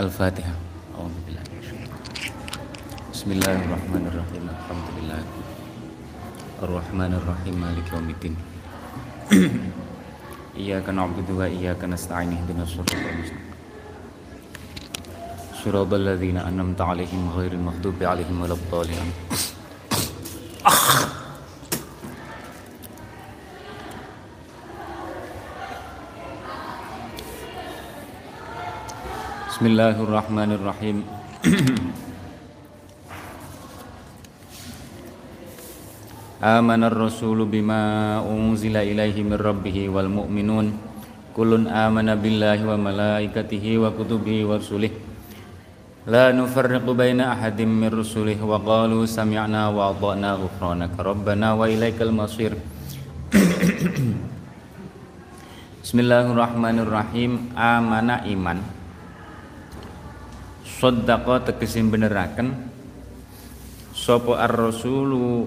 [0.00, 0.54] الفاتحة.
[0.96, 1.44] أعوذ بالله
[3.12, 4.44] بسم الله الرحمن الرحيم.
[4.48, 5.20] الحمد لله
[6.64, 7.54] الرحمن الرحيم.
[7.60, 8.34] مالك يوم الدين.
[10.60, 12.32] إياك نعبد وإياك نستعين.
[12.32, 13.44] اهدنا الصراط المستقيم.
[15.60, 19.08] صراط الذين أنعمت عليهم غير المغضوب عليهم ولا الضالين.
[29.59, 31.03] Bismillahirrahmanirrahim.
[36.45, 37.83] آمن الرسول بما
[38.21, 40.65] أنزل إليه من ربه والمؤمنون
[41.33, 44.91] كل آمن بالله وملائكته وكتبه ورسله
[46.05, 52.53] لا نفرق بين أحد من رسله وقالوا سمعنا وأطعنا غفرانك ربنا وإليك المصير
[55.85, 58.57] Bismillahirrahmanirrahim Amana iman
[60.80, 62.56] Soddaqo tegesin beneraken.
[63.92, 65.44] Sopo ar-rasulu?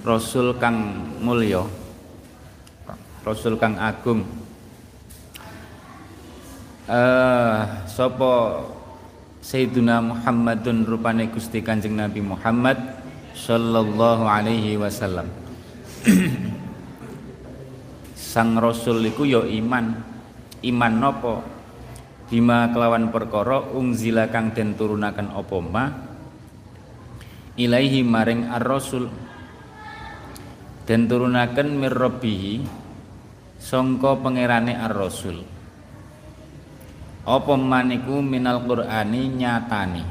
[0.00, 1.60] Rasul kang mulya
[3.20, 4.24] Rasul kang agung.
[6.88, 8.64] Uh, Sopo
[9.44, 12.80] Sayyiduna Muhammadun rupane Gusti Kanjeng Nabi Muhammad
[13.36, 15.28] sallallahu alaihi wasallam.
[18.16, 20.00] Sang Rasul iku ya iman.
[20.64, 21.59] Iman nopo?
[22.30, 25.84] Bima kelawan perkara ungzila kang den turunaken apa ma?
[27.58, 29.10] Ilaihi maring ar-rasul.
[30.86, 32.62] Den turunaken mir rabbihi
[33.58, 35.42] sangka pangerane ar-rasul.
[37.26, 40.02] Apa maniku minal qur'ani nyatane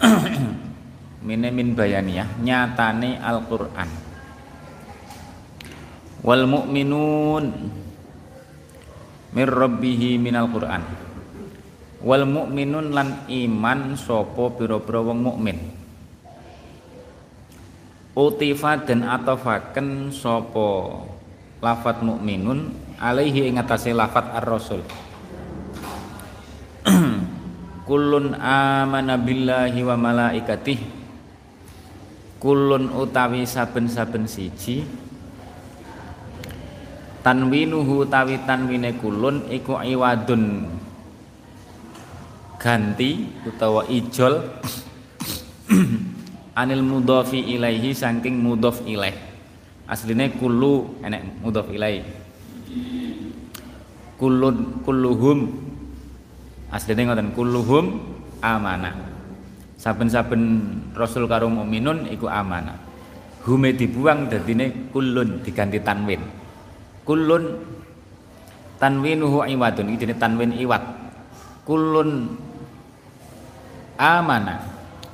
[1.28, 3.92] mine min bayaniyah nyatane al-qur'an.
[6.24, 7.44] Wal mu'minun
[9.38, 10.82] mir rabbihi minal qur'an.
[12.02, 15.58] Wal mu'minun lan iman sapa pira-pira wong mukmin.
[18.18, 21.06] Utifa dan atafaken sapa
[21.62, 24.82] lafat mukminun alaihi ing atase lafat ar-rasul.
[27.86, 30.98] Kulun amana billahi wa malaikatih
[32.38, 34.86] kulun utawi saben-saben siji
[37.28, 40.64] tanwinuhu tawi tanwine kulun iku iwadun.
[42.56, 44.48] Ganti utawa ijol.
[46.58, 49.12] Anil mudhafi ilaihi saking mudhaf ilaih.
[49.84, 52.00] Asline kullu enek mudhaf ilaih.
[54.16, 55.52] Kullun kulluhum
[56.72, 58.02] asline ngoten kulluhum
[58.42, 58.92] amanah
[59.78, 60.42] saben-saben
[60.98, 62.76] rasul karo mukminun iku amanah
[63.46, 66.20] hume dibuang dadine kullun diganti tanwin
[67.08, 67.56] kulun
[68.76, 69.96] tanwinuhu iwadun.
[69.96, 70.84] Iki tanwin iwat.
[71.64, 72.36] Kulun
[73.96, 74.60] amana.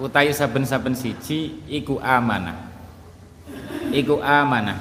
[0.02, 2.66] Utai saben-saben siji iku amana.
[3.94, 4.74] Iku amana.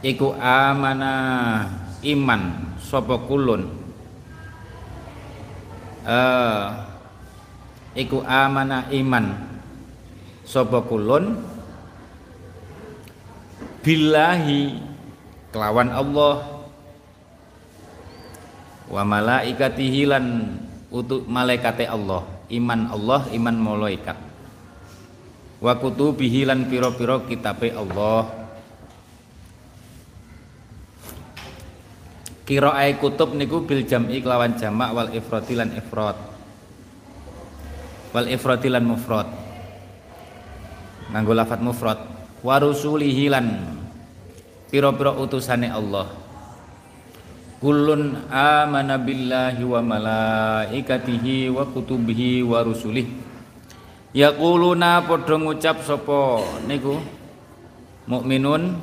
[0.00, 1.12] Iku amana
[2.00, 2.42] iman.
[2.80, 3.66] Sapa kulun
[6.06, 6.66] uh,
[7.92, 9.26] iku amana iman.
[10.46, 11.55] Sapa kulun
[13.86, 14.82] billahi
[15.54, 16.34] kelawan Allah.
[18.90, 20.58] Wa malaikatihi lan
[20.90, 22.26] utuk malaikate Allah.
[22.50, 24.18] Iman Allah iman malaikat.
[25.62, 28.26] Wa kutubihi lan pira-pira kitabe Allah.
[32.46, 36.14] Kiraai kutub niku bil jam'i kelawan jamak wal ifrati lan ifrat.
[38.14, 39.46] Wal ifrati lan mufrad
[41.06, 41.98] nganggo lafat mufrad
[42.42, 43.75] wa rusulihi lan
[44.70, 46.06] pira-pira utusane Allah.
[47.56, 53.08] Kullun amana billahi wa malaikatihi wa kutubihi wa rusulih
[54.12, 57.00] yaquluna padha ngucap sapa niku?
[58.06, 58.76] Mukminun.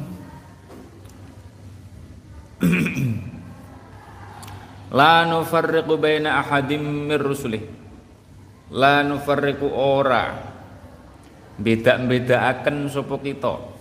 [4.97, 7.65] La nufarriqu baina ahadim mir rusulih
[8.73, 10.53] la nufarriqu ora.
[11.53, 13.72] Beda-bedaaken sapa kita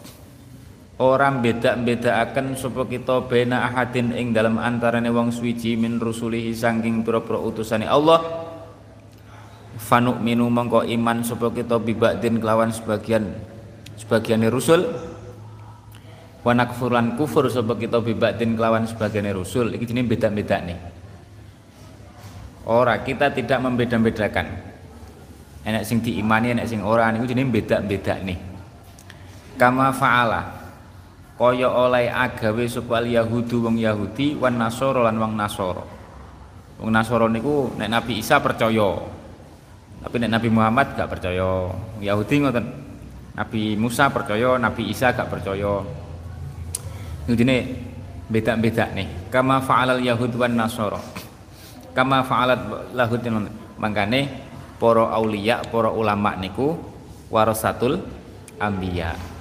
[1.02, 7.42] orang beda-bedaaken sapa kita bena ahadin ing dalam antarane wong suwiji min rusulihi saking pira-pira
[7.42, 8.22] utusane Allah.
[9.82, 13.34] Fanuk minu mongko iman sapa kita bibadin kelawan sebagian
[13.98, 14.86] sebagiane rusul.
[16.46, 19.74] Wa nakfuran kufur sapa kita bibadin kelawan sebagiane rusul.
[19.74, 20.78] Iki jenenge beda-beda nih.
[22.70, 24.70] Ora kita tidak membeda-bedakan.
[25.66, 28.38] Enak sing diimani enak sing ora niku jenenge beda-beda nih.
[29.58, 30.61] Kama fa'ala
[31.42, 35.82] kaya oleh agawe sapa yahudu wong Yahudi wan Nasara lan wong Nasara.
[36.78, 39.02] Wong Nasara niku nek Nabi Isa percaya.
[40.06, 41.66] Tapi nek Nabi Muhammad gak percaya.
[41.98, 42.66] Yahudi ngoten.
[43.32, 45.82] Nabi Musa percaya, Nabi Isa gak percaya.
[47.26, 47.56] Ini
[48.30, 49.26] beda-beda nih.
[49.26, 51.02] Kama fa'alal Yahud wan Nasara.
[51.90, 53.22] Kama fa'alat lahud
[53.82, 54.30] mangkane
[54.78, 56.78] para aulia, para ulama niku
[57.34, 57.98] warasatul
[58.62, 59.31] ambiya.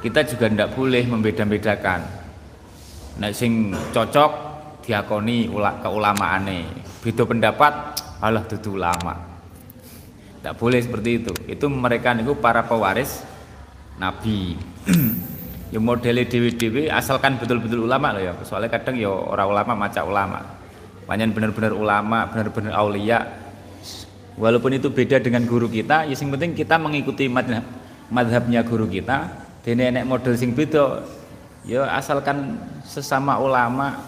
[0.00, 2.00] Kita juga ndak boleh membeda-bedakan.
[3.20, 4.32] Nek sing cocok
[4.84, 6.64] diakoni ula keulamaane.
[7.04, 7.72] Beda pendapat
[8.24, 9.16] Allah dudu ulama.
[10.40, 11.32] Tidak boleh seperti itu.
[11.44, 13.20] Itu mereka niku para pewaris
[14.00, 14.56] nabi.
[15.72, 18.32] ya modele dewi-dewi asalkan betul-betul ulama loh ya.
[18.40, 20.60] Soalnya kadang ya orang ulama maca ulama
[21.10, 23.18] panjang benar-benar ulama benar-benar aulia
[24.38, 27.66] walaupun itu beda dengan guru kita ya yang penting kita mengikuti madhab,
[28.14, 29.26] madhabnya guru kita
[29.64, 31.04] dene nenek model sing beda.
[31.68, 32.56] Ya asalkan
[32.88, 34.00] sesama ulama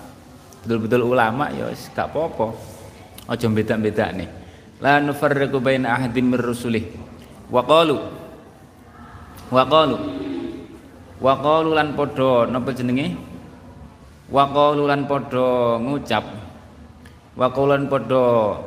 [0.64, 2.56] betul-betul ulama ya gak apa-apa.
[3.28, 4.28] Aja beda-beda nih.
[4.82, 6.90] La nufarriqu baina ahadin mir rusulih
[7.52, 8.02] wa qalu
[9.52, 9.98] wa qalu
[11.22, 13.14] wa qalu lan padha napa jenenge?
[14.32, 16.24] Wa qalu lan padha ngucap.
[17.32, 18.58] Wa qaulan padha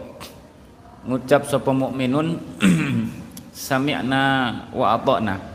[1.10, 2.38] ngucap sapa mukminun.
[3.56, 4.24] Sami'na
[4.76, 5.55] wa ata'na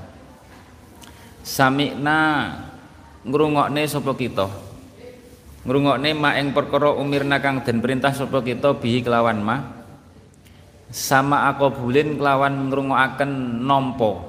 [1.44, 2.18] sami'na
[3.24, 4.46] ngrungokne sapa kita?
[5.64, 9.56] Ngrungokne ma ing perkara umirna kang den perintah sapa kita bihi kelawan ma
[10.90, 14.28] sama akobulin kelawan ngrungokaken nampa.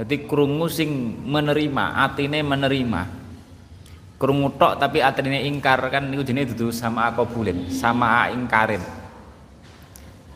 [0.00, 3.02] Dadi krungu sing menerima atine menerima.
[4.16, 9.00] Krungu tok tapi atine ingkar kan niku jenenge dudu sama akobulin sama ingkarin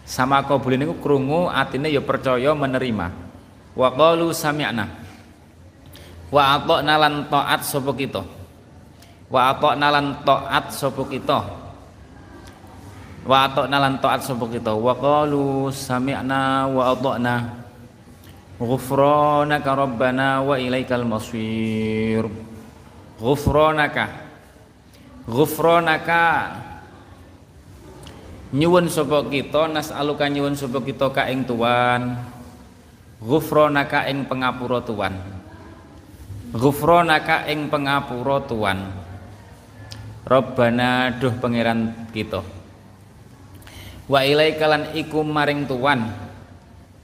[0.05, 3.07] sama akobulin niku krungu atine ya percaya menerima.
[3.75, 5.04] Wa qalu sami'na
[6.35, 8.27] wa ata'na lan taat sapa kita.
[9.31, 11.39] Wa ata'na lan taat sapa kita.
[13.23, 14.75] Wa ata'na lan taat sapa kita.
[14.75, 17.35] Wa qalu sami'na wa ata'na
[18.59, 22.23] ghufranaka rabbana wa ilaikal masir
[23.19, 24.15] ghufranaka
[25.27, 26.55] ghufranaka
[28.55, 32.35] nyuwun sapa kita nas'aluka nyuwun sapa kita ka ing tuan.
[33.25, 35.34] Ghufranaka ing pangapura tuan
[36.55, 38.79] ghufranaka ing pangapura tuan.
[40.25, 42.41] Rabbana duh pangeran kita.
[44.07, 46.15] Wa ilaikalan iku maring tuan.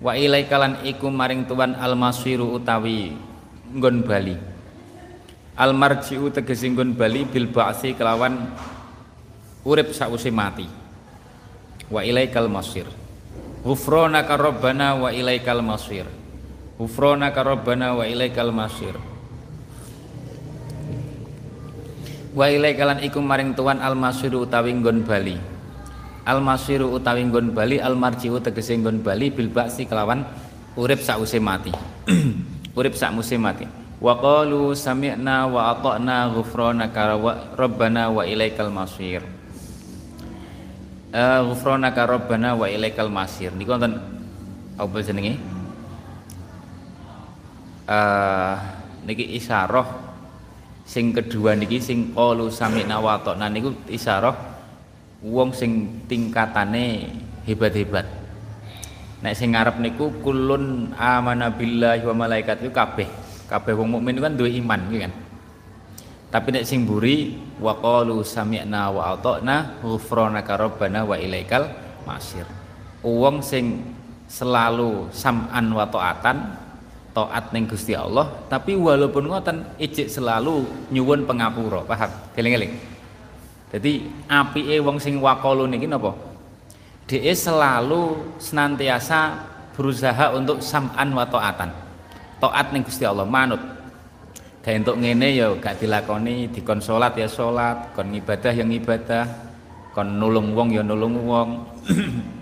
[0.00, 3.12] Wa ilaikalan iku maring tuan almasiru utawi
[3.74, 4.38] nggon bali.
[5.58, 8.48] Al marji'u tegese nggon bali bil ba'si kelawan
[9.66, 10.64] urip sause mati.
[11.90, 12.86] Wa ilaikal masir
[13.60, 16.08] ghufranaka rabbana wa ilaikal masir
[16.80, 18.96] ghufranaka rabbana wa ilaikal masir
[22.30, 25.36] wa ilaikalan iku maring tuan al masiru utawi nggon bali.
[26.26, 30.22] Al masiru utawi nggon bali al marji'u tegese nggon bali bil ba'si kelawan
[30.78, 31.74] urip sause mati.
[32.78, 33.66] Urip sak musim mati.
[33.98, 37.18] Wa qalu sami'na wa ata'na ghufranaka
[37.58, 39.26] rabbana wa ilaikal masir.
[41.10, 43.50] Uh, ghufranaka rabbana wa ilaikal masir.
[43.50, 43.98] Niku wonten
[44.78, 45.34] apa jenenge?
[47.90, 48.54] Uh,
[49.02, 50.09] niki isyarah
[50.90, 54.34] sing kedua niki sing qalu sami'na wa ata'na niku isyarah
[55.22, 57.14] wong sing tingkatane
[57.46, 58.10] hebat-hebat.
[59.22, 63.06] Nek sing ngarep niku kulun amana billahi wa malaikatihi kabeh.
[63.46, 65.14] Kabeh wong mukmin kan duwe iman gitu kan?
[66.34, 71.70] Tapi nek sing buri wa qalu sami'na wa ata'na ghufranaka rabbana wa ilaikal
[72.02, 72.50] masir.
[73.06, 73.94] Wong sing
[74.26, 76.36] selalu sam'an wa ta'atan
[77.10, 82.10] taat ning Gusti Allah tapi walaupun ngoten ijik selalu nyuwun pengapura paham?
[82.38, 82.90] Eling-eling
[83.70, 86.10] jadi apike wong sing waqalu niki napa?
[87.06, 91.70] Dia selalu senantiasa berusaha untuk sam'an wa ta'atan.
[92.42, 93.62] Taat ning Gusti Allah manut.
[94.60, 99.24] Kayak untuk ngene ya gak dilakoni dikon salat ya salat kon ibadah yang ibadah
[99.96, 101.64] kon nulung wong ya nulung wong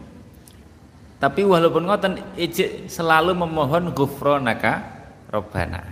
[1.19, 4.87] tapi walaupun ngoten ijik selalu memohon ghufranaka
[5.31, 5.83] robbana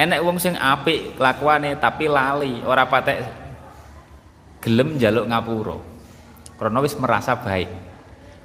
[0.00, 3.18] enek wong sing apik kelakuane tapi lali ora patek
[4.60, 5.76] gelem njaluk ngapura.
[6.60, 7.68] Karena wis merasa baik.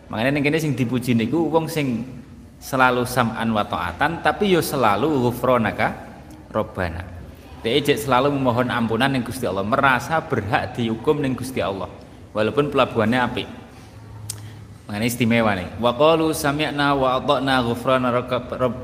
[0.07, 2.07] Makanya ning kene sing dipuji niku wong sing
[2.59, 3.67] selalu sam'an wa
[4.23, 5.91] tapi yo selalu ghufranaka
[6.49, 7.03] robbana
[7.61, 11.89] dia selalu memohon ampunan yang Gusti Allah merasa berhak dihukum yang Gusti Allah
[12.31, 13.43] walaupun pelabuhannya api
[14.85, 17.61] mengenai istimewa nih wa qalu sami'na wa ata'na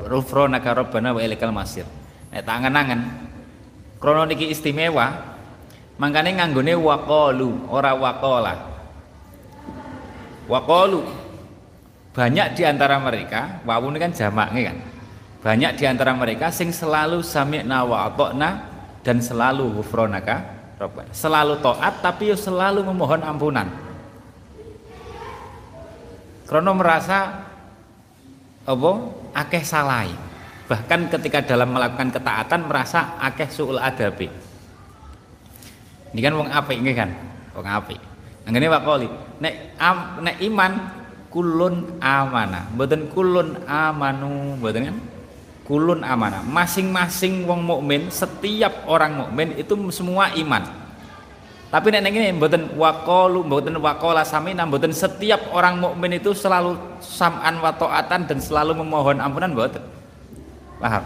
[0.09, 1.85] ghufranaka rabbana wa ilaikal masir
[2.33, 3.31] nek tangan-tangan
[4.01, 5.13] Krana niki istimewa,
[6.01, 8.53] mangkane nganggone waqalu, ora waqala.
[10.49, 11.05] Waqalu.
[12.11, 14.77] Banyak di antara mereka, wawu ini kan jamaknya kan.
[15.45, 18.49] Banyak di antara mereka sing selalu sami'na wa atokna
[19.05, 20.49] dan selalu ghufranaka
[20.81, 21.13] rabbana.
[21.13, 23.69] Selalu taat tapi selalu memohon ampunan.
[26.51, 27.47] Krono merasa
[28.67, 28.91] apa
[29.31, 30.11] akeh salai.
[30.67, 34.27] Bahkan ketika dalam melakukan ketaatan merasa akeh suul adabi.
[36.11, 37.07] Ini kan wong apik ini kan?
[37.55, 37.95] Wong apik.
[38.51, 39.07] Ngene wakoli
[39.39, 40.71] nek am, nek iman
[41.31, 42.67] kulun amana.
[42.75, 44.97] Mboten kulun amanu mboten kan?
[45.63, 46.43] Kulun amana.
[46.43, 50.80] Masing-masing wong mukmin setiap orang mukmin itu semua iman
[51.71, 57.63] tapi nek ini mboten waqalu mboten waqala samina mboten setiap orang mukmin itu selalu sam'an
[57.63, 59.79] wa ta'atan dan selalu memohon ampunan mboten.
[60.83, 60.99] Paham?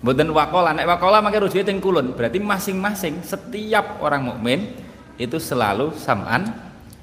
[0.00, 2.16] Mboten waqala nek waqala maka rujuke teng kulun.
[2.16, 4.72] Berarti masing-masing setiap orang mukmin
[5.20, 6.48] itu selalu sam'an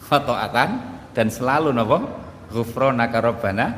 [0.10, 0.70] wa ta'atan
[1.14, 2.02] dan selalu napa?
[2.50, 3.78] Ghufranaka rabbana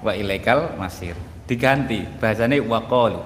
[0.00, 1.12] wa ilaikal masir.
[1.44, 3.20] Diganti bahasane waqalu.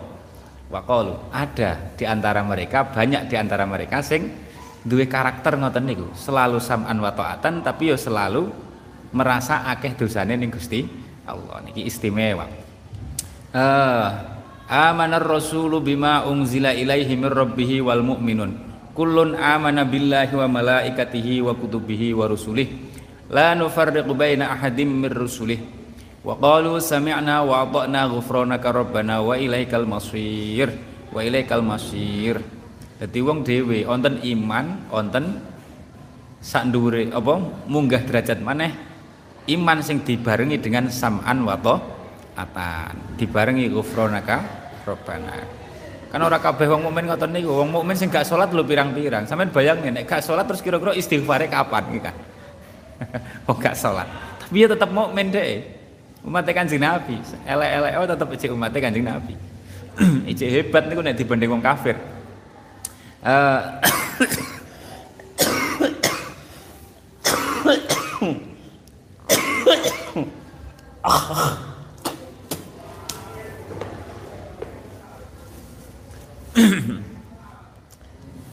[0.75, 4.48] Waqalu ada di antara mereka banyak di antara mereka sing
[4.88, 8.49] duwe karakter ngoten niku, selalu sam'an wa ta'atan tapi yo selalu
[9.12, 10.85] merasa akeh dosane ning Gusti
[11.28, 12.49] Allah niki istimewa.
[13.52, 14.09] Uh,
[14.68, 18.52] amanar rasulu bima unzila ilaihi mir rabbih wal mu'minun.
[18.97, 22.66] Kullun amana billahi wa malaikatihi wa kutubihi wa rusulih.
[23.28, 25.61] La nufarriqu baina ahadim mir rusulih.
[26.25, 30.73] Wa qalu sami'na wa ata'na ghufranaka rabbana wa ilaikal masir.
[31.12, 32.40] Wa ilaikal masir.
[32.99, 35.38] Jadi wong dewe onten iman, onten
[36.43, 37.35] sak dhuwure apa
[37.67, 38.75] munggah derajat maneh
[39.49, 41.57] iman sing dibarengi dengan sam'an wa
[42.38, 44.38] atan, dibarengi ghufranaka
[44.87, 45.35] robbana.
[46.09, 49.28] Kan ora kabeh wong mukmin ngoten niku, wong mukmin sing gak salat lho pirang-pirang.
[49.28, 52.17] Sampeyan bayangin nek gak salat terus kira-kira istighfare kapan iki kan.
[53.47, 54.09] wong gak salat.
[54.40, 55.76] Tapi ya tetep mukmin dhek.
[56.19, 57.14] Umat Kanjeng Nabi,
[57.47, 59.35] elek-elek oh tetep ijek umat Kanjeng Nabi.
[60.35, 61.95] ijek hebat niku nek dibanding wong kafir.
[63.18, 63.82] Uh,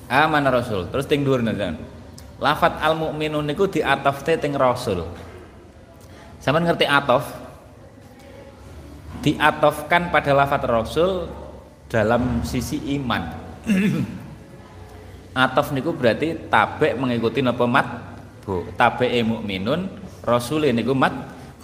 [0.10, 0.90] Aman Rasul.
[0.90, 1.46] Terus ting dhuwur
[2.42, 5.06] Lafat al mukminun niku diatofte ting Rasul.
[6.42, 7.26] Sampeyan ngerti atof?
[9.22, 11.30] Diatofkan pada lafat Rasul
[11.90, 13.24] dalam sisi iman.
[15.36, 17.84] Ataf niku berarti tabek mengikuti napa mat?
[18.48, 18.64] Bu
[19.04, 19.92] e mukminun
[20.24, 21.12] rasul niku mat?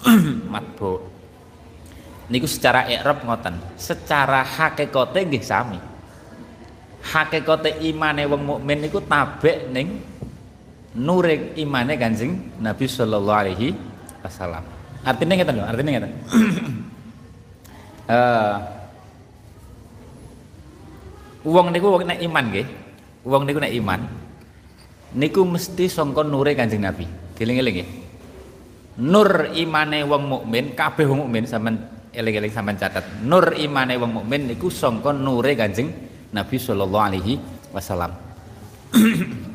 [0.75, 1.00] Bu
[2.28, 3.56] niku secara i'rab ngoten.
[3.80, 5.80] Secara hakikate nggih sami.
[7.00, 10.04] Hakikate imane wong mukmin niku tabek ning
[10.92, 13.72] nure imane Kanjeng Nabi sallallahu alaihi
[14.20, 14.68] wasallam.
[15.08, 16.12] Artinya ngeten lho artinya ngeten.
[18.12, 18.56] Uh,
[21.56, 22.81] wong niku wong nek iman nggih
[23.22, 24.01] Wong niku nek iman
[25.16, 27.06] niku mesti sangka nure Kanjeng Nabi.
[27.36, 27.90] Geling-eling nggih.
[29.01, 31.80] Nur imane wong mukmin, kabeh wong mukmin sampean
[32.12, 33.04] eling-eling sampean catat.
[33.24, 35.90] Nur imane wong mukmin niku sangka nure Kanjeng
[36.32, 37.40] Nabi sallallahu alaihi
[37.75, 38.12] wasallam.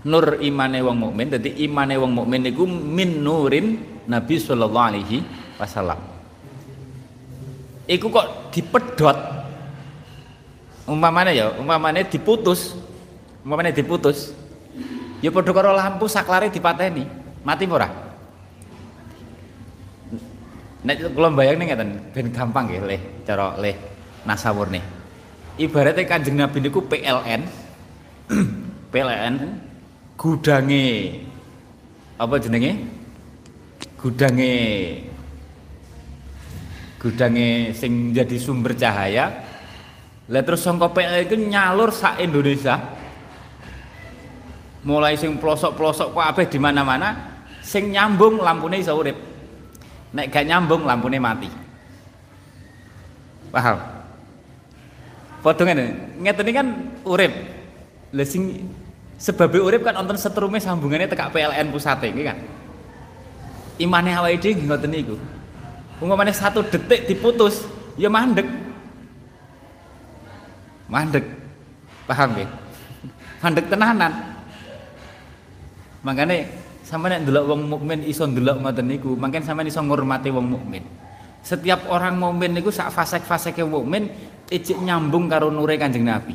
[0.00, 3.76] Nur imane wong mukmin, dadi imane wong mukmin niku min nurin
[4.08, 5.20] Nabi sallallahu alaihi
[5.60, 6.00] wasallam.
[7.84, 9.39] Iku kok dipedhot
[10.90, 12.74] umpamane ya umpamane diputus.
[13.46, 14.34] Umpamane diputus.
[15.22, 17.06] Ya padha karo lampu saklare dipateni.
[17.46, 17.86] Mati ora?
[20.82, 23.76] Nek kula bayang ngeten ben gampang nggih leh cara leh
[24.24, 24.80] nasawur nih
[25.60, 27.44] ibaratnya kanjeng nabi niku PLN
[28.92, 29.34] PLN
[30.16, 30.84] gudange
[32.20, 32.72] apa jenenge?
[34.00, 34.52] Gudange
[37.00, 39.32] gudange sing jadi sumber cahaya
[40.30, 42.78] lah terus sangka PL itu nyalur sak Indonesia.
[44.86, 49.18] Mulai sing pelosok-pelosok kabeh di mana-mana, sing nyambung lampune iso urip.
[50.14, 51.50] Nek gak nyambung lampune mati.
[53.50, 53.76] Paham?
[55.42, 56.66] Padha ngene, ngeten kan
[57.02, 57.32] urip.
[58.14, 58.70] Lah sing
[59.60, 62.38] urip kan wonten setrume sambungannya tekak PLN pusate iki kan.
[63.82, 65.18] Imane awake dhewe ngoten niku.
[66.00, 67.66] Umpamane satu detik diputus,
[68.00, 68.69] ya mandek
[70.90, 71.24] mandek.
[72.04, 72.46] Paham ya?
[73.40, 74.12] Mandek tenanan.
[76.02, 76.44] Makanya
[76.82, 80.82] sama nek ndelok wong mukmin iso ndelok ngoten niku mungkin sama iso ngurmati wong mukmin.
[81.40, 84.10] Setiap orang mukmin niku sak fasek-faseke mukmin
[84.50, 86.34] ijik nyambung karo nure Kanjeng Nabi.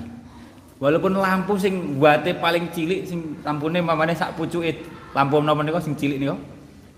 [0.79, 5.99] Walaupun lampu sing buate paling cilik sing lampune mamane sak pucuke lampu napa niku sing
[5.99, 6.39] cilik niku.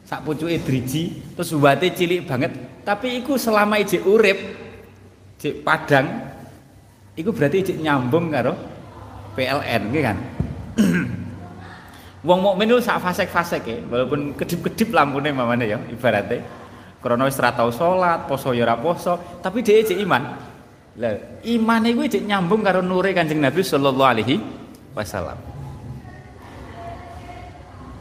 [0.08, 2.56] Sak pucuke driji terus buate cilik banget,
[2.88, 4.40] tapi iku selama ijik urip
[5.36, 6.37] ijik padang
[7.18, 8.54] iku berarti ijik nyambung karo
[9.34, 10.18] PLN nggih kan.
[12.26, 16.42] Wong mukmin itu sak fasek-fasek ya, walaupun kedip-kedip lampune mamane ya ibaratnya.
[16.98, 20.34] Krana wis ra tau salat, poso ya ora poso, tapi dia ijik iman.
[20.98, 21.14] Lah,
[21.46, 24.42] iman iku ijik nyambung karo nure Kanjeng Nabi sallallahu alaihi
[24.98, 25.38] wasallam.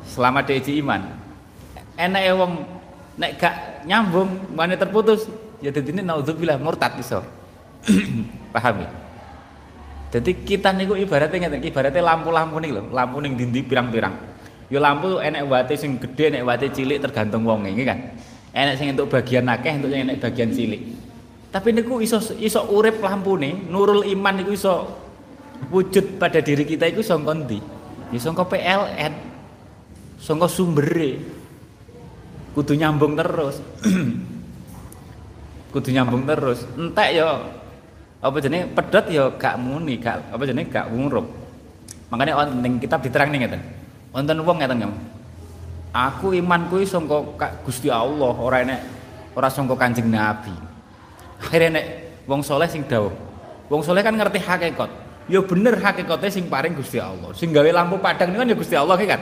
[0.09, 1.07] Selama dia ijik iman.
[2.01, 2.53] Enake wong
[3.21, 5.29] nek gak nyambung, mana terputus,
[5.61, 7.21] ya dadine naudzubillah murtad iso.
[8.57, 9.06] Paham ya?
[10.07, 14.15] Jadi kita niku ibaratnya ngeten, ibaratnya lampu-lampu nih loh, lampu ning dindi pirang-pirang.
[14.71, 17.99] Yo lampu enek wate sing gede, enek wate cilik tergantung wong ini kan.
[18.55, 20.83] Enek sing untuk bagian akeh, untuk yang enek bagian cilik.
[21.51, 24.75] Tapi niku iso iso urip nih, nurul iman niku iso
[25.73, 27.59] wujud pada diri kita iku sangka ndi?
[28.15, 29.15] Ya PLN.
[30.23, 31.19] Sangka sumbere.
[32.55, 33.61] Kudu nyambung terus.
[35.75, 36.65] Kudu nyambung terus.
[36.79, 37.37] Entek ya
[38.21, 41.27] apa jenenge pedot ya gak muni, gak apa jenenge gak ngurup.
[42.09, 43.63] Makanya wonten kitab diterang nih ngeten.
[44.15, 44.97] Wonten wong ngeten kamu.
[45.97, 47.25] Aku imanku sangka
[47.65, 48.81] Gusti Allah, ora enek
[49.37, 50.53] ora sangka Kanjeng Nabi.
[51.41, 51.87] Akhirnya nek
[52.25, 53.13] wong soleh sing dawuh.
[53.69, 54.91] Wong soleh kan ngerti hakikat.
[55.27, 57.35] Ya bener hakikatnya sing paring Gusti Allah.
[57.35, 59.21] Sing gawe lampu padang ini kan ya Gusti Allah kan.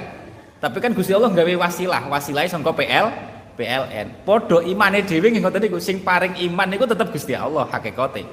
[0.60, 4.26] Tapi kan Gusti Allah gawe wasilah, wasilahnya sangka PL PLN.
[4.26, 8.26] Podo imane dhewe nggih ngoten niku sing paring iman niku tetep Gusti Allah hakikate.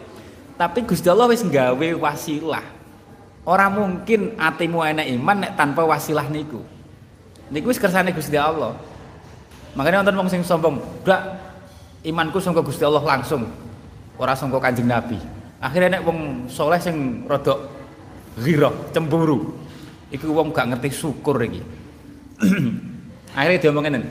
[0.61, 2.61] Tapi Gusti Allah wis gawe wasilah.
[3.49, 6.61] Ora mungkin atimu enak iman nek tanpa wasilah niku.
[7.49, 8.77] Niku wis kersane Gusti Allah.
[9.73, 11.17] Makanya wonten wong sing sombong, "Gak
[12.05, 13.49] imanku sangka Gusti Allah langsung,
[14.21, 15.17] ora sangka Kanjeng Nabi."
[15.57, 17.57] Akhirnya nek wong soleh sing rodok
[18.37, 19.57] ghirah, cemburu.
[20.13, 21.65] Iku wong gak ngerti syukur iki.
[23.37, 24.05] Akhirnya dia ngomongin,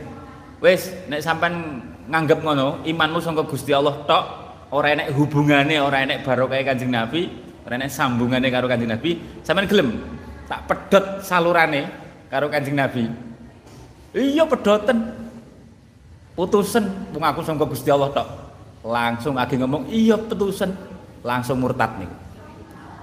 [0.59, 1.79] "Wis, nek sampean
[2.11, 4.40] nganggep ngono, imanmu sangka Gusti Allah tok,
[4.71, 7.27] ora enek hubungane, ora enek barokah Kanjeng Nabi,
[7.67, 9.99] ora enek sambungane karo Kanjeng Nabi, sampean gelem
[10.47, 11.87] tak pedot salurane
[12.31, 13.07] karo Kanjeng Nabi.
[14.11, 14.99] Iya pedoten.
[16.35, 18.29] Putusen wong aku sangka Gusti Allah tok.
[18.81, 20.73] Langsung agi ngomong, "Iya putusen."
[21.21, 22.09] Langsung murtad nih.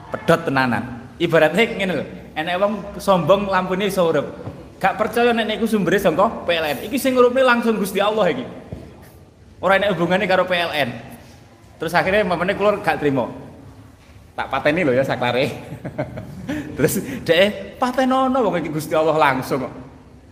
[0.09, 1.05] Pedot tenanan.
[1.21, 4.25] Ibaratnya ngene lho, enek wong sombong lampune iso urip.
[4.81, 6.85] Gak percaya nek niku sumbere sangka PLN.
[6.89, 8.45] Iki sing ngurupne langsung Gusti Allah iki.
[9.61, 11.16] Ora enek hubungane karo PLN.
[11.77, 13.29] Terus akhirnya mamane keluar gak terima.
[14.37, 15.49] Tak pateni loh ya saklare.
[16.77, 19.73] Terus dek patenono wong iki Gusti Allah langsung kok.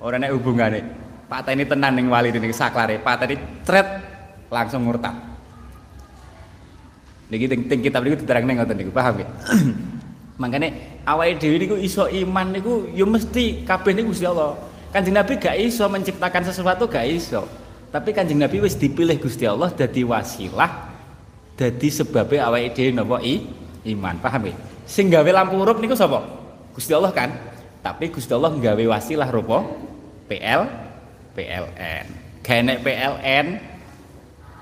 [0.01, 0.81] Ora nek hubungane.
[1.25, 3.87] Pateni tenan ning wali niki saklare, pateni tret
[4.53, 5.17] langsung murtad.
[7.33, 9.27] Niki ting, ting kitab niku diterangne ngoten niku, paham ya?
[10.41, 10.69] Makanya
[11.09, 14.53] awake dhewe niku iso iman niku ya mesti kabeh niku Gusti Allah.
[14.93, 17.49] Kanjeng Nabi gak iso menciptakan sesuatu gak iso.
[17.89, 20.94] Tapi Kanjeng Nabi wis dipilih Gusti Allah dadi wasilah
[21.55, 23.43] dadi sebabe awake dhewe napa i
[23.91, 24.55] iman paham ya?
[24.85, 26.21] Sing gawe lampu urip niku sapa?
[26.75, 27.31] Gusti Allah kan?
[27.81, 29.63] Tapi Gusti Allah nggawe wasilah rupa
[30.29, 30.61] PL
[31.35, 32.05] PLN
[32.45, 33.45] kene PLN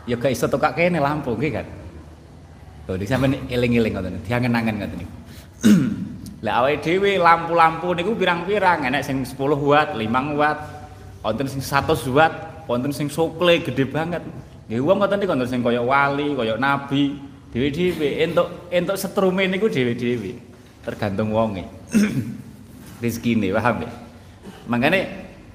[0.07, 1.67] ya gak iso tukak kene lampu nggih kan?
[2.83, 5.15] Tuh, di sampean eling-eling ngoten, diangen-angen ngoten niku.
[6.43, 10.59] Lah awake dhewe lampu-lampu niku pirang-pirang, enek sing 10 watt, 5 watt,
[11.23, 14.19] wonten sing 100 watt, wonten sing sokle gede banget.
[14.73, 17.13] Nggih wong ngoten niku sing kaya wali, kaya nabi,
[17.53, 20.33] dhewe-dhewe entuk entuk setrume niku dhewe-dhewe.
[20.81, 21.61] Tergantung wonge.
[23.05, 23.89] Rezekine, paham ya?
[24.65, 24.99] Mangane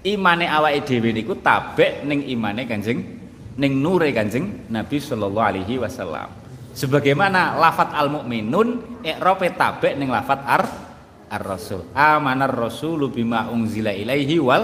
[0.06, 3.02] imane awake dhewe niku tabek ning imane Kanjeng
[3.58, 6.30] ning nure Kanjeng Nabi sallallahu alaihi wasallam.
[6.78, 10.62] Sebagaimana lafat al-mukminun i'rabe tabek ning lafat ar
[11.26, 11.90] ar-rasul.
[11.90, 14.62] Amanar rasulu bima unzila ilaihi wal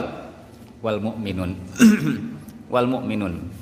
[0.79, 1.59] wal mukminun.
[2.73, 3.54] wal mukminun.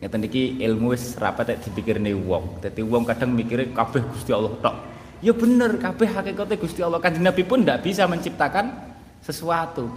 [0.00, 2.64] Ngeten iki ilmu wis rapat dipikirne wong.
[2.64, 4.74] Dadi wong kadang mikire kabeh Gusti Allah tok.
[5.20, 6.96] Ya bener, kabeh hakikate Gusti Allah.
[6.96, 8.72] Kanjeng Nabi pun ndak bisa menciptakan
[9.20, 9.92] sesuatu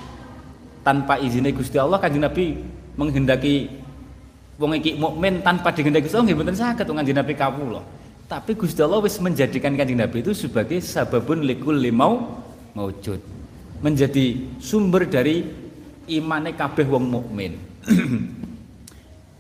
[0.84, 2.04] tanpa izinnya Gusti Allah.
[2.04, 2.60] Kanjeng Nabi
[3.00, 3.72] menghendaki
[4.60, 7.82] wong iki mukmin tanpa dihendaki Gusti Allah nggih mboten saged wong Kanjeng Nabi kawula.
[8.28, 12.44] Tapi Gusti Allah wis menjadikan Kanjeng Nabi itu sebagai sababun likul limau
[12.76, 13.24] maujud.
[13.80, 15.48] Menjadi sumber dari
[16.12, 17.56] imane kabeh wong mukmin.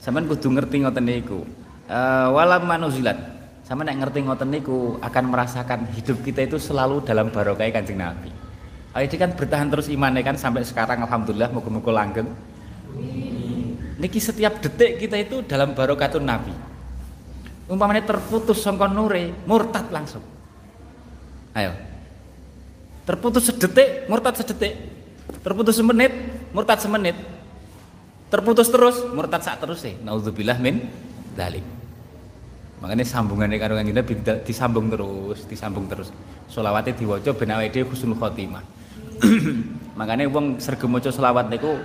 [0.03, 1.47] Sampeyan kudu ngerti ngoten niku.
[1.87, 3.15] Uh, walam manuzilat.
[3.63, 8.27] Sama nek ngerti ngoten niku akan merasakan hidup kita itu selalu dalam barokah Kanjeng Nabi.
[8.91, 12.27] Ayo kan bertahan terus imannya kan sampai sekarang alhamdulillah muga-muga langgeng.
[13.97, 16.51] niki setiap detik kita itu dalam barokatun Nabi.
[17.71, 20.21] Umpamanya terputus songkon nure, murtad langsung.
[21.55, 21.71] Ayo.
[23.07, 24.75] Terputus sedetik, murtad sedetik.
[25.39, 26.11] Terputus semenit,
[26.51, 27.15] murtad semenit.
[28.33, 29.93] Terputus terus, murtad saat terus sih.
[30.01, 30.81] Nauzubillah min
[31.37, 31.61] dalik.
[32.81, 36.09] Makanya sambungannya karo Nabi disambung terus, disambung terus.
[36.49, 38.65] Solawatnya diwaca ben awake dhewe husnul khotimah.
[40.01, 41.77] Makanya wong sergem maca selawat niku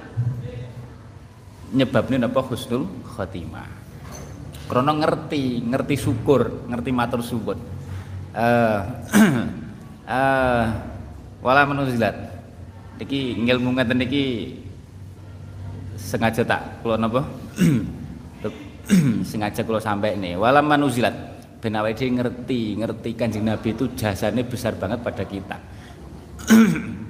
[1.76, 3.68] nyebabnya napa husnul khotimah.
[4.72, 7.60] Krono ngerti, ngerti syukur, ngerti matur suwun.
[8.32, 8.80] Uh,
[10.08, 10.64] uh,
[11.44, 12.16] wala manuzilat.
[12.96, 14.00] Niki ngilmu ngeten
[15.98, 17.26] sengaja tak kula napa
[19.28, 21.12] sengaja kalau sampai nih walam manuzilat
[21.58, 25.58] ben awake ngerti ngerti kanjeng Nabi itu jasanya besar banget pada kita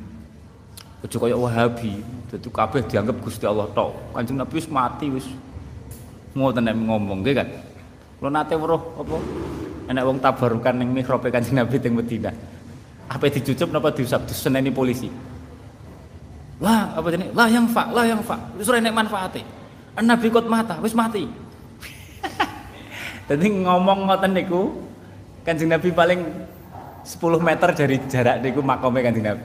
[0.98, 4.18] Ojo kaya Wahabi, dadi kabeh dianggap Gusti Allah tok.
[4.18, 5.31] Kanjeng Nabi wis mati wis
[6.35, 7.48] ngoten nek ngomong nggih kan.
[8.18, 9.16] Kula nate weruh apa
[9.94, 12.35] enek wong tabarukan ning mihrabe Kanjeng Nabi teng Madinah.
[13.14, 15.07] Apa dicucup napa diusap diseneni polisi.
[16.59, 17.31] Lah, apa jenenge?
[17.38, 18.35] Lah yang fa, lah yang fa.
[18.59, 19.42] Wis ora enek manfaate.
[19.99, 21.27] Nabi kot mata, wis mati.
[23.29, 24.73] Jadi ngomong ngoten niku
[25.44, 26.21] Kanjeng Nabi paling
[27.05, 29.44] 10 meter dari jarak niku makome Kanjeng Nabi.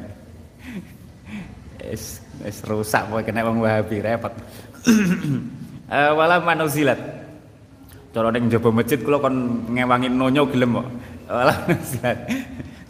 [1.84, 4.32] Es es rusak pokoke kena wong Wahabi repot.
[4.32, 6.99] uh, wala manuzilat.
[8.15, 10.88] Cara ning njaba masjid kula kon ngewangi nonyo gelem kok.
[11.28, 12.17] Wala manuzilat.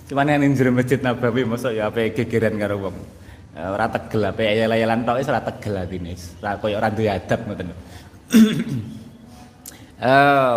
[0.10, 2.96] Cuman ning jero masjid Nabawi mosok ya ape gegeran karo wong.
[3.54, 6.18] Uh, ora tegel ape ayel-ayelan tok wis ora tegel atine.
[6.42, 7.70] Ora koyo ora duwe adab ngoten.
[7.70, 7.76] uh,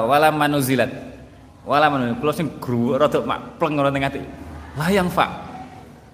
[0.10, 0.88] wala manuzilat.
[1.68, 2.16] Wala manuzilat.
[2.24, 3.20] Kula sing gru rada
[3.60, 4.20] pleng ngono ning ati.
[4.80, 5.28] Layang fa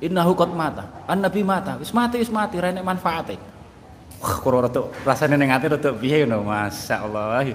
[0.02, 1.06] innahu qad mata.
[1.06, 1.78] An nabi mata.
[1.78, 2.58] Wis mati wis mati.
[2.58, 3.38] Ra enek manfaate.
[4.18, 7.46] Wah kula rada rasane ning ati rada piye ngono masyaallah.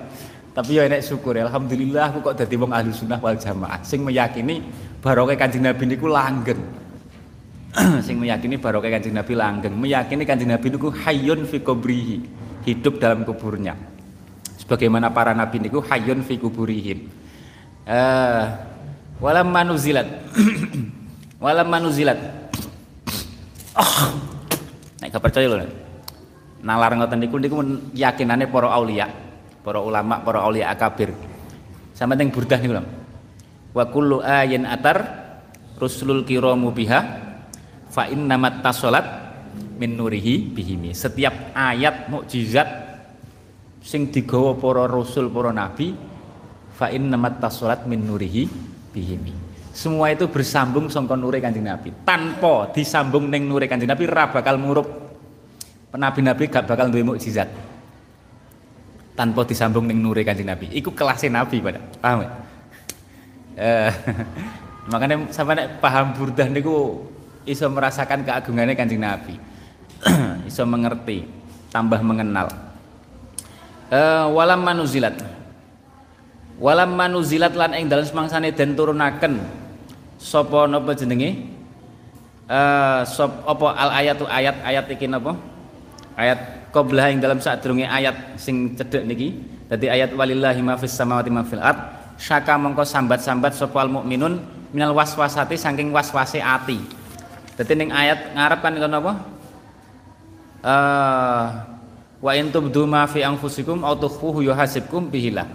[0.56, 3.84] Tapi ya enek syukur alhamdulillah aku kok dadi wong ahli sunnah wal jamaah.
[3.84, 4.64] Sing meyakini
[5.04, 6.87] barokah kanjeng nabi niku langgeng
[8.06, 9.74] sing meyakini barokah kanjeng nabi langgeng.
[9.78, 12.18] Meyakini kanjeng nabi niku hayyun fi kubrihi
[12.66, 13.78] hidup dalam kuburnya.
[14.58, 17.08] Sebagaimana para nabi niku hayyun fi kuburihim.
[17.88, 18.44] Uh,
[19.24, 20.04] walam manuzilat
[21.44, 22.20] walam manuzilat
[23.80, 23.96] oh
[25.00, 25.64] nek percaya lho
[26.60, 27.64] nalar ngoten niku niku
[27.96, 29.08] yakinane para aulia
[29.64, 31.16] para ulama para aulia akabir.
[31.96, 32.84] Sama teng burdah niku lho.
[33.72, 34.98] Wa kullu ayin atar
[35.78, 37.27] rusulul kiramu biha
[37.98, 39.06] fa innamat tasolat
[39.82, 40.94] min nurihi bihimi.
[40.94, 42.70] Setiap ayat mukjizat
[43.82, 45.98] sing digawa para rasul para nabi
[46.78, 48.46] fa innamat tasolat min nurihi
[48.94, 49.34] bihimi.
[49.74, 51.90] Semua itu bersambung sangka nure kanjeng nabi.
[52.06, 55.10] Tanpa disambung ning nure kanjeng nabi ora bakal murup.
[55.98, 57.50] Nabi-nabi gak bakal duwe mukjizat.
[59.18, 60.70] Tanpa disambung ning nure kanjeng nabi.
[60.70, 62.30] Iku kelasnya nabi pada paham ya
[63.58, 63.92] eh,
[64.94, 67.04] makanya nek paham burdah niku
[67.48, 69.40] iso merasakan keagungannya kanjeng nabi.
[70.50, 71.26] Iso mengerti
[71.74, 72.54] tambah mengenal.
[73.90, 75.16] Uh, walam manuzilat.
[76.62, 79.42] Walam manuzilat lan ing dalam semangsane den turunaken.
[80.22, 81.50] Sapa napa jenenge?
[82.48, 85.36] Uh, sop apa al ayatu ayat ayat iki napa
[86.16, 89.34] ayat qablah ing dalam sadurunge ayat sing cedhek niki.
[89.68, 91.80] Dadi ayat walillahi ma fis samawati ma ard.
[92.18, 94.42] Syaka mongko sambat-sambat sapa al mukminun
[94.74, 96.97] minal waswasati saking waswase ati
[97.58, 99.14] dadi ning ayat ngarep kan napa
[100.62, 101.46] uh,
[102.18, 105.46] Wa in tubdu ma fi anfusikum aw tukhfuhu yuhasibkum bihillah.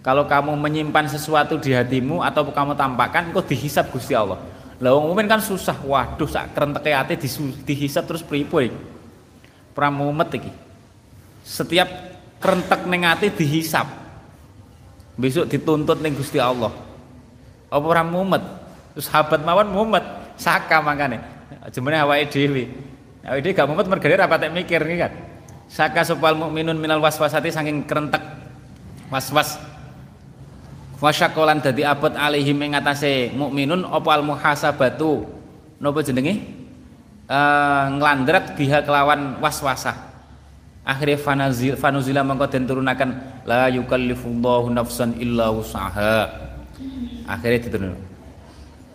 [0.00, 4.40] Kalau kamu menyimpan sesuatu di hatimu atau kamu tampakkan kok dihisap Gusti Allah.
[4.80, 5.76] Lah wong mukmin kan susah.
[5.84, 7.14] Waduh sak krenteke ati
[7.66, 8.78] dihisap terus pripun iki?
[9.76, 10.52] Pramumet iki.
[11.44, 11.88] Setiap
[12.40, 13.84] krentek ning ati dihisap.
[15.18, 16.72] Besok dituntut ning Gusti Allah.
[17.68, 18.40] Apa ora mumet?
[18.96, 20.04] Terus sahabat mawon mumet,
[20.40, 21.20] saka makane.
[21.74, 22.70] Jemene awake dhewe.
[23.26, 25.12] Awake dhewe gak mumet mergane ra patek mikir iki kan.
[25.68, 28.22] Saka supal mukminun minal waswasati saking kerentek
[29.10, 29.58] waswas.
[30.98, 35.26] Wasyakolan dadi abot alaihim ing atase mukminun apa al muhasabatu?
[35.78, 36.42] Napa jenenge
[37.30, 40.08] uh, nglandret biha kelawan waswasah
[40.88, 43.10] akhirnya fanazil fanuzila mongko den turunaken
[43.44, 46.32] la yukallifullahu nafsan illa usaha
[47.28, 47.94] akhirnya diturun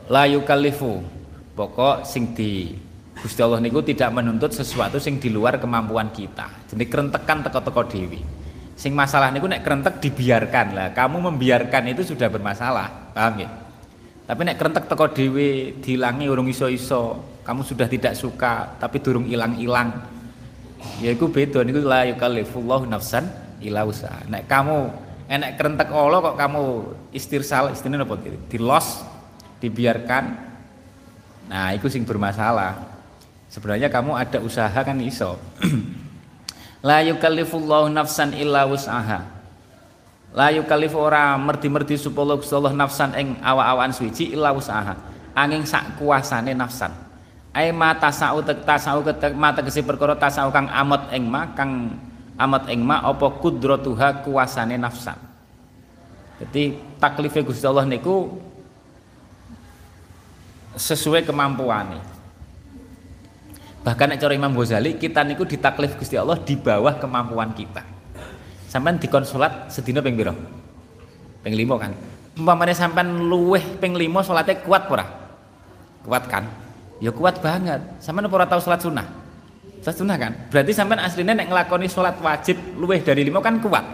[0.10, 1.06] la yukallifu
[1.54, 2.74] pokok sing di
[3.14, 6.68] Gusti Allah niku tidak menuntut sesuatu sing di luar kemampuan kita.
[6.74, 8.20] Jadi kerentekan teko-teko dewi.
[8.74, 10.88] Sing masalah niku nek kerentek dibiarkan lah.
[10.92, 13.50] Kamu membiarkan itu sudah bermasalah, paham ya?
[14.26, 19.94] Tapi nek kerentek teko dewi dilangi urung iso-iso, kamu sudah tidak suka tapi durung ilang-ilang.
[21.00, 23.30] Ya iku beda niku la yukallifullahu nafsan
[23.62, 24.20] illa usaha.
[24.28, 24.78] Nek kamu
[25.30, 26.64] enek kerentek Allah kok kamu
[27.16, 28.20] istirsal istilahnya apa
[28.60, 28.88] los
[29.64, 30.53] dibiarkan
[31.48, 32.78] nah itu sing bermasalah.
[33.54, 35.38] Sebenarnya kamu ada usaha kan iso.
[36.88, 39.34] La yukallifullahu nafsan illa wus'aha.
[40.34, 44.98] La yukallifu ora merdi-merdi supaya Allah nafsan ing awa-awan suci illa wus'aha.
[45.38, 46.90] Angin sak kuasane nafsan.
[47.54, 52.02] Ai ma tasau tek tasau ketek ma tegese perkara tasau kang amat ing ma kang
[52.34, 55.16] amat ing ma apa kudratuha kuasane nafsan.
[56.42, 58.42] Jadi taklifnya Gusti Allah niku
[60.74, 62.02] sesuai kemampuan
[63.84, 67.84] bahkan cara Imam Ghazali kita niku ditaklif Gusti Allah di bawah kemampuan kita.
[68.72, 70.34] Sampean di konsulat sedina ping pira
[71.46, 71.92] ping 5 kan?
[72.40, 75.06] Umpamane sampean luweh ping 5 salate kuat ora?
[76.02, 76.48] Kuat kan?
[76.98, 77.84] Ya kuat banget.
[78.02, 79.06] Sampean ora tahu salat sunah
[79.84, 80.32] salat sunah kan?
[80.50, 83.86] Berarti sampean aslinya nek nglakoni salat wajib luweh dari 5 kan kuat.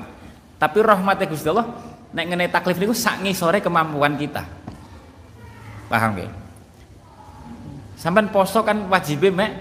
[0.61, 1.67] Tapi rahmatnya Gusti Allah
[2.13, 4.45] nek ngene taklif niku sak ngisore kemampuan kita.
[5.89, 6.38] Paham nggih
[7.99, 9.59] Sampai poso kan wajib mek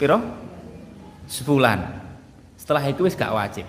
[0.00, 0.16] piro?
[1.28, 1.76] Sebulan.
[2.56, 3.68] Setelah itu wis gak wajib.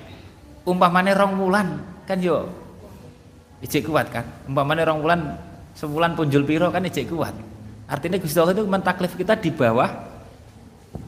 [0.63, 2.47] Umpamane rong wulan kan yo
[3.59, 4.23] ijek kuat kan.
[4.47, 5.35] Umpamane rong wulan
[5.75, 7.35] sebulan punjul piro kan ijek kuat.
[7.91, 9.91] Artinya Gusti Allah itu mentaklif kita di bawah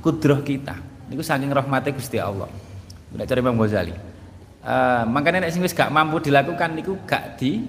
[0.04, 0.76] kudroh kita.
[1.08, 2.52] Niku saking rahmatnya Gusti Allah.
[3.16, 3.96] Udah cari Imam Ghazali.
[4.68, 7.64] Uh, makanya nek sing wis gak mampu dilakukan niku gak di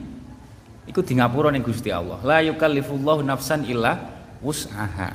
[0.91, 2.19] iku di ngapura ning Gusti Allah.
[2.27, 5.11] La yukallifullahu nafsan illa wus'aha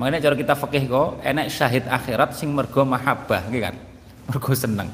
[0.00, 3.76] makanya cara kita fakih kok enak syahid akhirat sing mergo mahabbah gitu kan?
[4.30, 4.88] Mergo seneng.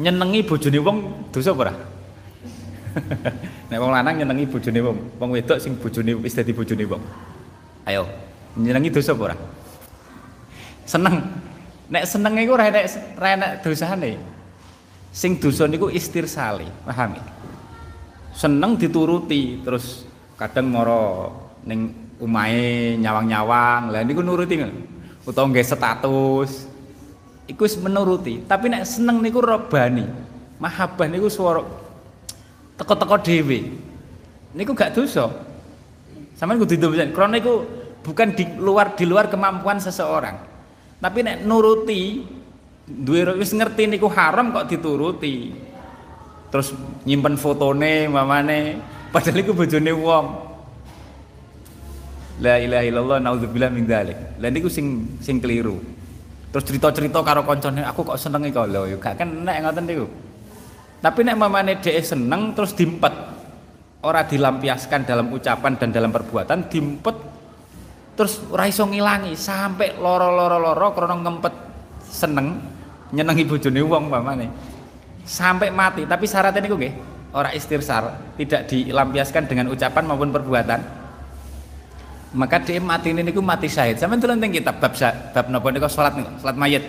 [0.00, 0.98] Nyenengi bojone wong
[1.28, 1.74] dosa apa ora?
[3.68, 7.02] Nek wong lanang nyenengi bojone wong wong wedok sing bojone wis dadi bojone wong.
[7.84, 8.08] Ayo
[8.56, 9.36] nyenengi dosa apa ora?
[10.88, 11.20] Seneng.
[11.92, 12.84] Nek seneng iku ora enek
[13.20, 14.16] ora enek dosane.
[15.12, 17.34] Sing dosa niku istirsali pahami
[18.34, 20.02] seneng dituruti terus
[20.34, 21.30] kadang moro
[21.62, 23.90] ning umahe nyawang-nyawang.
[23.90, 24.60] Lah niku nuruti
[25.24, 26.68] utawa nggih status.
[27.44, 28.44] Iku menuruti.
[28.44, 30.06] Tapi nek seneng niku robani.
[30.60, 31.60] Mahabbah niku swara
[32.78, 33.74] teko-teko dhewe.
[34.54, 35.30] Niku gak dosa.
[36.34, 37.62] Sampean kudu didomsen krana iku
[38.02, 40.38] bukan di luar di luar kemampuan seseorang.
[40.98, 42.22] Tapi nek nuruti
[42.84, 45.52] duwe wis ngerti niku haram kok dituruti.
[46.48, 46.70] Terus
[47.04, 48.78] nyimpen fotone mamane.
[49.10, 50.26] Padahal iku bojone wong
[52.42, 54.42] La ilaha illallah naudzubillah min dzalik.
[54.42, 55.78] Lah niku sing sing keliru.
[56.50, 60.06] Terus cerita-cerita karo koncone aku kok seneng kok lho ya gak nek ngoten niku.
[60.98, 63.14] Tapi nek mamane dhek seneng terus dimpet
[64.02, 67.16] ora dilampiaskan dalam ucapan dan dalam perbuatan dimpet
[68.14, 71.54] terus ora iso ngilangi sampai loro-loro-loro krana ngempet
[72.06, 72.58] seneng
[73.14, 74.46] nyenengi bojone wong mamane.
[75.24, 76.94] Sampai mati, tapi syaratnya niku nggih
[77.34, 81.03] ora istirsar, tidak dilampiaskan dengan ucapan maupun perbuatan
[82.34, 83.96] maka dia mati ini niku mati syahid.
[83.96, 84.92] Sampean tulen teng kitab bab
[85.32, 85.86] bab napa niku?
[85.86, 86.84] Salat niku salat mayit.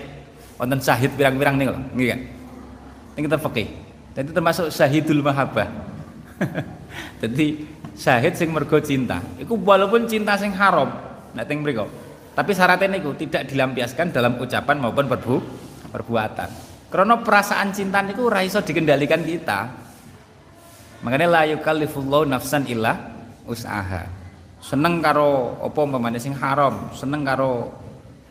[0.57, 2.19] Wonten syahid pirang-pirang niku nggih kan?
[3.13, 5.67] Teng kitab fikih jadi termasuk syahidul mahabbah.
[7.21, 7.67] Jadi
[7.99, 9.19] syahid sing mergo cinta.
[9.35, 10.87] Iku walaupun cinta sing haram
[11.35, 11.59] nek teng
[12.35, 15.35] tapi syaratnya niku tidak dilampiaskan dalam ucapan maupun perbu
[15.91, 16.49] perbuatan.
[16.91, 19.67] Karena perasaan cinta niku ora iso dikendalikan kita.
[21.03, 22.95] Makanya la yukallifullahu nafsan illa
[23.47, 24.24] usaha
[24.65, 27.69] seneng karo apa umpamane sing haram, seneng karo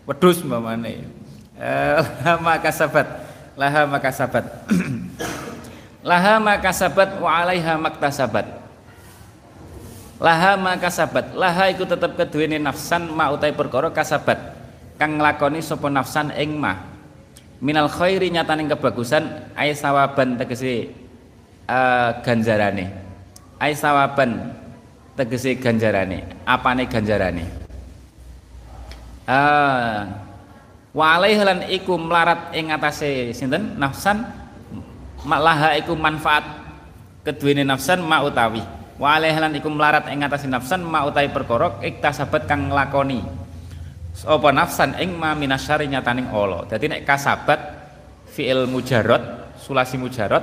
[0.03, 1.07] wedhus umpamane.
[1.55, 3.07] Eh, laha kasabat,
[3.55, 4.44] laha makasabat.
[6.11, 8.66] laha makasabat wa alaiha maktasabat.
[10.18, 14.59] Laha makasabat, laha iku tetep keduwene nafsan ma utai perkara kasabat.
[14.99, 16.75] Kang nglakoni sapa nafsan ing ma.
[17.62, 20.90] Minal khairi nyataning kebagusan ai sawaban tegese
[21.70, 22.90] uh, ganjarane.
[23.62, 24.63] Ai sawaban
[25.14, 26.44] tegese ganjarane.
[26.46, 27.46] Apane ganjarane?
[29.24, 30.24] Ah
[30.94, 33.74] wa lan iku melarat ing atase sinten?
[33.79, 34.22] Nafsan.
[35.24, 36.44] Malaha iku manfaat
[37.24, 38.62] keduwene nafsan ma utawi.
[39.00, 43.24] Wa lan iku melarat ing atase nafsan ma utawi perkara iktasabat kang nglakoni.
[44.22, 44.94] Apa nafsan?
[45.03, 46.68] Ing ma minasyari nyataning Allah.
[46.70, 47.59] Dadi nek kasabat
[48.31, 50.42] fi'il mujarrad sulasi mujarrad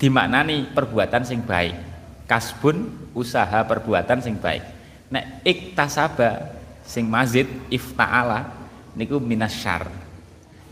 [0.00, 1.89] dimaknani perbuatan sing baik
[2.30, 4.62] kasbun usaha perbuatan sing baik.
[5.10, 6.54] Nek iktasaba
[6.86, 8.46] sing mazid ifta'ala
[8.94, 9.90] niku minasyar.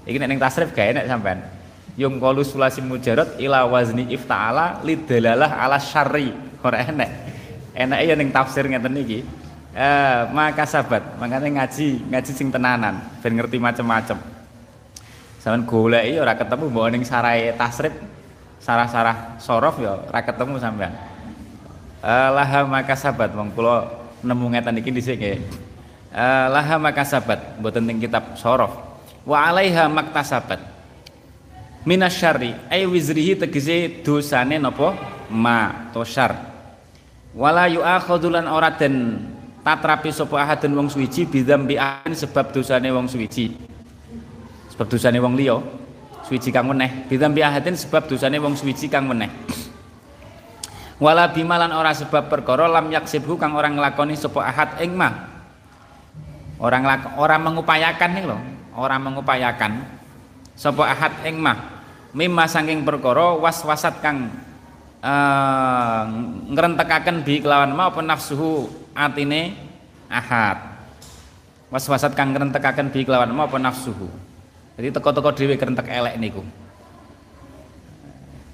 [0.06, 1.42] Iki nek ning tasrif gawe nek sampean.
[1.98, 6.30] Yung qalu sulasi mujarrad ila wazni ifta'ala lidalalah ala syarri.
[6.62, 7.10] Ora enek.
[7.74, 9.26] Enake ya ning tafsir ngeten iki.
[9.74, 14.18] Eh maka sabat makanya ngaji ngaji sing tenanan ben ngerti macam-macam
[15.38, 17.94] sampean golek ora ketemu mbok ning sarai tasrif
[18.58, 20.92] sarah-sarah sorof ya ora ketemu sampean
[21.98, 23.90] eh laha maka sabat wong kula
[24.22, 25.38] nemu ngeten iki dhisik nggih.
[26.14, 28.70] Eh laha maka sabat mboten teng kitab sorof.
[29.26, 30.62] Wa alaiha maktasabat
[31.84, 34.94] minasyari ay wizrihi tegese dosane napa?
[35.28, 36.32] Ma to syar.
[37.36, 39.20] Wala yu'akhadulan ora den
[39.60, 41.76] tatrapi sapa ahadun wong suwiji bidzambi
[42.14, 43.52] sebab dosane wong suwiji.
[44.72, 45.60] Sebab dosane wong liya
[46.24, 47.04] suwiji kang meneh.
[47.10, 49.28] Bidzambi ahadin sebab dosane wong suwiji kang meneh
[50.98, 55.14] wala bimalan ora sebab perkara lam yaksibhu kang orang nglakoni sapa ahad ing mah
[56.58, 56.82] orang
[57.14, 58.40] orang mengupayakan nih loh
[58.74, 59.72] orang mengupayakan
[60.58, 61.78] sapa ahad ing mah
[62.12, 64.32] mimma saking perkara was-wasat kang
[65.02, 66.02] uh,
[66.50, 69.54] ngrentekaken bi kelawan ma apa nafsuhu atine
[70.08, 70.58] ahad.
[71.68, 74.08] Was-wasat kang ngrentekaken bi kelawan ma apa nafsuhu.
[74.78, 76.42] Jadi teko-teko dhewe kerentek elek niku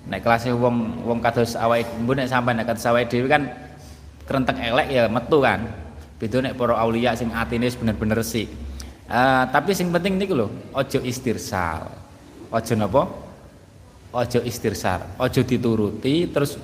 [0.05, 3.49] nek kelasnya wong wong kados awake mbok nek sampean nek kados awake dhewe kan
[4.29, 5.61] kerentek elek ya metu kan.
[6.21, 8.49] Beda nek para aulia sing atine bener-bener resik.
[9.05, 11.89] Uh, tapi sing penting niku lho ojo istirsal.
[12.53, 13.03] Ojo napa?
[14.15, 16.55] Ojo istirsar ojo dituruti terus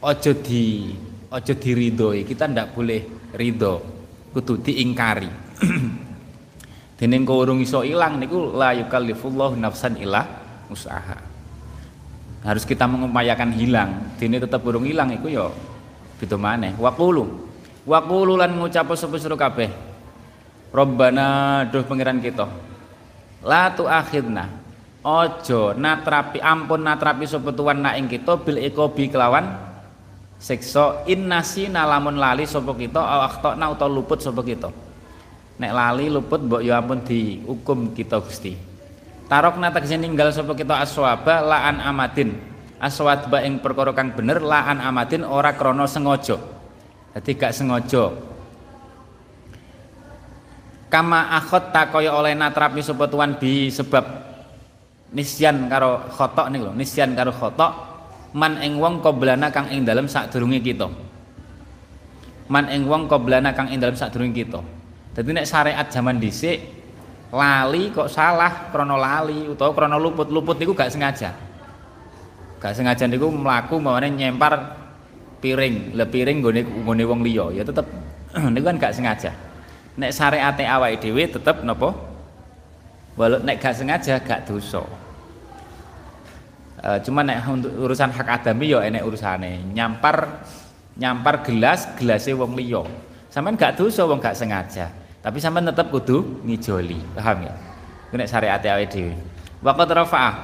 [0.00, 0.92] ojo di
[1.28, 2.24] ojo diridhoi.
[2.24, 3.74] Kita ndak boleh ridho
[4.32, 5.30] kudu diingkari.
[6.98, 10.26] Dening kok urung iso ilang niku la yukallifullahu nafsan illa
[10.66, 11.27] usaha
[12.48, 14.16] harus kita mengupayakan hilang.
[14.16, 15.52] Dene tetap urung hilang iku ya
[16.16, 16.72] beda maneh.
[16.80, 17.28] Waqulu.
[17.84, 19.68] Waqulu lan ngucap sira kabeh.
[20.72, 22.48] Robbana duh pangeran kita.
[23.44, 24.48] La tuakhidna.
[25.04, 29.52] Ojo natrapi ampun natrapi sapa tuan nak kita bil ikobi kelawan
[30.40, 31.04] siksa.
[31.04, 34.72] Innasi nalamun lali sapa kita au akhtana utawa luput sapa kita.
[35.60, 38.67] Nek lali luput mbok ya ampun dihukum kita Gusti
[39.28, 42.34] tarokna tegese ninggal sapa kita aswaba laan amadin.
[42.78, 46.40] Aswad ba ing perkara kang bener laan amadin ora krana sengaja.
[47.12, 48.14] Dadi gak sengaja.
[50.88, 54.08] Kama akhot tak kaya oleh natrapi sapa tuan bi sebab
[55.12, 57.72] nisyan karo khotok nih lho nisyan karo khotok
[58.32, 60.88] man ing wong qoblana kang ing dalem sadurunge kita.
[62.48, 64.62] Man ing wong qoblana kang ing dalem sadurunge kita.
[65.18, 66.77] Dadi nek syariat zaman dhisik
[67.32, 69.48] lali kok salah krono lali.
[69.48, 71.30] Utawa krono luput-luput niku gak sengaja.
[72.58, 74.76] Gak sengaja niku mlaku mawane nyempar
[75.40, 75.94] piring.
[75.94, 77.52] Le piring nggone nggone wong liya.
[77.52, 77.84] Ya tetep
[78.54, 79.30] niku kan gak sengaja.
[79.98, 81.92] Nek syariate awake dhewe tetep napa?
[83.18, 84.82] Walau nek gak sengaja gak dosa.
[86.78, 89.68] E, cuma nek untuk urusan hak adami ya enek urusane.
[89.74, 90.46] Nyampar
[90.98, 92.86] nyampar gelas gelasnya wong liya.
[93.28, 97.54] Sampean gak dosa wong gak sengaja tapi sampean tetep kudu ngijoli paham ya?
[98.14, 99.12] Nek syariat awake dhewe.
[99.60, 100.34] Waqad rafa'ah.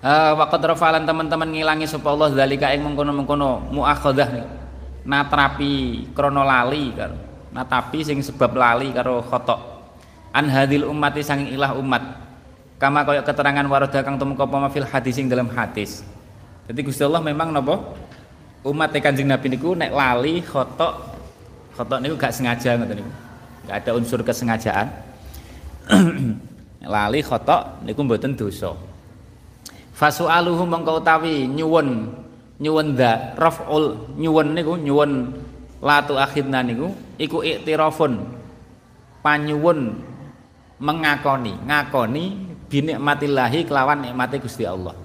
[0.00, 4.28] Uh, waqad rafa'alan teman-teman ngilangi sapa Allah zalika ing mengkono-mengkono muakhadah
[5.04, 7.16] natrapi krono lali karo
[7.50, 9.58] natapi sing sebab lali karo khotok.
[10.30, 12.04] An hadil ummati sanging ilah umat.
[12.78, 16.06] Kama kaya keterangan warada kang tumeka apa fil hadis sing dalam hadis.
[16.70, 17.82] Jadi Gusti Allah memang napa?
[18.62, 20.92] Umat Kanjeng Nabi niku nek lali khotok
[21.74, 23.12] khotok niku gak sengaja ngoten niku
[23.70, 24.90] gak ada unsur kesengajaan.
[26.82, 28.74] Lali khotok niku mboten dosa.
[29.94, 32.10] Fasu'aluhu mengkau tawi nyuwun
[32.58, 35.30] nyuwun da raf'ul nyuwun niku nyuwun
[35.78, 38.18] latu akhidna niku iku iktirafun
[39.22, 40.02] panyuwun
[40.82, 42.24] mengakoni ngakoni
[42.66, 44.96] binikmatillahi kelawan nikmati Gusti Allah.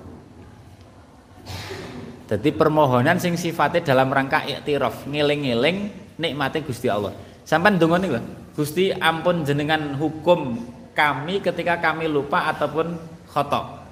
[2.25, 5.77] Jadi permohonan sing sifatnya dalam rangka iktiraf ngiling-ngiling
[6.17, 7.13] nikmati Gusti Allah.
[7.45, 8.09] Sampai dongo nih
[8.55, 10.63] Gusti ampun jenengan hukum
[10.95, 12.95] kami ketika kami lupa ataupun
[13.27, 13.83] khotok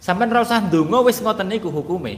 [0.00, 2.16] sampai rasah dongo wis ngoten niku hukume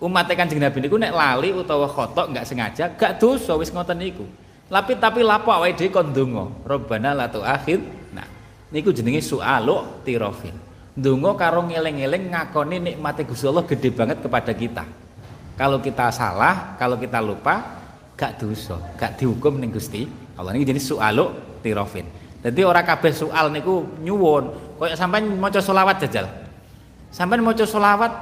[0.00, 4.24] umat Kanjeng Nabi niku nek lali utawa khotok nggak sengaja gak dosa wis ngoten niku
[4.72, 7.84] tapi tapi lapo awake dhewe kon ndonga, Rabbana la tu'akhid.
[8.16, 8.24] Nah,
[8.72, 10.56] niku jenenge su'alu tirafin.
[10.96, 14.84] Ndonga karo ngeling-eling ngakoni nikmate Gusti Allah gede banget kepada kita.
[15.60, 17.60] Kalau kita salah, kalau kita lupa,
[18.16, 20.08] gak dosa, gak dihukum ning Gusti
[20.38, 20.50] Allah.
[20.56, 22.06] Niki jenis su'alu tirafin.
[22.42, 26.26] Jadi orang kabeh soal niku nyuwun, koyo sampean maca selawat jajal.
[27.14, 28.12] Sampean maca selawat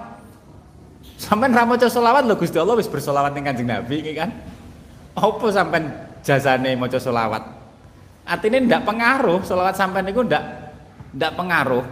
[1.20, 4.28] sampean ra maca selawat lho Gusti Allah wis bersolawat ning Kanjeng Nabi iki kan.
[5.16, 5.88] Apa sampean
[6.20, 7.42] jasane maca selawat.
[8.28, 10.42] Artinya ndak pengaruh selawat sampai niku ndak
[11.16, 11.84] ndak pengaruh.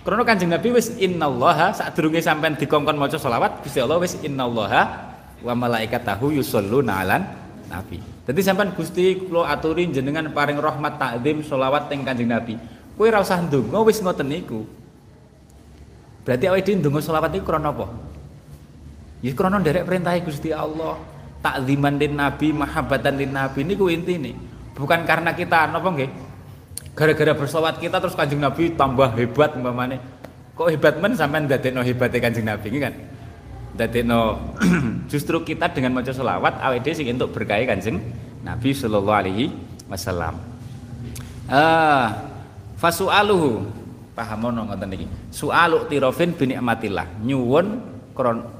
[0.00, 5.12] Karena Kanjeng Nabi wis innallaha sadurunge sampean dikongkon maca selawat, Gusti Allah wis innallaha
[5.44, 7.22] wa malaikatahu yusholluna 'alan
[7.68, 8.09] Nabi.
[8.30, 12.54] Jadi sampean Gusti kula aturi jenengan paring rahmat takdim selawat teng Kanjeng Nabi.
[12.94, 14.62] Kowe ora usah ndonga wis ngoten niku.
[16.22, 17.90] Berarti awake dhewe ndonga selawat iku krana apa?
[19.18, 20.94] Ya krana nderek perintah Gusti Allah.
[21.42, 24.38] Takziman lin Nabi, mahabbatan lin Nabi niku intine.
[24.78, 26.10] Bukan karena kita napa nggih?
[26.94, 29.98] Gara-gara bersolawat kita terus Kanjeng Nabi tambah hebat umpamane.
[30.54, 32.94] Kok hebat men sampean ndadekno hebate Kanjeng Nabi iki kan?
[34.04, 34.20] No
[35.12, 38.00] justru kita dengan maca selawat dhewe sing entuk berkah Kanjeng
[38.40, 39.52] Nabi sallallahu alaihi
[39.86, 40.40] wasallam.
[41.50, 42.30] Ah,
[42.78, 43.66] fasualuhu
[44.16, 45.06] paham ono ngoten iki.
[45.32, 47.20] Sualu tirofin bi nikmatillah.
[47.24, 47.66] Nyuwun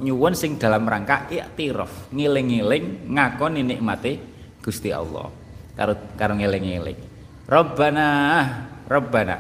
[0.01, 4.17] nyuwun sing dalam rangka iktiraf, ngiling-ngiling ngakoni nikmate
[4.65, 5.29] Gusti Allah.
[5.77, 6.99] Karo karo ngiling-ngiling.
[7.45, 8.09] Rabbana,
[8.89, 9.37] Rabbana.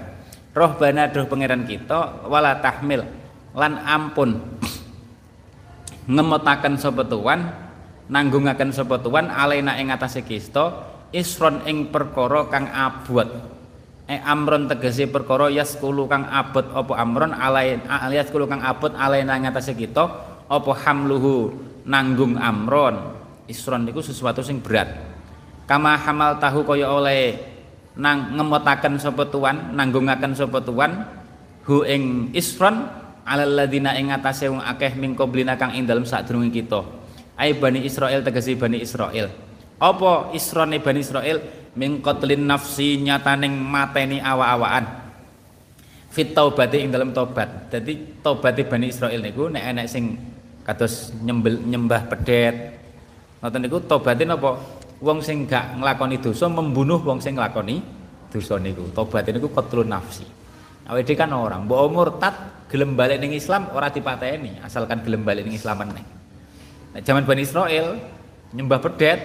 [0.50, 3.06] Rohbana doh pangeran kita wala tahmil
[3.54, 4.34] lan ampun
[6.10, 7.54] ngemotaken sapa tuan
[8.10, 13.30] nanggungaken sapa tuan alaina ing atase kista isron ing perkara kang abot.
[14.10, 17.78] E amron tegese perkara yaskulu kang abot apa amron alain
[18.10, 20.02] yaskulu kang abot alaina ing atase kita
[20.50, 21.54] apa hamluhu
[21.86, 23.14] nanggung amron.
[23.46, 24.90] Isron niku sesuatu sing berat.
[25.70, 27.38] Kama hamal tahu kaya oleh
[27.94, 30.58] nang ngemotaken sapa tuan nanggungaken sapa
[31.70, 32.86] hu ing isron
[33.30, 36.82] alal ladina ing atase wong akeh min qablina kang ing dalem sadurunge kita.
[37.38, 39.30] Ai bani Israel tegesi bani Israel.
[39.78, 41.38] Apa isrone bani Israel?
[41.78, 44.98] Min qatlin nafsi nyataning mateni awa-awaan
[46.10, 50.18] fit taubati ing dalam tobat jadi tobatnya bani Israel niku nek enek sing
[50.66, 52.54] kados nyembel nyembah pedet
[53.38, 54.58] ngoten niku tobatin apa
[55.00, 57.80] wong sing gak nglakoni dosa membunuh wong sing nglakoni
[58.30, 58.86] dosa niku.
[58.94, 60.24] Tobat niku qatlun nafsi.
[60.86, 62.34] Awake kan orang mbok murtad
[62.70, 66.06] gelem balik ning Islam ora dipateni asalkan gelem balik ning Islam meneh.
[66.94, 67.98] Nek zaman Bani Israel
[68.54, 69.18] nyembah bedet,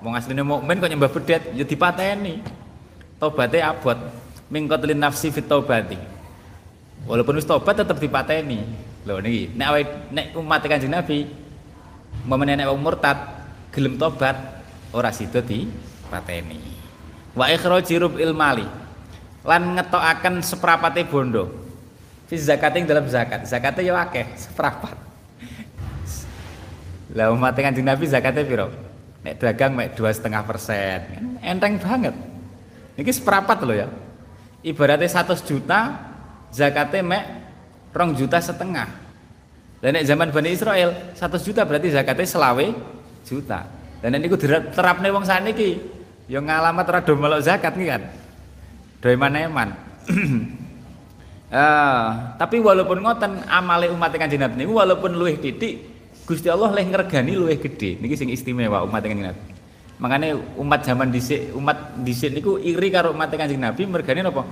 [0.00, 2.40] wong asline mukmin kok nyembah bedet ya dipateni.
[3.20, 3.96] Tobaté abot
[4.48, 5.96] mingkotlin nafsi fit taubati.
[7.04, 8.64] Walaupun wis tobat tetep dipateni.
[9.04, 11.28] Lho niki nek awake nek umat Kanjeng Nabi
[12.24, 13.16] momen nek wong murtad
[13.72, 14.40] gelem tobat
[14.96, 16.60] ora sida dipateni.
[17.36, 18.64] Wa ikhraji rub'il mali
[19.44, 21.65] lan ngetokaken seprapate bondo
[22.26, 23.46] fi zakating dalam zakat.
[23.46, 25.06] Zakatnya ya akeh seperempat
[27.16, 28.68] lah umat kanjeng Nabi zakatnya piro?
[29.24, 31.00] Nek dagang mek dua setengah persen.
[31.40, 32.12] Enteng banget.
[33.00, 33.88] Ini seperempat loh ya.
[34.60, 35.96] Ibaratnya satu juta
[36.52, 37.24] zakatnya mek
[37.96, 38.84] rong juta setengah.
[39.80, 42.66] Dan nek zaman Bani Israel satu juta berarti zakatnya selawe
[43.24, 43.64] juta.
[44.04, 45.80] Dan ini ku nih wong saniki
[46.28, 48.02] yang ngalamat rado melok zakat nih kan.
[49.00, 49.72] Doi eman
[51.46, 55.78] Uh, tapi walaupun ngoten amale umat Kanjeng Nabi niku walaupun luwih titik
[56.26, 58.02] Gusti Allah leh ngregani luwih gede.
[58.02, 59.42] Niki sing istimewa umat Kanjeng Nabi.
[60.02, 64.42] Makanya umat zaman dhisik umat dhisik niku iri karo umat Kanjeng Nabi mergane napa?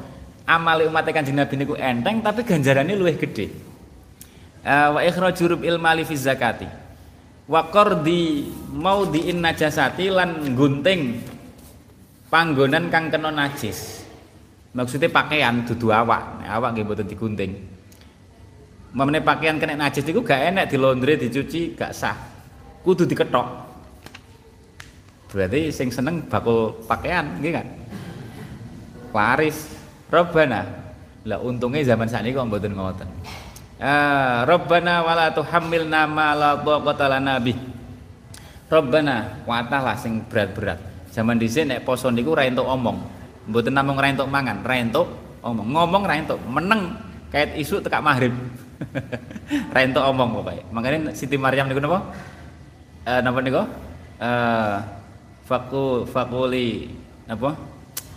[0.46, 3.50] Amale umat Kanjeng Nabi niku enteng tapi ganjarane luwih gede.
[4.62, 6.70] Uh, wa ikhrajur ilmali fi zakati.
[7.50, 11.18] Wa qardi maudhi'in najasati lan gunting
[12.30, 14.03] panggonan kang kena najis
[14.74, 16.42] maksudnya pakaian dudu awak.
[16.44, 17.52] Awak nggih mboten digunting.
[18.94, 22.14] Mamane pakaian kena najis itu gak enak dilondre dicuci gak sah.
[22.82, 23.46] Kudu diketok.
[25.34, 27.66] Berarti sing seneng bakul pakaian nggih kan?
[29.14, 29.70] Waris
[30.10, 30.62] robbana
[31.24, 33.08] lah untungnya zaman saat ini kok mboten ngoten.
[33.82, 37.58] Ah robbana wala tuhammilna ma la taqata lana bih.
[38.70, 41.10] Robbana lah sing berat-berat.
[41.10, 43.13] Zaman dhisik nek poso niku ora entuk omong
[43.44, 45.04] Mboten namung ra entuk mangan, ra entuk
[45.44, 45.68] omong.
[45.68, 46.96] Ngomong ra entuk, meneng
[47.28, 48.32] kait isu tekak maghrib.
[49.74, 50.64] ra entuk omong pokoke.
[50.72, 52.00] Makane Siti Maryam niku napa?
[53.04, 53.62] Eh napa niku?
[54.16, 54.76] Eh
[55.44, 56.88] faku fakuli
[57.28, 57.52] apa?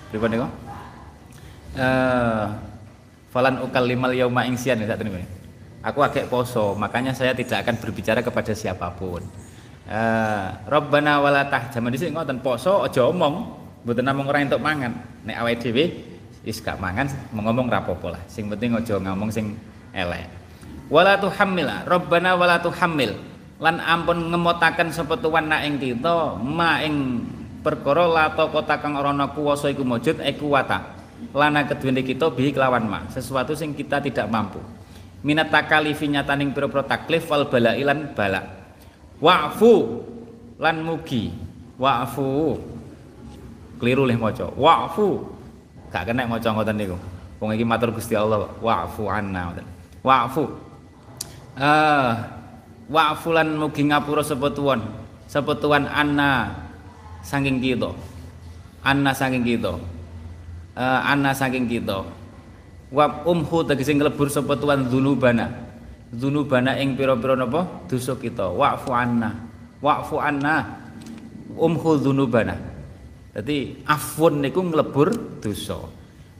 [0.08, 0.48] Pripun niku?
[1.76, 2.46] Eh
[3.28, 5.28] falan limal yauma ingsian saat ini.
[5.84, 9.22] Aku agak poso, makanya saya tidak akan berbicara kepada siapa pun.
[9.92, 14.92] Eh Rabbana wala jaman dhisik ngoten poso aja omong mboten namung ora entuk mangan.
[15.24, 15.96] Nek awake dhewe
[16.44, 18.20] wis gak mangan ngomong ra apa lah.
[18.28, 19.56] Sing penting aja ngomong sing
[19.96, 20.28] elek.
[20.92, 23.16] Wala tuhammil rabbana wala tuhammil.
[23.64, 27.24] Lan ampun ngemotaken sapa tuwan nak ing kita ma ing
[27.64, 31.00] perkara lato kota kang ora ana kuwasa iku mujud e kuwata.
[31.32, 33.08] Lana kedune kita bi kelawan ma.
[33.08, 34.60] Sesuatu sing kita tidak mampu.
[35.24, 38.44] Minat takalifi nyataning pira-pira taklif wal balailan bala.
[39.24, 40.04] Wa'fu
[40.60, 41.34] lan mugi.
[41.80, 42.77] Wa'fu
[43.78, 44.50] keliru leh maca.
[44.54, 45.38] Wa'fu.
[45.94, 46.98] Gak kena maca ngoten niku.
[47.38, 49.54] Wong iki matur Gusti Allah wa'fu anna.
[49.54, 49.66] Ngoten
[50.02, 50.44] wa'fu.
[51.58, 52.12] Uh,
[52.90, 54.82] wa'fu lan mugi ngapura sapa tuan?
[55.30, 56.54] Sapa tuan anna
[57.22, 57.94] saking kita?
[58.82, 59.78] Anna saking kita.
[60.78, 62.04] Uh, anna saking kita.
[62.88, 65.70] Wa umhu tegese nglebur sapa tuan dzunubana.
[66.08, 67.68] Dzunubana ing pira-pira napa?
[67.86, 68.50] Dosa kita.
[68.50, 69.30] Wa'fu anna.
[69.84, 70.84] Wa'fu anna.
[71.58, 72.77] Umhu dzunubana
[73.38, 75.78] dadi afun niku nglebur dosa.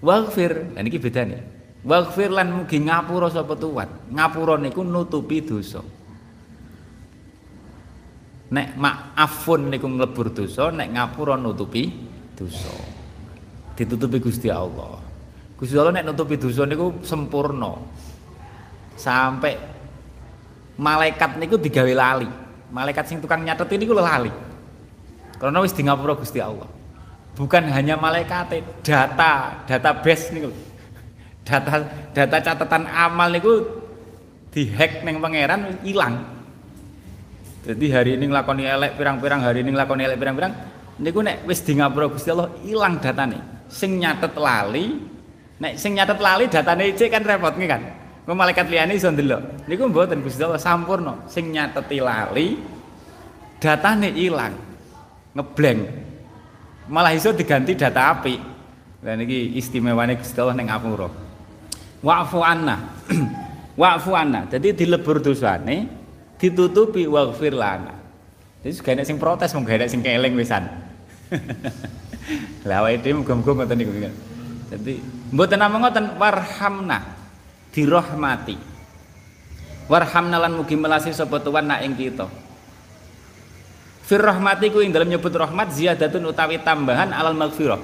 [0.02, 1.38] Waghfir lan iki bedane.
[1.86, 3.86] Waghfir lan mugi ngapura sapa tuan?
[4.10, 5.86] Ngapura niku nutupi dosa.
[8.50, 11.94] Nek maafun niku nglebur dosa nek ngapura nutupi
[12.34, 12.74] dosa.
[13.78, 14.98] Ditutupi Gusti Allah.
[15.54, 17.78] Gusti Allah nek nutupi dosa niku sempurna.
[18.98, 19.54] Sampai
[20.82, 22.30] malaikat niku digawe lali.
[22.74, 24.34] Malaikat sing tukang nyatet niku lali.
[25.38, 26.77] Karena wis di ngapura Gusti Allah
[27.38, 30.50] bukan hanya malaikat data database niku
[31.46, 33.62] data data catatan amal niku
[34.50, 36.38] dihack neng pangeran hilang
[37.68, 40.54] jadi hari ini nglakoni elek pirang-pirang, hari ini nglakoni elek pirang-pirang,
[41.04, 43.68] niku nek wis di ngapura Gusti Allah ilang datane.
[43.68, 44.96] Sing nyatet lali,
[45.60, 47.82] nek sing nyatet lali datane cek kan repot nih kan.
[48.24, 49.68] Kok malaikat liyane iso ndelok.
[49.68, 51.28] Niku mboten Gusti Allah sampurno.
[51.28, 52.56] Sing nyateti lali
[53.60, 54.56] datane ilang.
[55.36, 56.07] Ngeblank.
[56.88, 58.36] Malah iso diganti data api.
[59.04, 61.08] Lah niki istimewane Gusti Allah ning ngapura.
[62.02, 62.98] Wa'fu anna.
[63.82, 64.48] Wa'fu anna.
[64.48, 65.88] Jadi dilebur dosane
[66.40, 67.94] ditutupi waghfir lana.
[68.64, 70.66] Jadi gak sing protes mung gak sing keling wisan.
[72.68, 74.12] Lah awake dhewe muga-muga ngoten.
[74.68, 75.00] Dadi
[75.32, 77.00] mboten namung ngoten warhamna
[77.72, 78.58] dirahmati.
[79.88, 81.96] Warhamna lan mugi melasi sapa tuan nak ing.
[84.08, 87.76] Fir rahmati ku ing dalam nyebut rahmat ziyadatun utawi tambahan alal maghfirah.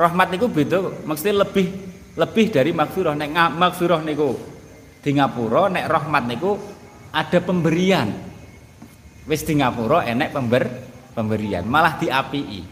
[0.00, 1.68] Rahmat niku beda maksudnya lebih
[2.16, 3.12] lebih dari maghfirah.
[3.12, 4.32] Nek maghfirah niku
[5.04, 6.56] di ngapura nek rahmat niku
[7.12, 8.08] ada pemberian.
[9.28, 10.64] Wis di ngapura enek pember
[11.12, 11.68] pemberian.
[11.68, 12.64] Malah diapii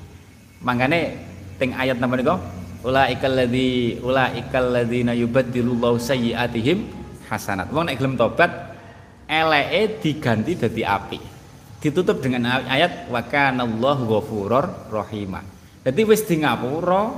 [0.64, 1.20] makanya
[1.60, 2.32] ting ayat nama niku?
[2.80, 6.88] Ulaikal ladzi ulaikal ladzina yubaddilullahu sayyiatihim
[7.28, 7.68] hasanat.
[7.76, 8.72] Wong nek gelem tobat
[9.28, 11.35] eleke diganti dadi api
[11.80, 15.44] ditutup dengan ayat wa kanallahu ghafurur rahimah
[15.86, 17.14] jadi wis di ngapura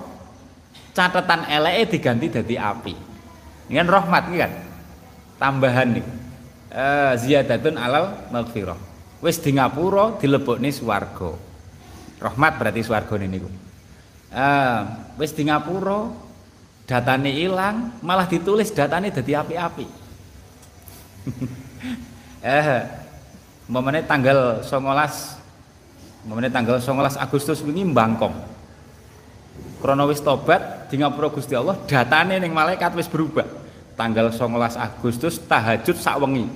[0.93, 2.95] catatan eleke diganti dadi api
[3.69, 4.53] ini kan rahmat ini kan
[5.39, 6.07] tambahan nih
[6.73, 8.79] uh, ziyadatun alal maghfirah.
[9.19, 11.35] Wis di ngapura dilebokne swarga.
[12.23, 13.51] Rahmat berarti swargane niku.
[14.29, 14.81] Uh,
[15.19, 16.13] wis di ngapura
[16.87, 19.87] datane ilang, malah ditulis datane dadi api-api.
[22.47, 22.67] eh
[23.69, 28.35] momennya tanggal 19 momennya tanggal 19 Agustus ini mbangkong
[29.79, 33.47] krono wis tobat di ngapura Gusti Allah datane ning malaikat wis berubah
[33.99, 36.47] tanggal 19 Agustus tahajud sak wengi.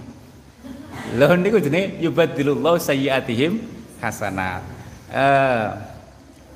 [1.18, 3.58] Lho niku jenenge yubadilullahu sayyiatihim
[3.98, 4.62] hasanat.
[5.10, 5.68] Eh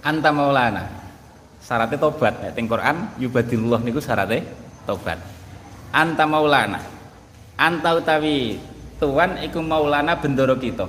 [0.06, 0.86] anta maulana.
[1.58, 4.46] Syaratnya tobat nek teng Quran yubadilullah niku syaratnya
[4.86, 5.18] tobat.
[5.90, 6.78] Anta maulana.
[7.58, 8.62] Anta utawi
[8.96, 10.88] Tuhan iku maulana bendoro kita.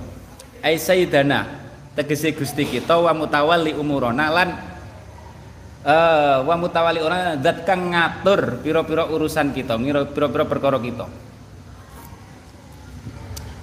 [0.63, 1.45] Ai sayyidana
[1.93, 4.49] tegese Gusti kita wa mutawalli umurona lan
[5.83, 9.75] uh, wa mutawali orang zat kang ngatur piro-piro urusan kita
[10.13, 11.05] piro-piro perkara kita.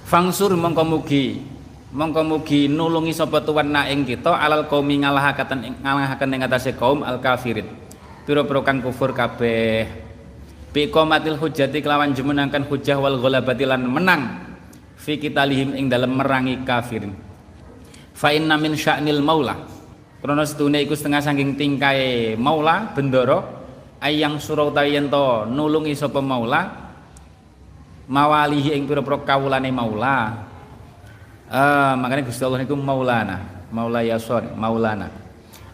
[0.05, 1.41] Fangsur mongko mugi
[1.95, 6.41] mongko mugi nulungi sapa tuan na ing kita alal qaumi ngalahaken ngalahaken ing
[6.77, 7.65] kaum al kafirin
[8.29, 10.04] piro-piro kang kufur kabeh
[10.75, 14.43] bi qomatil hujjati kelawan jumenangkan hujjah wal ghalabati lan menang.
[14.99, 17.15] Fi kitalihim ing dalam merangi kafirin.
[18.11, 19.55] Fa inna min sya'nil maula.
[20.19, 23.39] Krono setune iku setengah saking tingkai maula bendoro
[24.03, 26.91] ayang surau tayento nulungi sapa maula
[28.09, 30.43] mawalihi ing pira-pira kawulane maula.
[31.45, 33.37] Uh, makanya Gusti Allah niku maulana
[33.71, 35.07] maula yason maulana.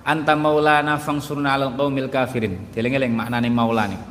[0.06, 2.70] Anta maulana fangsurna alal qaumil kafirin.
[2.76, 4.11] Eling-eling maknane maulane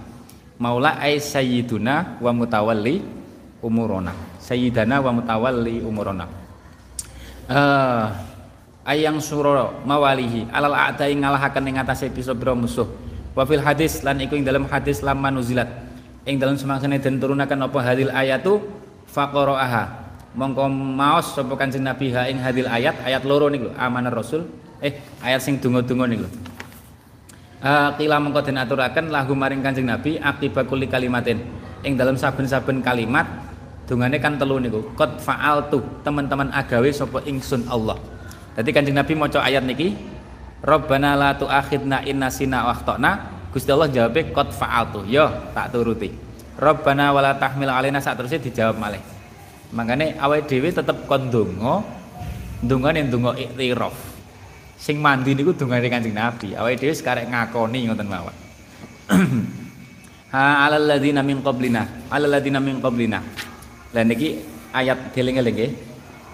[0.61, 3.01] maula ay sayyiduna wa mutawalli
[3.65, 4.13] umurona.
[4.37, 6.29] Sayyidana wa mutawalli umurona.
[7.49, 8.13] Uh,
[8.85, 10.53] ayang suro mawalihi.
[10.53, 12.87] Alal a'dai ngalahaken ing atase pira-pira musuh.
[13.33, 15.67] Wa fil hadis lan iku ing dalam hadis lama nuzilat
[16.29, 18.61] ing dalam semangsane den turunaken apa hadil ayatu
[19.09, 24.45] faqara'aha mongko maos sapa kanjeng Nabi ha ing hadil ayat ayat loro niku amanah rasul.
[24.85, 26.27] Eh ayat sing donga-donga niku
[27.61, 31.45] Uh, kila mengko den aturaken lahu maring Kanjeng Nabi akibat kuli kalimatin
[31.85, 33.29] ing dalam saben-saben kalimat
[33.85, 38.01] dungane kan telu niku qad fa'altu teman-teman agawe sapa ingsun Allah
[38.61, 39.95] jadi Kanjeng Nabi maca ayat niki,
[40.61, 43.11] Rabbana la tu'akhidna inna sina wa akhtana.
[43.51, 45.07] Gusti Allah jawab qad fa'altu.
[45.07, 46.11] Yo, tak turuti.
[46.61, 49.01] Rabbana wala tahmil alaina sak terusnya dijawab malih.
[49.71, 51.81] Makanya awake dhewe tetep kon donga,
[52.61, 53.95] ndongane ndonga iktiraf.
[54.81, 56.57] Sing mandi niku dungane Kanjeng Nabi.
[56.57, 58.33] Awake dhewe sekarek ngakoni ngoten mawon.
[60.33, 63.21] ha alal ladzina min qablina, alal ladzina min qablina.
[63.93, 64.41] Lah niki
[64.73, 65.73] ayat dieling-eling nggih.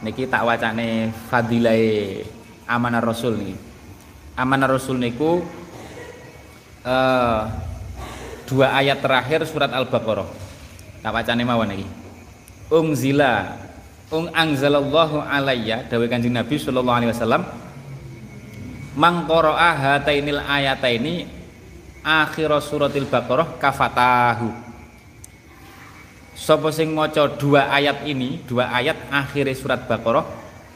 [0.07, 2.23] Niki tak wacane fadilai
[2.71, 3.57] amanah Rasul niki.
[4.39, 5.43] Amanah Rasul niku
[6.87, 7.41] uh,
[8.47, 10.31] dua ayat terakhir surat Al-Baqarah.
[11.03, 11.87] Tak wacane mawon niki.
[12.71, 13.59] Ungzila
[14.15, 17.66] ung anzalallahu alayya dawuh Kanjeng Nabi sallallahu alaihi wasallam
[18.97, 21.29] mangqara'a hatainil ayataini
[22.01, 24.49] akhir suratil baqarah kafatahu.
[26.37, 30.25] Sapa sing maca dua ayat ini dua ayat akhir surat baqarah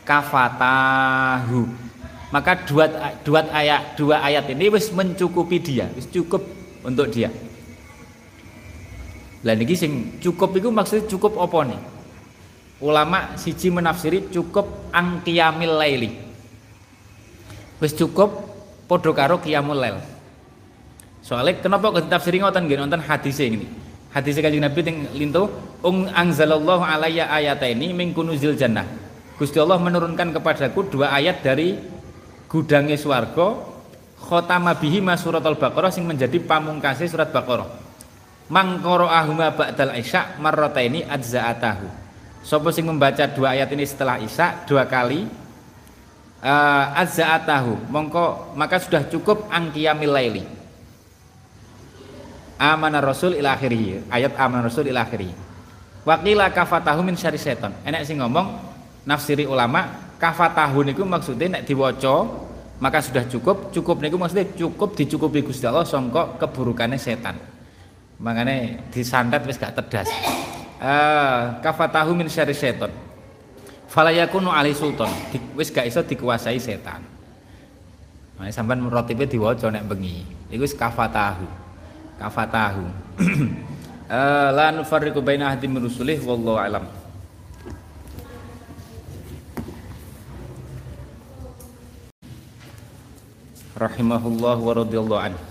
[0.05, 1.69] kafatahu.
[2.31, 2.87] Maka dua
[3.27, 6.45] dua ayat dua ayat ini wis mencukupi dia wis cukup
[6.87, 7.33] untuk dia.
[9.41, 11.81] Lah niki sing cukup itu maksudnya cukup apa nih?
[12.81, 16.30] Ulama siji menafsiri cukup angkiyamil laili
[17.81, 18.31] wis cukup
[18.87, 19.99] podo karo qiyamul lail.
[21.21, 22.79] Soalnya kenapa kok ditafsiri ngoten nggih?
[22.81, 23.67] Nonton hadis ini
[24.11, 25.51] hadis kanjeng Nabi yang lintu
[25.83, 28.87] ung anzalallahu alayya ayataini min kunuzil jannah.
[29.41, 31.81] Gusti Allah menurunkan kepadaku dua ayat dari
[32.51, 33.57] gudangnya swarga
[34.21, 37.69] khotama bihi suratul baqarah sing menjadi pamungkasnya surat baqarah.
[38.51, 41.87] Mangkoro ahuma ba'dal isya marrataini adza'atahu
[42.43, 45.29] Sopo sing membaca dua ayat ini setelah Isya dua kali
[46.45, 47.93] uh, azza'atahu.
[47.93, 50.45] Mongko maka sudah cukup angkiyamil laili.
[52.61, 54.05] Amana rasul ila akhirih.
[54.13, 55.33] Ayat amana rasul ila akhirih.
[56.05, 58.57] Waqila kafatahu min syari setan enek sing ngomong
[59.05, 62.29] nafsiri ulama kafatahu niku maksudnya nek diwaca
[62.81, 63.73] maka sudah cukup.
[63.73, 67.37] Cukup niku maksudnya cukup dicukupi Gusti Allah sangka keburukannya setan.
[68.21, 70.09] Makanya disandat wis gak tedas.
[70.81, 72.89] Uh, kafatahu min syarri setan
[73.91, 75.11] fala yakunu ali sultan
[75.59, 77.03] wis gak iso dikuasai setan
[78.41, 80.25] Nah, sampean rotipe diwaca nek bengi.
[80.49, 81.45] Iku wis kafatahu.
[82.17, 82.89] Kafatahu.
[84.09, 86.89] uh, la nufarriqu baina ahadin min wallahu alam.
[93.77, 95.43] Rahimahullah wa radhiyallahu anhu.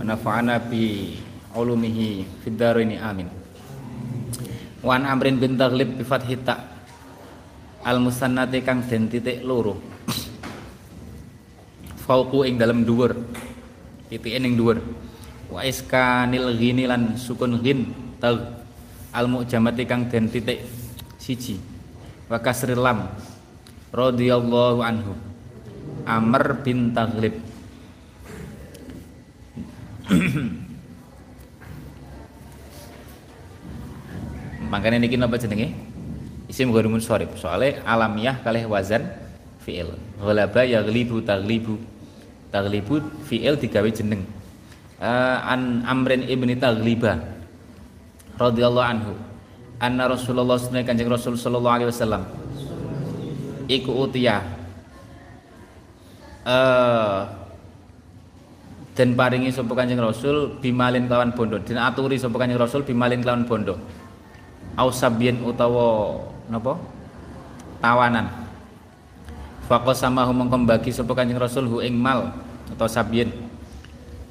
[0.00, 1.12] Wa nafa'ana bi
[1.52, 3.28] ulumihi fid amin.
[4.80, 6.77] Wan Amrin bin Taghlib bi fathita
[7.88, 9.80] al musannati kang den titik loro.
[12.04, 13.16] Fauqu ing dalam dhuwur.
[14.12, 14.84] Titike ning dhuwur.
[15.48, 17.88] Wa iskanil ghini lan sukun ghin
[18.20, 18.60] tag
[19.16, 20.60] al mu'jamati kang den titik
[21.16, 21.56] siji.
[22.28, 23.08] Wa kasril lam
[23.96, 25.16] radhiyallahu anhu.
[26.08, 27.36] Amr bin Taghlib
[34.72, 35.76] makanya niki napa jenenge
[36.58, 37.30] isim ghairumun sharif.
[37.38, 39.06] Soalnya alamiah kalih wazan
[39.62, 39.94] fi'il.
[40.18, 41.78] Ghalaba yaghlibu taghlibu.
[42.50, 42.98] Taghlibu
[43.30, 44.26] fi'il digawe jeneng.
[44.98, 47.22] Uh, an amrin ibni taghliba
[48.34, 49.14] radhiyallahu anhu.
[49.78, 52.26] Anna Rasulullah sallallahu kanjeng Rasul sallallahu alaihi wasallam.
[53.70, 54.42] Iku utia
[56.42, 57.30] uh,
[58.98, 61.62] dan paringi sapa kanjeng Rasul bimalin kelawan bondo.
[61.62, 63.78] Dan aturi sapa kanjeng Rasul bimalin kelawan bondo.
[64.74, 66.18] Au sabien utawa
[66.48, 66.76] napa?
[67.78, 68.26] Tawanan.
[69.68, 72.32] Faqasamahu mongko bagi sapa Kanjeng Rasul hu ing mal
[72.72, 73.28] atau sabien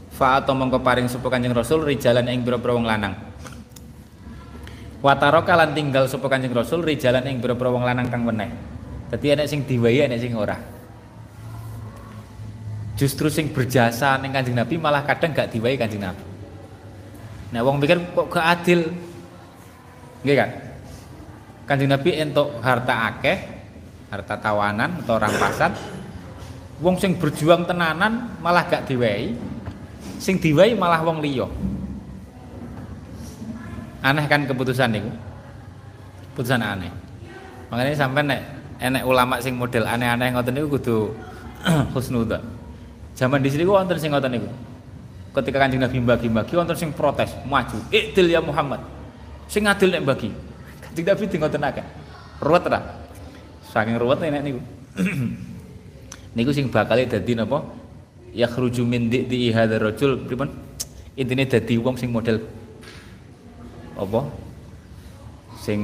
[0.10, 3.14] fa atau mongko paring sapa Kanjeng Rasul rijalan ing pira-pira wong lanang.
[5.06, 8.50] Wataro kalan tinggal sapa Kanjeng Rasul rijalan ing pira-pira wong lanang kang weneh.
[9.14, 10.58] Dadi enek sing diwahi enek sing ora.
[12.98, 16.26] Justru sing berjasa ning Kanjeng Nabi malah kadang gak diwahi Kanjeng Nabi.
[17.54, 18.90] Nah wong pikir kok gak adil?
[20.26, 20.50] Nggih kan?
[21.68, 23.38] Kanjeng Nabi entuk harta akeh,
[24.08, 25.76] harta tawanan atau rampasan.
[26.80, 29.36] Wong sing berjuang tenanan malah gak diwehi.
[30.16, 31.44] Sing diwehi malah wong liya.
[34.00, 35.12] Aneh kan keputusan niku?
[36.32, 36.88] Keputusan aneh.
[37.68, 38.42] Makanya sampai nek
[38.80, 41.12] enek ulama sing model aneh-aneh ngoten niku kudu
[41.94, 42.40] husnudzon.
[43.12, 44.48] Zaman di sini kok wonten sing ngoten niku.
[45.36, 47.76] Ketika Kanjeng Nabi bagi-bagi wonten sing protes, maju.
[47.92, 48.80] Iktil ya Muhammad
[49.52, 50.47] sing adil nek bagi
[51.04, 51.86] Nabi di ngoten akeh
[52.42, 52.80] ruwet ra
[53.78, 54.62] saking ruwet nek niku.
[56.38, 57.66] Niku sing bakal dadi napa?
[58.34, 60.22] Yakhruju min di hadzal rajul.
[60.26, 60.50] Pripun?
[61.18, 62.46] Intine dadi wong sing model.
[63.98, 64.22] Apa?
[65.58, 65.82] Sing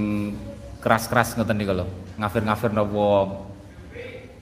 [0.78, 1.86] keras-keras ngoten niku lho.
[2.22, 3.49] Ngafir-ngafir wong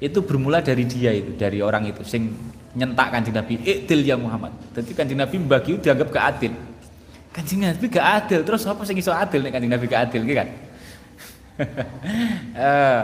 [0.01, 2.03] itu bermula dari dia itu dari orang itu.
[2.03, 2.36] Sing
[2.76, 4.51] nyentak kanjeng Nabi iktil ya Muhammad.
[4.76, 6.51] Jadi kanjeng Nabi membagi dianggap keadil
[7.32, 10.47] Kanjeng Nabi gak adil, terus apa sing iso adil nek Kanjeng Nabi gak adil kan?
[12.55, 13.01] uh,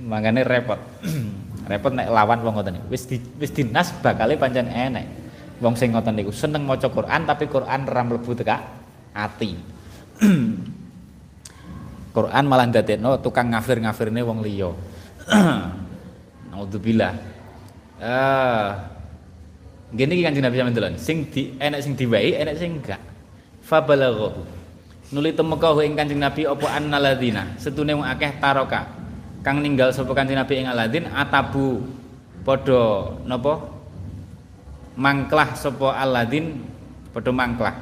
[0.10, 0.78] makanya repot.
[1.70, 5.06] repot nek lawan wong ngoten wis di, wis dinas bakale pancen enek.
[5.58, 8.56] Wong sing ngoten niku seneng maca Quran tapi Quran ora mlebu teka
[9.10, 9.58] ati.
[12.16, 14.70] Quran malah ndadekno tukang ngafir-ngafirne wong liya.
[16.50, 17.14] Naudzubillah
[18.00, 18.68] eh
[19.90, 23.02] gini iki Kanjeng Nabi sampeyan sing di enek sing diwai enek sing enggak.
[23.66, 24.46] Fabalaghu
[25.10, 28.86] nuli temeka ing Kanjeng Nabi apa annalladzina setune wong akeh taroka.
[29.42, 31.82] Kang ninggal sapa Kanjeng Nabi ing Aladin atabu.
[32.40, 33.68] Padha napa?
[34.96, 36.60] Mangklah sapa Aladin
[37.10, 37.74] padha mangklah.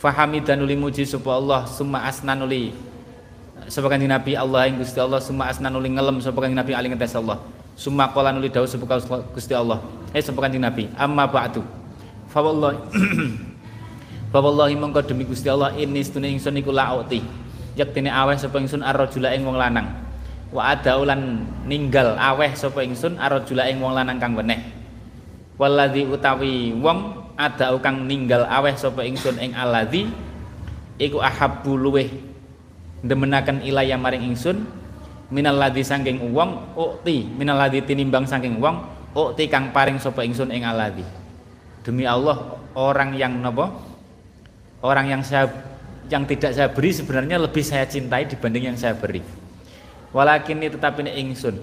[0.00, 2.72] Fahamidan nuli muji sapa Allah summa asna nuli
[3.68, 6.96] sapa Kanjeng Nabi Allah ing Gusti Allah summa asna nuli ngelem sapa Kanjeng Nabi aling
[6.96, 7.42] ngetes Allah.
[7.74, 8.86] Summa qala nuli dawuh sapa
[9.34, 9.82] Gusti Allah
[10.14, 10.86] eh sapa Kanjeng Nabi?
[10.94, 11.66] Amma ba'du.
[12.30, 12.78] Fa wallahi
[14.32, 17.22] fa wallahi mongko demi Gusti Allah ini stune ingsun iku la'uti
[17.74, 19.90] yaktine aweh sapa ingsun ar-rajula ing wong lanang.
[20.54, 24.62] Wa adaulan ninggal aweh sapa ingsun arajula ing wong lanang kang weneh.
[25.58, 30.06] Waladzi utawi wong ada kang ninggal aweh sapa ingsun ing aladzi
[31.02, 32.06] iku ahabbu luweh.
[33.02, 34.62] Demenaken ilaya maring ingsun
[35.34, 40.50] minal ladzi saking wong ukti minal ladzi tinimbang saking wong ukti kang paring sapa ingsun
[40.50, 41.06] ing aladzi
[41.86, 43.70] demi Allah orang yang napa
[44.84, 45.48] orang yang saya
[46.08, 49.24] yang tidak saya beri sebenarnya lebih saya cintai dibanding yang saya beri.
[50.14, 51.56] Walakin ini tetapi ini ingsun.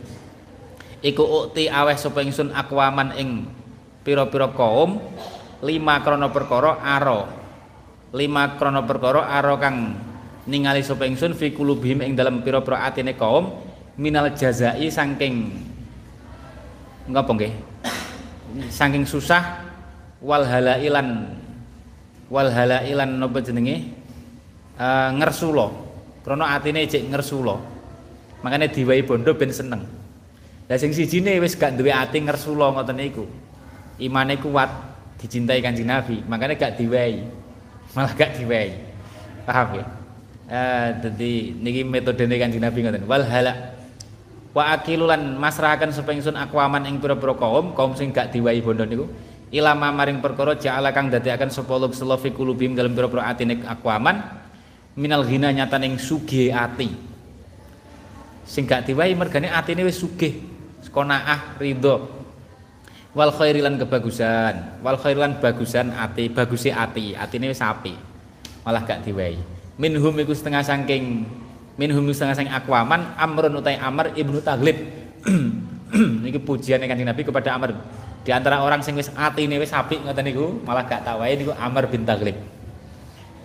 [1.01, 3.29] Iku ukti aweh sapa ingsun akwaman ing
[4.01, 4.97] pira-pira kaum
[5.61, 7.29] lima krono perkara aro.
[8.11, 9.95] Lima krono perkara aro kang
[10.49, 13.55] ningali sapa ingsun fi kulubihim ing dalam pira-pira atine kaum
[13.95, 15.53] minal jazai saking
[17.09, 17.53] ngapa nggih.
[18.67, 19.63] Saking susah
[20.19, 21.39] wal halailan
[22.27, 23.97] wal halailan napa jenenge?
[24.81, 25.69] Uh, ngersula
[26.25, 27.53] krana atine cek ngersula
[28.41, 29.85] makanya diwai bondo ben seneng.
[30.65, 33.25] Lah sing sijine wis gak duwe ati ngersula ngoten niku.
[34.01, 34.71] Imane kuat
[35.21, 36.25] dicintai kanjeng Nabi.
[36.25, 37.21] Makanya gak diwai
[37.91, 38.71] malah gak diwai
[39.43, 39.85] paham ya
[40.47, 43.03] eh dadi niki metodene kanjeng Nabi ngoten.
[43.05, 43.53] Wal hala
[44.51, 49.07] wa akilulan masrahaken supaya ingsun akwaman ing pira-pira kaum kaum sing gak diwai bondo niku.
[49.51, 54.23] Ilama maring perkara ja'ala kang dadekaken sapa lub selofi kulubim dalam pira-pira atine akwaman
[54.95, 56.87] minal ghina nyataning suge ati.
[58.47, 60.39] Sing gak diwahi mergane atine wis sugih
[60.91, 62.23] qanaah ridho.
[63.11, 67.91] Wal khairilan kebagusan wal khairilan bagusan ati bagusi ati atine wis api
[68.63, 69.35] malah gak diwahi.
[69.75, 71.27] Minhum iku setengah saking
[71.81, 74.77] minhum setengah saking akwaman amrun utai amr ibnu taglib
[76.23, 77.75] niki pujian kanjeng Nabi kepada Amr.
[78.21, 81.51] Di antara orang sing wis atine wis apik ngoten niku malah gak tak wae niku
[81.57, 82.37] Amr bin Taglib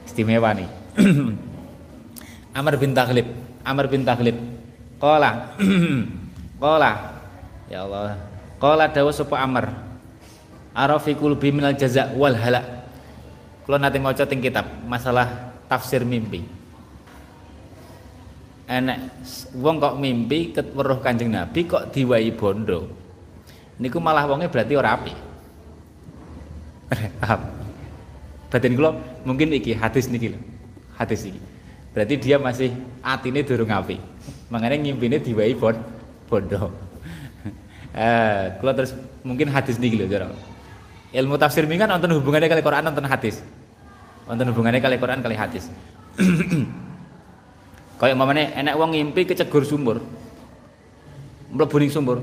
[0.05, 0.69] istimewa nih.
[2.59, 3.27] Amr bin Taglib
[3.65, 4.37] Amr bin Taglib
[5.01, 5.57] Qala
[6.63, 6.93] Qala.
[7.67, 8.21] Ya Allah.
[8.61, 9.67] Qala dawa sapa Amr.
[10.77, 12.85] Arafi kulbi minal jaza wal halak
[13.67, 16.45] mau teng kitab masalah tafsir mimpi
[18.67, 18.99] enek
[19.55, 22.91] wong kok mimpi ketweruh Kanjeng Nabi kok diwai bondo?
[23.79, 25.13] Niku malah wonge berarti ora api
[28.51, 28.95] batin kula
[29.27, 30.41] mungkin iki hadis niki lho.
[30.99, 31.41] Hadis iki.
[31.95, 33.99] Berarti dia masih atine durung api
[34.51, 35.77] makanya ngimpine diwai bon
[36.27, 36.71] bondo.
[37.97, 38.93] Eh kalau terus
[39.25, 40.29] mungkin hadis nih lho cara
[41.17, 43.41] ilmu tafsir ini kan nonton hubungannya kali Quran nonton hadis.
[44.29, 45.71] Nonton hubungannya kali Quran kali hadis
[47.97, 50.01] kayak mamane enak uang ngimpi kecegur sumur.
[51.53, 52.19] Mlebu ning sumur.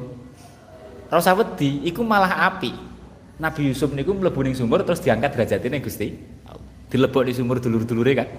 [1.10, 2.94] Rasa wedi iku malah api.
[3.42, 6.14] Nabi Yusuf niku mlebu ning sumur terus diangkat derajatine Gusti
[6.94, 8.30] dilebok di sumur dulur-dulure kan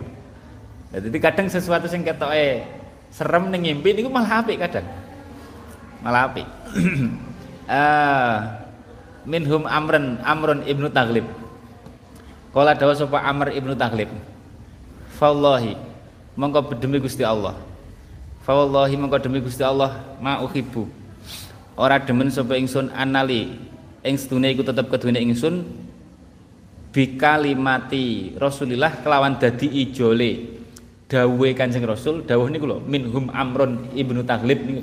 [0.94, 2.62] jadi kadang sesuatu sing ketoke
[3.10, 4.86] serem ning ngimpi niku malah apik kadang.
[6.06, 6.46] Malah apik
[7.66, 8.36] uh,
[9.30, 11.26] minhum amrun amrun ibnu taglib
[12.54, 14.12] kala dawa sapa amr ibnu taglib
[15.16, 15.74] fallahi
[16.34, 17.58] mongko demi Gusti Allah.
[18.44, 20.86] Fawallahi mongko demi Gusti Allah ma uhibbu
[21.78, 23.56] ora demen sapa ingsun anali.
[24.04, 25.64] Ing sedune iku tetep kedune ingsun
[26.92, 30.60] bikalimati Rasulillah kelawan dadi ijole.
[31.04, 34.82] Dawuhe Kanjeng Rasul dawuh niku lho minhum Amrun ibnu Taglib niku.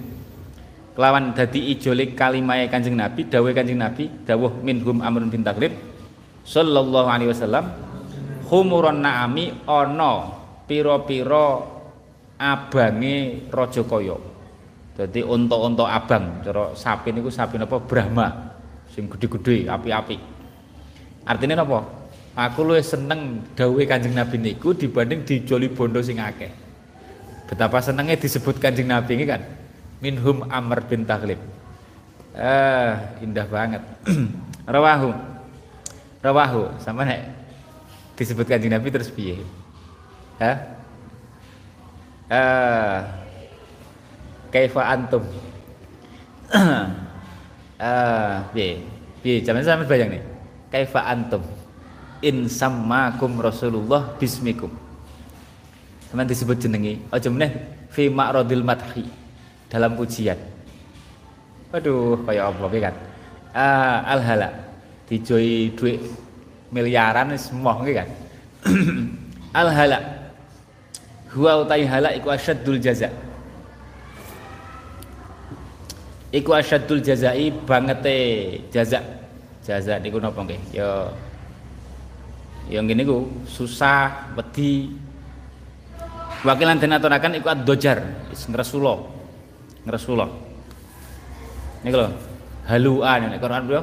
[0.97, 5.73] Kelawan dadi ijole kalimahe Kanjeng Nabi dawuhe Kanjeng Nabi dawuh minhum Amrun bin Taglib
[6.41, 7.69] sallallahu alaihi wasallam
[8.49, 10.40] khumuron naami ana
[10.71, 11.67] pira-pira
[12.39, 14.15] abange raja kaya
[14.95, 18.55] dadi unta-unta abang cara sapi niku sapi napa Brahma
[18.87, 20.15] sing gedhe-gedhe api-api
[21.27, 21.99] artinya napa
[22.31, 26.47] Aku luwih seneng dawuhe Kanjeng Nabi niku dibanding dijoli bondo sing akeh.
[27.43, 29.43] Betapa senengnya disebut Kanjeng Nabi ini kan.
[29.99, 31.03] Minhum Amr bin.
[31.03, 33.83] Eh, indah banget.
[34.71, 35.11] rawahu.
[36.23, 37.41] Rawahu sama nek
[38.21, 39.41] disebut kanjeng Nabi terus piye?
[40.41, 40.57] Hah?
[42.33, 42.97] Eh,
[44.49, 45.21] kaifa antum?
[47.77, 48.81] eh, piye?
[49.21, 49.37] Piye?
[49.45, 50.23] Jangan sampai bayang nih.
[50.73, 51.45] Kaifa antum?
[52.25, 54.73] In sammakum Rasulullah bismikum.
[56.09, 56.97] Sama disebut jenengi.
[57.13, 57.53] Aja meneh
[57.93, 59.05] fi ma'radil madhi
[59.69, 60.35] dalam pujian
[61.71, 62.95] Waduh, kayak apa kan?
[63.55, 64.49] Uh, alhala
[65.07, 66.03] dijoi duit
[66.67, 68.09] miliaran semua kan.
[69.61, 70.20] alhala
[71.35, 73.09] huwa utai hala iku asyaddul jaza.
[76.31, 78.15] Iku asyaddul jazai bangete
[78.71, 79.03] jaza.
[79.61, 80.61] Jaza niku napa nggih?
[80.73, 81.11] Ya
[82.71, 84.95] yang gini ku susah, wedi.
[86.41, 88.01] Wakilan den aturaken iku ad-dojar,
[88.31, 89.11] ngresulo.
[89.85, 90.25] Ngresulo.
[91.83, 92.09] Ini kalau
[92.65, 93.81] halua nih Quran bro.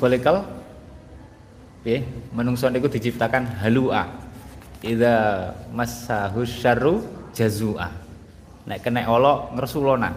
[0.00, 0.44] Kholikal
[1.86, 2.02] ya,
[2.34, 4.23] menungso niku diciptakan halua.
[4.84, 5.16] Ida
[5.72, 7.00] masahu syarru
[7.32, 7.88] jazua.
[8.68, 10.12] Nek kena olok ngresulona.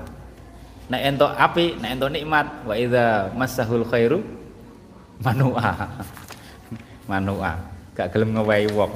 [0.91, 4.19] Nek entok api, nek entok nikmat, wa idza masahul khairu
[5.23, 5.87] manua.
[7.11, 7.55] manua.
[7.95, 8.91] Gak gelem ngewehi wong.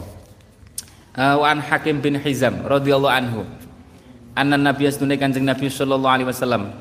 [1.11, 3.43] Uh, wa an Hakim bin Hizam radhiyallahu anhu
[4.31, 6.71] anna nabi astune kanjeng nabi sallallahu alaihi wasallam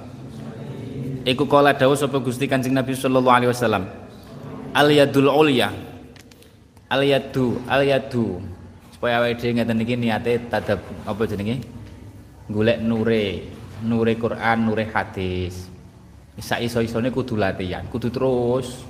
[1.26, 3.90] iku kala dawuh sapa Gusti kanjeng nabi sallallahu alaihi wasallam
[4.70, 5.74] al yadul ulya
[6.86, 8.38] al yadu al yadu
[9.00, 11.64] supaya awake dhewe ngeten iki niate tadab apa jenenge?
[12.52, 13.48] Golek nure
[13.80, 15.72] nure Quran nure hadis.
[16.36, 18.84] Sak iso-isone kudu latihan kudu terus.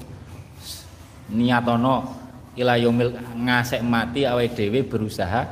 [1.30, 2.10] Niatono
[2.58, 5.46] ila yaumil ngasek mati awake dhewe berusaha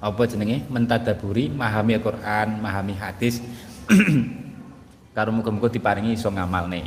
[0.00, 0.64] apa jenenge?
[0.72, 3.44] Mentadaburi memahami Al-Qur'an, memahami hadis.
[5.12, 6.80] Karo muga-muga diparingi iso ngamalne.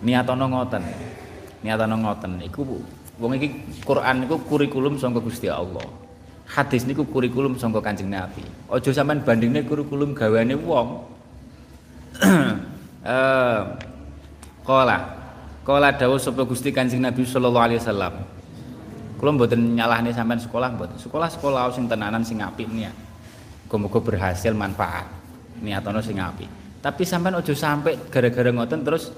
[0.00, 0.88] Niatono ngoten.
[1.60, 2.40] Niatono ngoten.
[2.48, 2.64] Iku
[3.16, 3.48] wong iki
[3.82, 5.84] Quran niku kurikulum sangka Gusti Allah.
[6.46, 8.44] Hadis niku kurikulum sangka Kanjeng Nabi.
[8.70, 10.88] Aja sampean bandingne kurikulum gaweane wong.
[13.04, 13.60] eh
[14.66, 14.98] Qala
[15.66, 18.14] Qala dawuh sapa Gusti Kanjeng Nabi sallallahu alaihi wasallam.
[19.18, 20.94] Kula mboten nyalahne sampean sekolah mboten.
[21.00, 22.94] Sekolah-sekolah sing tenanan sing apik niat.
[23.66, 25.10] Muga-muga berhasil manfaat.
[25.58, 26.46] Niatono sing apik.
[26.78, 29.10] Tapi sampean ojo sampai gara-gara ngoten terus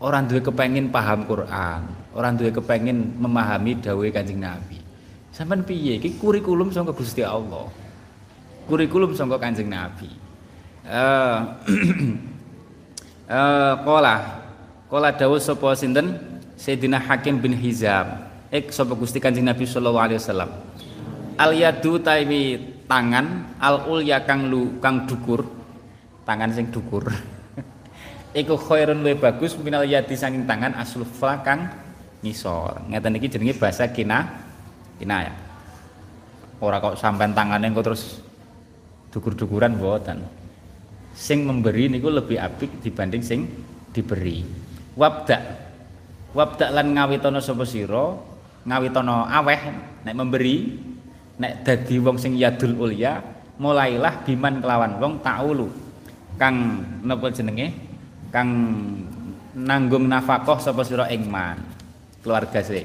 [0.00, 1.82] orang duwe kepengin paham Quran,
[2.14, 4.80] orang duwe kepengin memahami dawuhe Kanjeng Nabi.
[5.34, 5.98] Sampean piye?
[5.98, 7.66] Iki kurikulum sangka Gusti Allah.
[8.70, 10.10] Kurikulum sangka Kanjeng Nabi.
[10.86, 11.38] Eh
[13.34, 14.14] eh qala
[14.92, 16.20] qala dawuh sapa sinten
[16.54, 20.50] Sayyidina Hakim bin Hizam ek sapa Gusti Kanjeng Nabi sallallahu alaihi wasallam
[21.40, 25.42] al yadu taimi tangan al ulya kang lu kang dukur
[26.22, 27.10] tangan sing dukur
[28.34, 31.70] iku khairun luwih bagus minal yadi saking tangan aslufla kang
[32.20, 32.90] ngisor.
[32.90, 34.26] Ngeten iki jenenge bahasa kina
[34.98, 35.32] kina ya.
[36.58, 38.18] Ora kok sampean tangane kok terus
[39.14, 40.26] dukur-dukuran mboten.
[41.14, 43.46] Sing memberi niku lebih apik dibanding sing
[43.94, 44.42] diberi.
[44.98, 45.38] Wabda
[46.34, 48.34] wabda lan ngawitono sapa sira?
[48.66, 49.60] Ngawitono aweh
[50.02, 50.74] nek memberi
[51.38, 53.22] nek dadi wong sing yadul ulya
[53.62, 55.70] mulailah biman kelawan wong taulu.
[56.34, 57.93] Kang napa jenenge
[58.34, 58.50] kang
[59.54, 61.62] nanggung nafkah sapa sira ing man
[62.26, 62.82] keluarga sih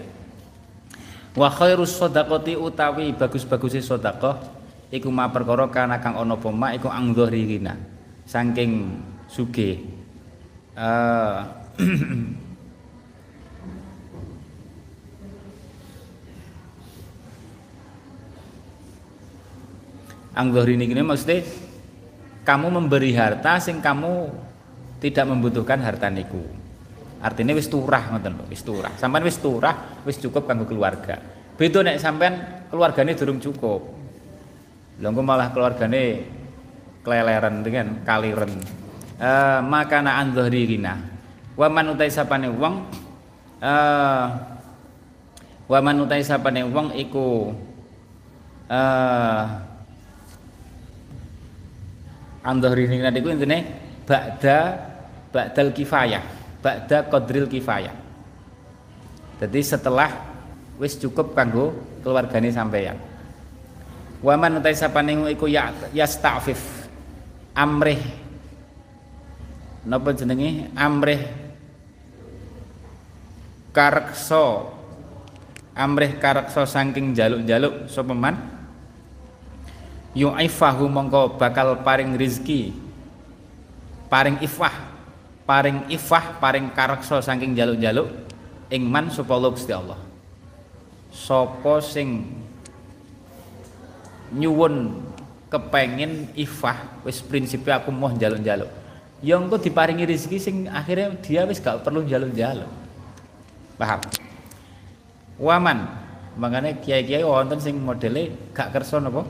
[1.33, 4.37] wa khairus shadaqati utawi bagus-baguse sedekah
[4.93, 7.73] iku ma perkara kana kang ana apa mak iku angdhirina
[8.29, 9.81] saking sugih.
[10.79, 11.43] Uh,
[20.39, 21.43] Anggohri ini maksudnya
[22.47, 24.31] kamu memberi harta sing kamu
[24.99, 26.43] tidak membutuhkan harta niku.
[27.19, 28.95] Artinya wis turah ngoten lho, wis turah.
[28.95, 29.75] Sampeyan wis turah,
[30.07, 31.19] wis cukup kanggo keluarga.
[31.59, 33.81] Beda nek sampean keluargane durung cukup.
[34.99, 36.23] Lha malah keluargane
[37.03, 38.53] keleleran dengan kaliren.
[39.19, 40.95] Uh, maka na andhri rina.
[41.59, 42.87] Wa man utai sapane wong
[43.59, 44.25] uh,
[45.67, 47.51] wa man utai sapane wong iku
[48.71, 49.43] uh,
[52.47, 53.59] andhari nanti iku intine
[54.07, 54.88] ba'da
[55.29, 56.23] ba'dal kifayah.
[56.59, 57.95] Ba'da qadril kifayah.
[59.39, 60.11] Jadi setelah
[60.75, 61.71] wis cukup kanggo
[62.03, 62.99] keluargane sampeyan.
[64.19, 66.59] Waman utai sapane iku ya yastafif.
[67.55, 67.99] Amrih.
[69.87, 70.67] Napa jenenge?
[70.75, 71.23] Amrih
[73.71, 74.75] kareksa.
[75.71, 78.35] Amrih kareksa saking jaluk-jaluk sapa man?
[80.11, 82.75] Yu'ifahu mongko bakal paring rizki.
[84.11, 84.88] Paring ifah
[85.49, 88.05] paring ifah paring kareksa saking jaluk-jaluk
[88.69, 89.97] ing man sapa Gusti Allah.
[91.09, 92.21] Sapa sing
[94.29, 95.01] nyuwun
[95.49, 98.69] kepengin ifah wis prinsipnya aku mau jaluk-jaluk.
[99.25, 102.69] Ya engko diparingi rezeki sing akhirnya dia wis gak perlu jaluk-jaluk.
[103.81, 104.05] Paham?
[105.41, 105.89] Waman.
[106.37, 109.25] Makanya kiai-kiai wonten sing modele gak kersa napa?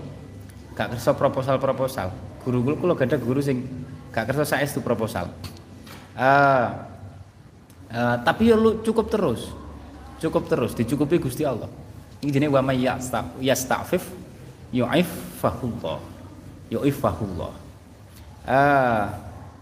[0.76, 2.11] Gak kersa proposal-proposal.
[2.43, 3.63] Guru-guru kula gada guru sing
[4.11, 5.32] gak kersa saestu proposal
[6.20, 6.67] uh,
[7.89, 9.55] uh, tapi ya lu cukup terus.
[10.20, 11.72] Cukup terus dicukupi Gusti Allah.
[12.20, 12.84] Ini jenis wa may
[13.39, 14.03] yasta'fif
[14.76, 15.97] yu'ifahullah
[16.67, 17.53] yu'ifahullah
[18.43, 19.03] uh,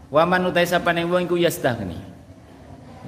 [0.09, 2.01] wa man utai sapane wong iku yastaghni.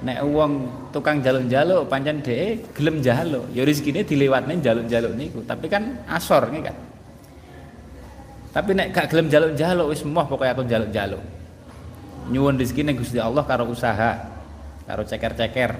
[0.00, 0.52] Nek wong
[0.94, 3.50] tukang jaluk-jaluk pancen dhek gelem jaluk.
[3.52, 5.44] Ya rezekine dilewatne jaluk-jaluk niku.
[5.44, 6.76] Tapi kan asor nih kan
[8.50, 11.22] tapi nek gak gelem jaluk-jaluk wis moh pokoknya aku jaluk-jaluk.
[12.30, 14.30] Nyuwun rezeki ning Gusti Allah karo usaha,
[14.86, 15.70] karo ceker-ceker.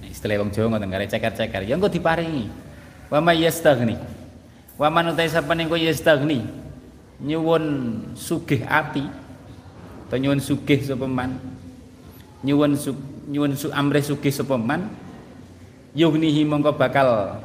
[0.00, 2.48] Nek istilah wong Jawa ngoten ceker-ceker, ya engko diparingi.
[3.12, 4.00] Wa may yastaghni.
[4.80, 6.48] Wa man utai sapa ning yastaghni.
[7.20, 7.64] Nyuwun
[8.16, 9.04] sugih ati.
[10.08, 11.36] Atau nyuwun sugih sapa man.
[12.40, 12.96] Nyuwun su,
[13.28, 14.88] nyuwun su amrih sugih sapa man.
[15.92, 17.42] Mongko bakal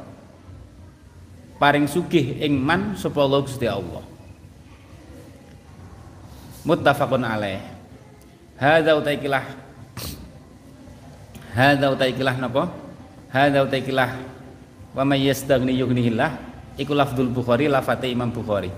[1.60, 4.14] paring sugih ing man sapa Gusti Allah
[6.64, 7.60] muttafaqun alaih
[8.58, 9.44] hadza utaikilah
[11.54, 12.70] hadza utaikilah napa?
[13.30, 14.10] Hadza utaikilah
[14.94, 16.54] wa may yastaghni yughnihillah.
[16.74, 18.70] Iku lafdzul bukhari lafate imam bukhari.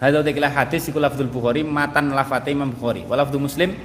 [0.00, 3.04] Hadza utaikilah hadis iku lafdzul bukhari matan lafate imam bukhari.
[3.04, 3.76] Wa lafdzu muslim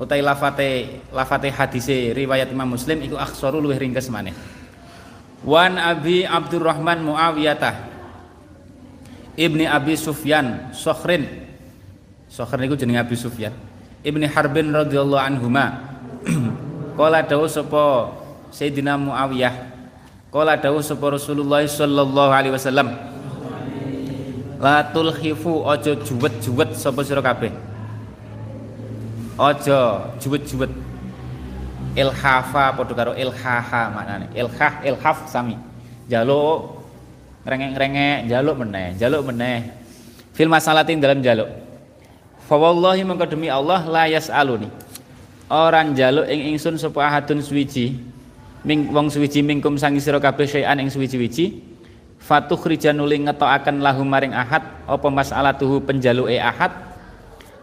[0.00, 4.32] utai lafate lafate hadise riwayat imam muslim iku akhsaru luwih ringkes maneh.
[5.44, 7.92] Wan Abi Abdurrahman Muawiyah
[9.36, 11.28] Ibni Abi Sufyan Sokhrin.
[12.32, 13.52] Sokhrin itu jeneng Abi Sufyan
[14.04, 15.80] Ibni Harbin radhiyallahu anhuma.
[17.00, 18.12] Kala dawuh sapa
[18.52, 19.72] Sayyidina Muawiyah.
[20.28, 22.92] Kala dawuh sapa Rasulullah sallallahu alaihi wasallam.
[24.60, 27.48] La tulkhifu aja juwet-juwet sapa sira kabeh?
[29.40, 30.68] Aja juwet-juwet.
[31.96, 34.28] Ilhafa padha karo ilhaha maknane.
[34.36, 35.56] Ilhah ilhaf sami.
[36.12, 36.84] Jaluk
[37.48, 39.72] ngrengek-ngrengek jaluk meneh jaluk meneh.
[40.36, 41.63] Fil masalatin dalam jaluk
[42.44, 44.68] fa wallahi mengko demi Allah la yasaluni.
[45.48, 48.00] Orang jaluk ing ingsun sapa ahadun suwiji
[48.64, 51.60] ming wong suwiji mingkum sangi sira kabeh syai'an ing suwiji-wiji
[52.16, 56.72] fatukhrijan nuli ngetokaken lahu maring ahad apa masalatuhu penjaluke ahad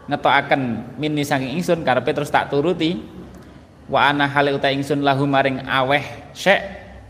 [0.06, 3.02] ngetokaken mini sangi ingsun karepe terus tak turuti
[3.90, 6.62] wa ana hale uta ingsun lahu maring aweh syek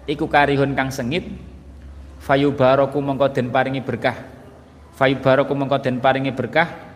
[0.08, 1.28] iku karihun kang sengit
[2.24, 4.16] fayubaraku mongko den paringi berkah
[4.96, 6.91] fayubaraku mongko den paringi berkah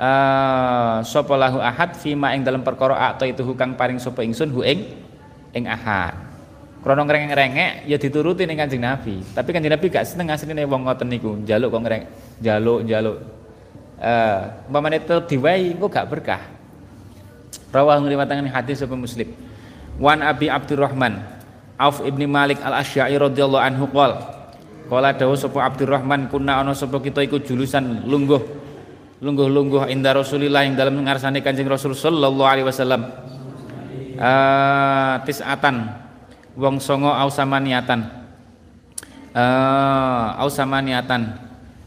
[0.00, 4.64] uh, sapa lahu ahad fima ing dalam perkara atau itu kang paring sapa ingsun hu
[4.64, 4.88] ing
[5.52, 6.16] ing ahad.
[6.80, 9.20] Krana ngrengek-rengek ya dituruti ning Kanjeng Nabi.
[9.36, 11.36] Tapi Kanjeng Nabi gak seneng asline wong ngoten niku.
[11.44, 12.04] Njaluk kok ngreng
[12.40, 13.16] njaluk njaluk.
[14.00, 16.40] Eh uh, umpamane tetep diwai engko gak berkah.
[17.68, 19.28] Rawah ngriwataken hadis sapa Muslim.
[20.00, 21.20] Wan Abi Abdurrahman
[21.76, 24.16] Auf ibni Malik al Asy'ari radhiyallahu anhu qol.
[24.88, 28.40] Qala dawuh sapa Abdurrahman kunna ana sapa kita iku julusan lungguh
[29.20, 33.02] lungguh-lungguh inda Rasulillah yang dalam ngarsane Kanjeng Rasul sallallahu alaihi wasallam.
[34.20, 35.76] Uh, tisatan.
[36.56, 38.00] Wong songo ausamaniatan.
[39.32, 41.36] Uh, ausamaniatan.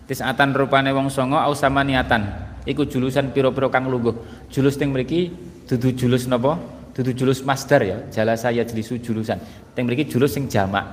[0.06, 2.54] Tisatan rupane wong songo ausamaniatan.
[2.64, 4.48] Iku julusan piro-piro kang lungguh.
[4.48, 5.34] Julus teng mriki
[5.68, 6.56] dudu julus napa?
[6.94, 9.42] Dudu julus masdar ya jala saya jelisu julusan.
[9.74, 10.86] Teng mriki julus sing jamak.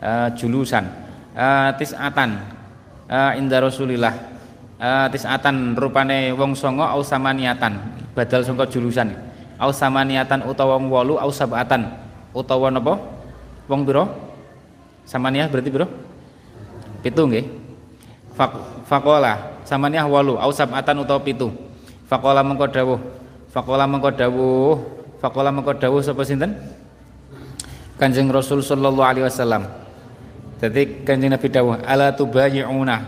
[0.00, 0.88] Uh, julusan.
[1.36, 2.40] Uh, tisatan.
[3.06, 4.35] Uh, inda Rasulillah
[4.80, 7.76] uh, tisatan rupane wong songo au samaniatan.
[8.16, 9.12] Badal sangka julusan.
[9.56, 11.88] Au samaniatan utawa wong wolu au sabatan.
[12.36, 13.00] Utawa napa
[13.68, 14.04] wong pira
[15.08, 15.86] samaniah berarti pira
[17.00, 17.44] pitu nggih.
[18.86, 21.48] Fakola samaniah walu au sabatan utawa pitu.
[22.06, 23.00] Fakola mengko dawuh.
[23.56, 24.76] Fakola mengko dawuh,
[25.16, 26.52] fakola mengko dawuh sapa sinten?
[27.96, 29.64] Kanjeng Rasul sallallahu alaihi wasallam.
[30.60, 33.00] Dadi Kanjeng Nabi dawuh, "Ala tubayyi'una?"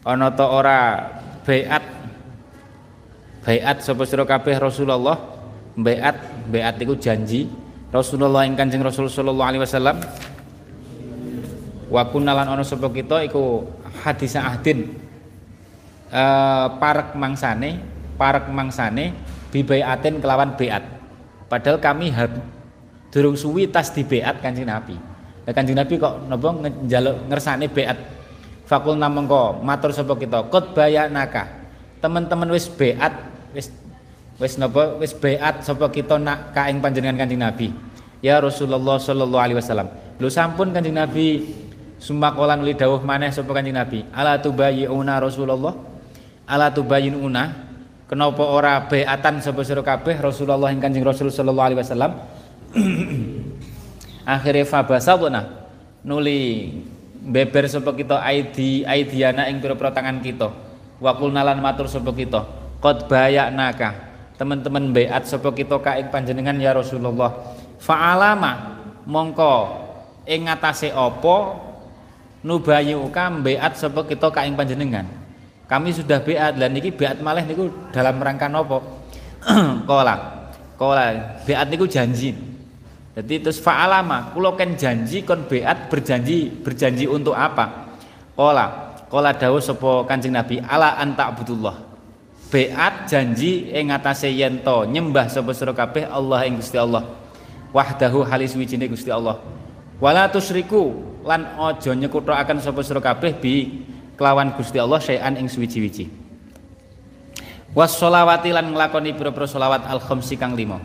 [0.00, 0.78] Ana ta ora
[1.44, 1.84] baiat?
[3.44, 5.16] Baiat sapa sira kabeh Rasulullah?
[5.76, 6.16] Baiat
[6.48, 7.48] baiat iku janji
[7.90, 10.00] Rasulullah ing Kanjeng Rasul sallallahu alaihi wasallam.
[11.90, 13.66] Wa kunalan ana sapa kita iku
[14.00, 14.96] hadis ahdin.
[16.10, 17.78] Uh, parek mangsane
[18.18, 19.14] parek mangsane
[19.54, 20.82] bibayatin kelawan beat
[21.46, 22.26] padahal kami har
[23.14, 24.98] durung suwi tas di beat kanjeng Nabi.
[25.50, 28.19] Kanjeng Nabi kok nopo njaluk ngersane beat
[28.70, 30.46] fakul namengko matur sapa kita?
[30.46, 31.50] Kot bayanaka
[31.98, 33.10] teman-teman wis beat
[33.50, 33.74] wis
[34.38, 37.74] wis napa wis baiat sapa kita nak kaing panjenengan Kanjeng Nabi?
[38.22, 39.90] Ya Rasulullah sallallahu alaihi wasallam.
[40.22, 41.50] Lho sampun Kanjeng Nabi
[41.98, 44.06] sumakola nuli dawuh maneh sapa Kanjeng Nabi?
[44.14, 45.74] Ala tubayyuna Rasulullah?
[46.46, 47.42] Ala tubayyuna
[48.06, 52.12] kenapa ora baiatan sapa sira kabeh Rasulullah ing Kanjeng Rasul sallallahu alaihi wasallam?
[54.30, 55.40] Akhirnya fabasabuna
[56.06, 56.70] nuli
[57.30, 60.50] beber sapa kita aidi aidiana ing pira-pira tangan kita.
[60.98, 62.42] Wa nalan matur sapa kita
[62.82, 64.10] qad bayaknaka.
[64.34, 67.54] Teman-teman beat sapa kita ka ing panjenengan ya Rasulullah.
[67.78, 69.54] Fa'alama mongko
[70.26, 71.56] ing ngatasé apa
[72.42, 75.06] nubayuka beat sapa kita ka ing panjenengan?
[75.70, 78.82] Kami sudah beat dan niki beat malih niku dalam rangka napa
[79.88, 80.14] kola
[80.74, 82.34] kola beat niku janji
[83.10, 87.90] jadi terus fa'alama, kulo kan janji kon beat berjanji berjanji untuk apa?
[88.38, 91.74] Kola, kola dawu sopo kancing Nabi ala anta abdullah.
[92.54, 97.02] Beat janji ing ngatasé yen nyembah sapa sira kabeh Allah ing Gusti Allah.
[97.74, 99.42] Wahdahu halis wijine Gusti Allah.
[99.98, 100.94] Wala tusriku
[101.26, 103.82] lan aja nyekuthaken sapa sira kabeh bi
[104.14, 106.06] kelawan Gusti Allah syai'an ing suwiji-wiji.
[107.74, 110.78] Was sholawati lan nglakoni pira-pira sholawat al khamsi kang lima.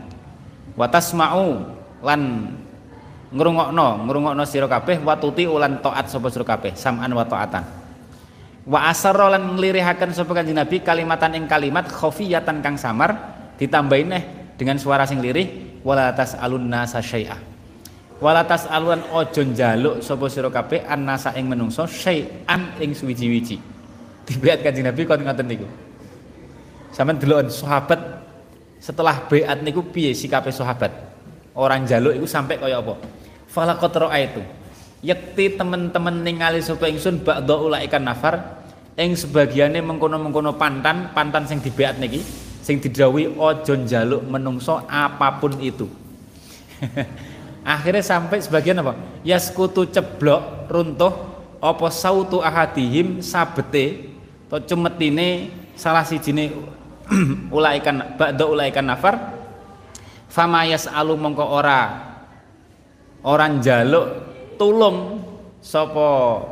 [0.74, 1.75] Wa tasma'u
[2.06, 2.54] lan
[3.34, 7.64] ngrungokno ngrungokno sira kabeh wa tuti ulan taat sapa sira kabeh sam'an wa taatan.
[8.66, 14.22] Wa asarra lan nglirihaken sapa kanjeng Nabi kalimatan ing kalimat khafiyatan kang samar ditambahin neh
[14.54, 17.38] dengan suara sing lirih wala tasalun nasa syai'a.
[18.22, 23.58] Wala tasalun ojo njaluk sapa sira kabeh annasa ing menungso syai'an ing suwiji-wiji.
[24.26, 25.66] Dibeat kanjeng Nabi kon ngoten niku?
[26.90, 28.00] Sampean delok sahabat
[28.80, 31.15] setelah beat niku piye sikape sahabat
[31.56, 32.94] orang jaluk itu sampai kaya apa?
[33.48, 34.42] Falaqat itu
[35.04, 38.64] yakti teman-teman ningali sapa ingsun ba'da ulaikan nafar
[38.96, 42.24] ing sebagiannya mengkono-mengkono pantan pantan sing dibeat niki
[42.64, 45.86] sing didhawuhi aja njaluk menungso apa pun itu.
[47.66, 48.98] Akhirnya sampai sebagian apa?
[49.22, 51.14] Yaskutu ceblok runtuh
[51.62, 54.10] apa sautu ahadihim sabete
[54.46, 56.54] atau cumetine salah sijine
[57.54, 59.35] ulaikan ba'da ulaikan nafar
[60.36, 62.12] fama alu mongko ora.
[63.24, 64.06] Orang jaluk
[64.60, 65.24] tulung
[65.64, 66.44] sapa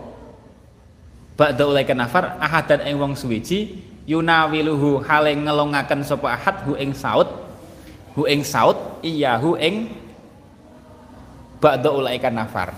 [1.36, 7.28] ba'da ulai nafar ahadan ing wong suwiji yunawiluhu hale ngelongaken sapa ahad hu ing saut
[8.16, 9.93] hu ing saut iya hu ing
[11.61, 12.73] ba'da ulai nafar.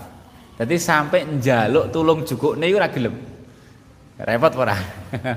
[0.57, 3.15] Jadi sampai njaluk tulung jukukne ora gelem.
[4.17, 4.73] Repot ora?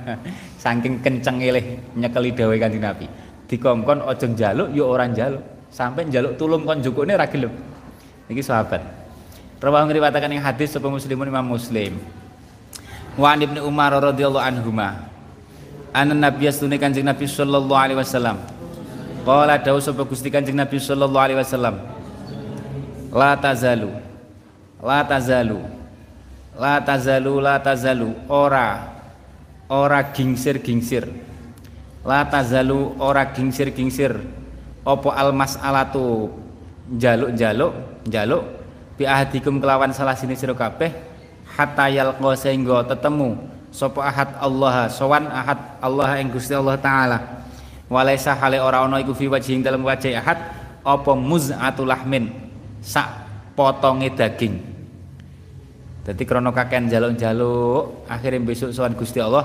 [0.63, 3.05] Saking kenceng ilih nyekeli dawuh kanjeng Nabi.
[3.45, 7.55] Dikongkon aja njaluk yo ya ora njaluk sampai njaluk tulung kon jukune ra gelem.
[8.27, 8.83] Iki sahabat.
[9.63, 11.99] Rawang ngriwataken ing hadis sapa muslimun Imam Muslim.
[13.15, 15.07] Wa Ibnu Umar radhiyallahu anhuma.
[15.91, 18.39] Anan Nabi astune Kanjeng Nabi sallallahu alaihi wasallam.
[19.27, 21.77] Qala dawuh sapa Gusti Kanjeng Nabi sallallahu alaihi wasallam.
[23.11, 23.91] La tazalu.
[24.81, 25.61] La tazalu.
[26.57, 28.11] La tazalu la tazalu.
[28.31, 28.97] Ora.
[29.69, 31.05] Ora gingsir-gingsir.
[32.07, 34.40] La tazalu ora gingsir-gingsir
[34.85, 36.32] opo almas alatu
[36.97, 37.36] jaluk
[38.09, 38.43] jaluk
[38.97, 40.93] bi ahadikum kelawan salah sini sira kabeh
[41.57, 43.36] hatta yalqa sehingga tetemu
[43.70, 47.19] sapa ahad Allah sowan ahad Allah ing Gusti Allah taala.
[47.90, 50.39] Walaisa hale ora ana iku fi wajhin dalam wajah ahad
[50.86, 52.31] apa muz'atul lahmin
[52.78, 53.09] sak
[53.59, 54.62] potonge daging.
[56.07, 59.43] Jadi krono kakean jaluk-jaluk akhirnya besok sowan Gusti Allah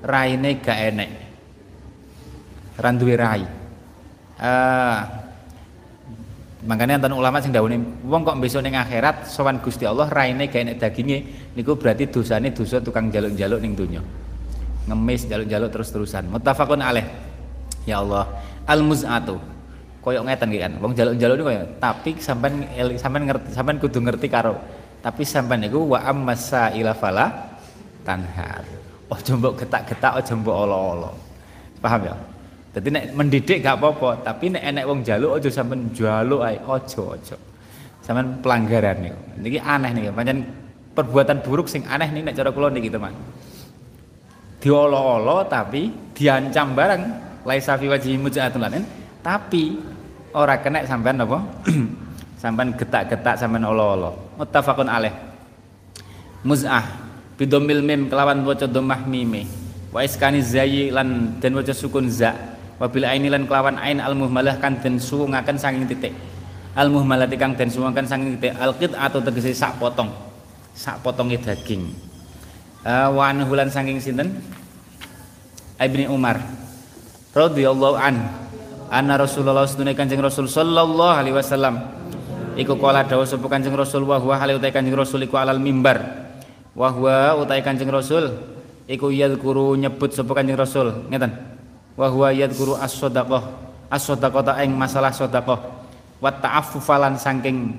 [0.00, 1.10] raine gak enek.
[2.80, 3.59] Randuwe rai
[4.40, 4.98] uh,
[6.60, 7.72] makanya enten ulama sing dawuh
[8.04, 11.24] wong kok besok ning akhirat sowan Gusti Allah raine gawe nek daginge
[11.56, 14.02] niku berarti dosane dosa tukang jaluk-jaluk ning donya.
[14.88, 16.28] Ngemis jaluk-jaluk terus-terusan.
[16.32, 17.06] Muttafaqun alaih.
[17.88, 18.28] Ya Allah
[18.68, 19.40] al muz'atu
[20.04, 20.72] koyok ngeten kan?
[20.84, 22.54] Wong jaluk-jaluk niku koyo tapi sampean
[23.00, 24.56] sampean ngerti sampean kudu ngerti karo.
[25.00, 27.56] Tapi sampean niku wa ammasa ila fala
[28.04, 28.64] tanhar.
[29.10, 31.10] Oh mbok getak-getak oh mbok olo-olo.
[31.80, 32.14] Paham ya
[32.70, 37.02] jadi nek mendidik gak apa-apa, tapi nek enek wong jaluk aja sampean jaluk ae, aja
[37.18, 37.36] aja.
[37.98, 39.18] Sampean pelanggaran niku.
[39.42, 40.46] Niki aneh nih, pancen
[40.94, 43.10] perbuatan buruk sing aneh nih nek cara kula niki teman.
[44.62, 47.02] Diolo-olo tapi diancam bareng
[47.42, 48.86] laisa fi wajhi lanen,
[49.18, 49.74] tapi
[50.30, 51.42] ora kena sampean apa?
[52.42, 54.38] sampean getak-getak sampean olo-olo.
[54.38, 55.10] Muttafaqun alaih.
[56.46, 56.86] Muz'ah
[57.34, 59.42] bidomil mim kelawan waca dhammah mime.
[59.90, 64.56] Wa iskani zayyi lan den waca sukun za wabil aini lan kelawan ain al muhmalah
[64.56, 66.16] kan den suwungaken saking titik.
[66.72, 68.56] Al muhmalah kang den suwungaken saking titik.
[68.56, 70.08] Al qit atau tegese sak potong.
[70.72, 71.92] Sak potonge daging.
[72.80, 74.40] Uh, wa hulan saking sinten?
[75.76, 76.40] Ibni Umar
[77.36, 78.16] radhiyallahu an.
[78.90, 81.78] Anna Rasulullah sedune Kanjeng Rasul sallallahu alaihi wasallam.
[82.58, 86.02] Iku kala dawuh sapa Kanjeng Rasul wa huwa hale utai Kanjeng Rasul iku alal mimbar.
[86.74, 88.34] Wa huwa utai Kanjeng Rasul?
[88.90, 91.06] Iku yadhkuru nyebut sapa Kanjeng Rasul.
[91.06, 91.49] Ngeten
[91.94, 93.42] wa huwa yadhkuru as-shadaqah
[93.90, 95.58] as-shadaqah ing masalah sedekah
[96.20, 97.74] wa ta'affufalan saking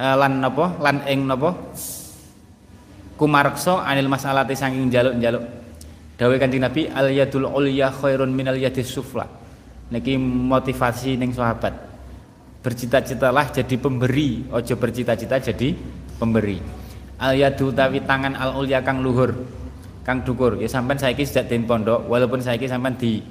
[0.00, 1.54] uh, lan napa lan ing napa
[3.16, 5.44] kumareksa anil masalati saking jaluk-jaluk
[6.16, 9.28] dawuh Kanjeng Nabi al yadul ulya khairun minal yadis sufla.
[9.92, 11.76] Niki motivasi ning sahabat.
[12.64, 14.42] Bercita-citalah jadi pemberi.
[14.50, 15.76] Ojo bercita-cita jadi
[16.18, 16.58] pemberi.
[17.22, 19.30] Al yadu tawi tangan al ulya kang luhur
[20.02, 20.58] kang dukur.
[20.58, 23.22] Ya sampean saiki sejak den pondok walaupun saiki sampean di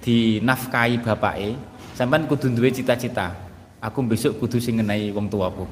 [0.00, 1.56] di nafkahi bapake
[1.92, 3.36] sampean kudu duwe cita-cita.
[3.80, 5.64] Aku besok kudu sing ngenai wong tuaku.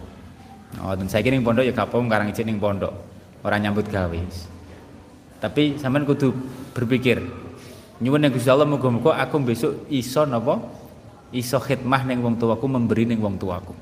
[0.85, 2.93] Oh dan saiki ning pondok ya apa karang ijek ning pondok.
[3.41, 4.21] Orang nyambut gawe.
[5.41, 6.33] Tapi sampean kudu
[6.77, 7.25] berpikir
[7.99, 10.61] nyuwun yang Gusti Allah aku besok iso napa?
[11.33, 13.73] Iso khidmah ning wong tuaku memberi ning wong tuaku.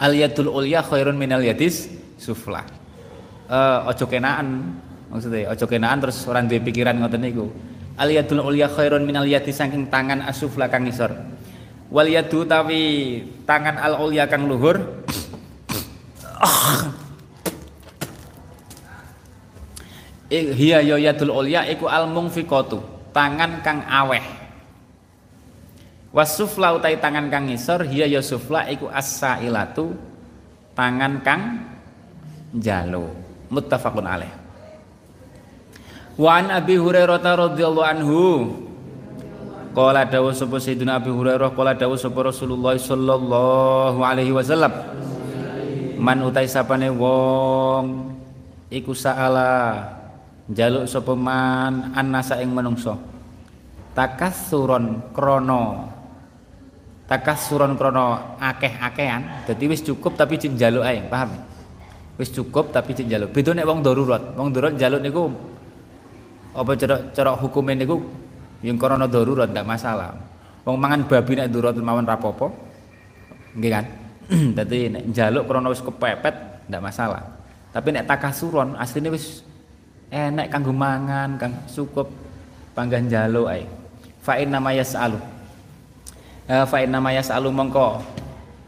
[0.00, 2.64] Al yadul ulya khairun minal yadis sufla.
[3.50, 4.78] Uh, ojo kenaan
[5.10, 7.50] maksudnya ojo kenaan terus orang duwe pikiran ngoten niku
[8.00, 11.12] al yadul ulya khairun minal yadis saking tangan asufla kang isor
[11.92, 14.80] wal yadu tawi tangan al ulya kang luhur.
[20.30, 22.80] Hiya ya yadul ulya iku al mungfiqatu
[23.12, 24.22] tangan kang aweh.
[26.14, 29.92] Wasufla utai tangan kang ngisor hiya ya sufla iku as-sailatu
[30.72, 31.42] tangan kang
[32.54, 33.10] jalo.
[33.50, 34.39] Muttafaqun alaih
[36.20, 38.20] wa an abi hurairah radhiyallahu anhu.
[39.70, 44.74] Qala dawu sapa Sayyidina Abi Hurairah qala dawu sapa Rasulullah sallallahu alaihi wasallam.
[45.94, 48.10] Man utai sapane wong
[48.66, 49.78] iku saala
[50.50, 52.98] jaluk sapa man annasa ing menungso
[53.94, 55.86] takassuron krana
[57.06, 61.30] takassuron krana akeh-akehan dadi wis cukup tapi njaluk ae paham?
[62.18, 63.30] Wis cukup tapi njaluk.
[63.30, 64.34] Beda nek wong darurat.
[64.34, 65.30] Wong darurat njaluk niku
[66.50, 68.02] apa cara cara hukume niku?
[68.60, 70.18] Yang krana darurat ndak masalah.
[70.66, 72.52] Wong mangan babi nek darurat mawon rapopo
[73.56, 73.84] nggih kan?
[74.56, 77.22] Dadi nek njaluk krana wis kepepet ndak masalah.
[77.70, 79.46] Tapi nek takasuron asline wis
[80.10, 82.10] enek kanggo mangan kang cukup
[82.74, 83.64] panggan jalo ae.
[84.20, 85.16] Fa inna ma yasalu.
[86.50, 88.02] Uh, fa inna ma yasalu mongko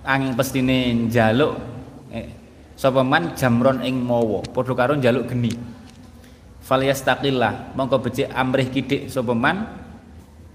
[0.06, 1.58] angin pestine njaluk.
[2.14, 2.30] Eh,
[2.78, 5.52] sapa man jamron ing mawa padha karo njaluk geni
[6.72, 9.68] fal yastaqillah mongko becik amrih kidik sapa man?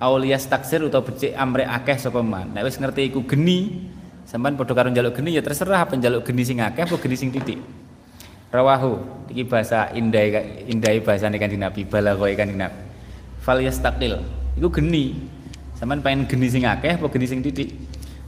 [0.01, 2.57] Auliyas taksir utawa becik amrih akeh sapa man?
[2.57, 3.85] Nek wis ngerti iku geni
[4.25, 7.29] sampean padha karo njaluk geni ya terserah apa njaluk geni sing akeh apa geni sing
[7.29, 7.61] titik.
[8.49, 8.97] Rawahu.
[9.29, 12.81] Iki bahasa indah indah bahasa kanjeng Nabi balaghoi kanjeng Nabi.
[13.37, 14.17] Fal yastaqil
[14.57, 15.13] iku geni.
[15.77, 17.77] Sampean pengen geni sing akeh apa geni sing titik?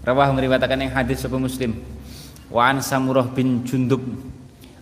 [0.05, 1.73] Rawahu ngriwataken yang hadis sapa muslim.
[2.53, 4.05] Wa an samurah bin jundub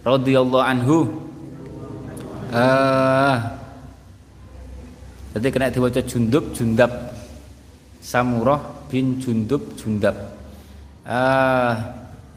[0.03, 1.26] radhiyallahu anhu
[2.51, 3.35] uh,
[5.37, 6.91] jadi kena diwaca jundub jundab
[8.01, 10.15] samurah bin jundub jundab.
[11.03, 11.75] Uh,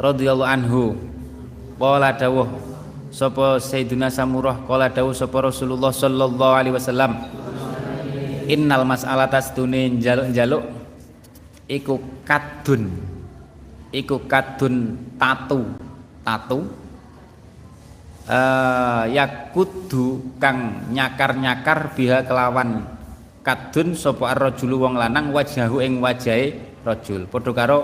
[0.00, 0.82] radhiyallahu anhu.
[1.80, 2.48] Qala dawuh
[3.08, 4.60] sapa Sayyidina Samurah?
[4.64, 7.12] Kala dawuh sapa Rasulullah sallallahu alaihi wasallam?
[8.50, 10.64] Innal mas'alata stune njaluk-njaluk
[11.70, 12.90] iku kadun
[13.94, 15.64] iku kadun tatu.
[16.20, 16.68] Tatu
[18.30, 22.86] uh, ya kudu kang nyakar-nyakar biha kelawan
[23.42, 26.54] kadun sapa ar-rajulu wong lanang wajahu ing wajahe
[26.86, 27.26] rajul.
[27.26, 27.78] Padha karo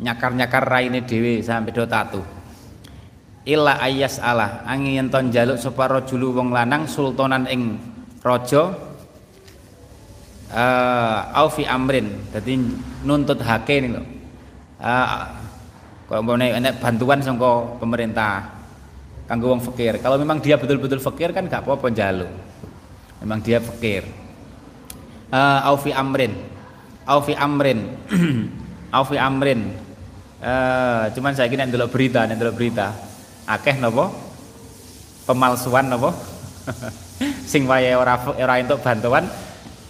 [0.00, 2.24] nyakar-nyakar raine dhewe sampe do tatu.
[3.44, 7.76] Illa ayas Allah angin yen ton jaluk sapa rajulu wong lanang sultanan ing
[8.24, 8.72] raja
[10.48, 12.08] uh, au fi amrin.
[12.32, 12.56] Dadi
[13.04, 14.00] nuntut hake niku
[14.80, 15.28] uh,
[16.08, 18.53] kok enek bantuan sangka pemerintah
[19.24, 20.00] kanggo wong fakir.
[20.00, 22.30] Kalau memang dia betul-betul fakir kan gak apa-apa njaluk.
[23.24, 24.04] Memang dia fakir.
[25.32, 26.32] Uh, au fi amrin.
[27.08, 27.80] Au fi amrin.
[28.94, 29.74] Au fi amrin.
[30.38, 32.92] Uh, cuman saya kira ndelok berita ndelok berita
[33.48, 34.12] akeh napa
[35.24, 36.12] pemalsuan napa
[37.50, 39.24] sing wayahe ora ora entuk bantuan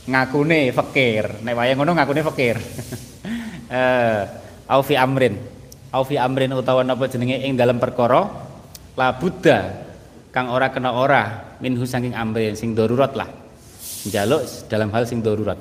[0.09, 1.43] ngakune fakir.
[1.43, 2.57] Nek wayahe ngono ngakune fakir.
[3.65, 4.21] Eh
[4.71, 5.41] aufi amrin.
[5.91, 8.44] Aufi amrin utawa napa jenenge ing dalam perkara
[8.95, 9.87] la buddha
[10.35, 13.31] kang ora kena ora minhu saking amrin sing darurat lah.
[14.05, 15.57] Njaluk dalam hal sing darurat.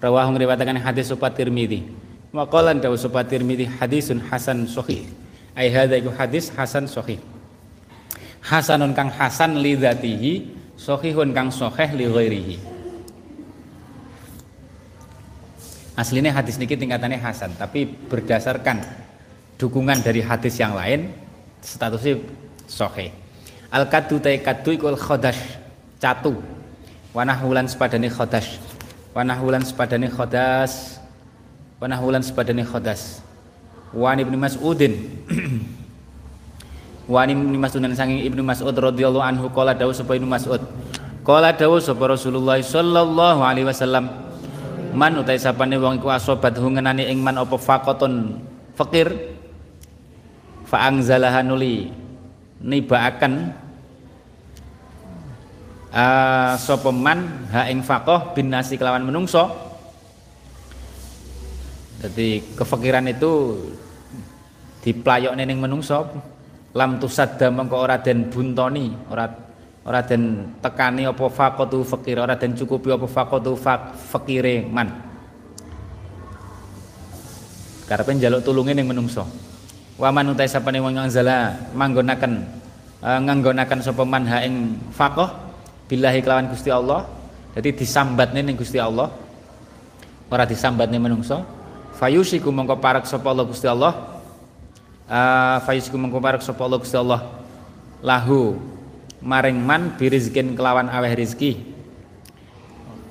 [0.00, 1.84] Rawahu ngriwayataken hadis supat Tirmizi
[2.30, 5.06] maqalan dawu supat Tirmizi hadisun hasan sahih.
[5.54, 7.18] Ai hadza iku hadis hasan sahih.
[8.40, 10.32] Hasanun kang hasan li dzatihi
[10.78, 12.56] sahihun kang sahih li ghairihi.
[16.00, 18.80] Aslinya hadis niki tingkatannya hasan tapi berdasarkan
[19.60, 21.12] dukungan dari hadis yang lain
[21.60, 22.16] statusnya
[22.70, 23.10] sohe
[23.74, 25.58] al kadu tay kadu ikul khodash
[26.00, 26.40] catu.
[27.12, 28.56] Wanah wulan sepadane khodash.
[29.12, 30.98] Wanah wulan sepadane khodas.
[31.78, 33.20] Wanah wulan sepadane khodas.
[33.92, 34.96] Wan ibnu mas'udin.
[37.12, 40.62] Wan ibnu mas'udin sanging ibnu mas'ud radhiyallahu anhu qala dawu sapa ibnu mas'ud.
[41.26, 44.08] Qala dawu sapa rasulullah sallallahu alaihi wasallam
[44.94, 48.42] man utai sapane wong iku asobat hungenani ing man apa faqatun
[48.74, 49.10] fakir
[50.66, 51.90] fa'angzalaha nuli
[52.60, 53.56] nibaaken
[55.90, 59.48] uh, sapa man ha ing faqih bin nasi kelawan menungso.
[62.00, 63.60] Jadi kefakiran itu
[64.80, 66.08] diplayok ning menungso.
[66.70, 69.26] Lam tusadda mengko ora den buntoni ora
[69.82, 73.58] ora den tekani apa faqatu fakir ora den cukupi apa faqatu
[74.12, 74.88] fakire man.
[77.90, 79.26] Karepe njaluk tulunge ning menungso
[80.00, 82.48] waman utai sapane wong zala manggonaken
[83.04, 85.28] uh, nganggonaken sapa man ha ing faqih
[85.92, 87.04] billahi kelawan Gusti Allah.
[87.52, 89.12] Jadi disambatne ning Gusti Allah.
[90.30, 91.44] Ora disambatne menungso.
[92.00, 93.92] Fayusiku mongko parek sapa Allah Gusti Allah.
[95.10, 97.20] Uh, fayusiku mongko parek sapa Allah Gusti Allah.
[98.00, 98.56] Lahu
[99.20, 101.60] maring man birizkin kelawan aweh rizki.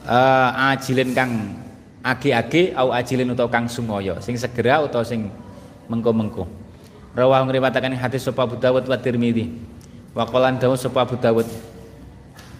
[0.09, 1.53] Uh, ajilin kang
[2.01, 5.29] agi-agi au ajilin utawa kang sumoyo sing segera utawa sing
[5.85, 6.47] mengko-mengko
[7.19, 9.51] Rawah ngriwataken hadis sapa Abu Dawud wa Tirmidzi.
[10.15, 11.43] Wa qalan dawu sapa Abu Dawud.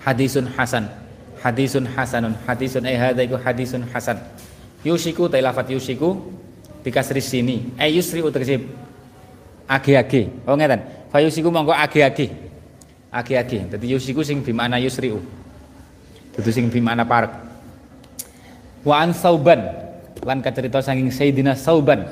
[0.04, 0.92] Hadisun hasan.
[1.40, 2.36] Hadisun hasanun.
[2.44, 4.20] Hadisun ai hadza iku hadisun hasan.
[4.84, 6.20] Yusiku ta lafat yusiku
[6.84, 7.72] bikasri sini.
[7.80, 8.68] Ai yusri utegese
[9.64, 10.28] age-age.
[10.44, 10.84] Oh ngeten.
[11.08, 12.28] Fa yusiku mongko age-age.
[13.16, 13.72] Age-age.
[13.72, 15.24] Dadi yusiku sing bi makna yusriu.
[16.36, 17.32] Dudu sing bi makna parek.
[18.84, 19.64] Wa an Sauban
[20.20, 22.04] lan kacerita saking Sayyidina Sauban.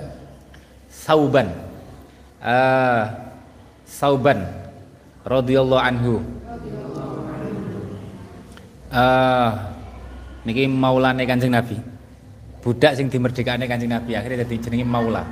[0.88, 1.67] Sauban
[2.42, 3.04] uh,
[3.88, 4.44] Sauban
[5.24, 6.14] radhiyallahu anhu.
[8.88, 9.52] Uh,
[10.44, 11.80] niki maulane Kanjeng Nabi.
[12.64, 15.24] Budak sing dimerdekane Kanjeng Nabi akhirnya dadi jenenge maula.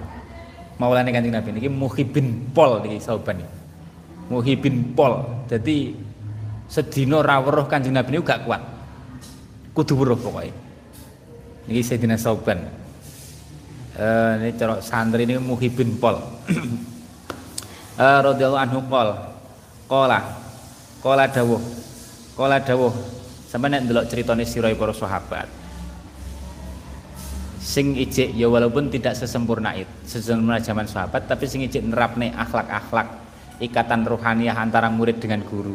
[0.79, 1.55] Maulane Kanjeng Nabi.
[1.55, 3.53] Niki Muhibin Pol niki Sauban niki.
[4.31, 5.23] Muhibin Pol.
[5.51, 5.95] Jadi
[6.71, 8.61] sedina ra weruh Kanjeng Nabi niku gak kuat.
[9.75, 10.55] Kudu weruh pokoknya
[11.67, 12.59] niki Sayyidina Sauban.
[13.95, 16.19] Uh, ini cara santri ini Muhibin Pol
[17.99, 19.09] uh, radhiyallahu anhu qol.
[19.85, 20.19] Qala.
[21.01, 21.61] Qala dawuh.
[22.33, 22.93] Qala dawuh.
[23.45, 25.47] Sampe nek ndelok critane sira para sahabat.
[27.61, 33.09] Sing ijik ya walaupun tidak sesempurna itu sesempurna zaman sahabat tapi sing ijik nerapne akhlak-akhlak
[33.57, 35.73] ikatan rohaniah antara murid dengan guru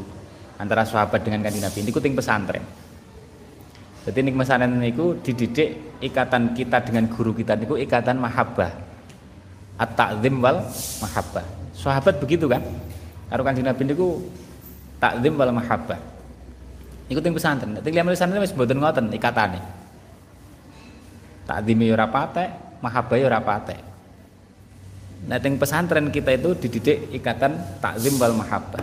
[0.55, 1.83] antara sahabat dengan kanjeng Nabi.
[1.83, 2.63] Niku ting pesantren.
[4.07, 8.71] Jadi ning pesantren niku dididik ikatan kita dengan guru kita niku ikatan mahabbah.
[9.81, 10.63] At-ta'zim wal
[11.03, 12.61] mahabbah Sahabat begitu kan?
[13.31, 14.21] Karo Kanjeng Nabi niku
[14.99, 15.99] takzim wal mahabbah.
[17.11, 17.75] Iku teng pesantren.
[17.79, 19.59] Teng liyan pesantren wis mboten ngoten ikatane.
[21.47, 23.81] Takzime ya ora patek, mahabbah ya ora patek.
[25.27, 28.83] Nah teng pesantren kita itu dididik ikatan takzim wal mahabbah.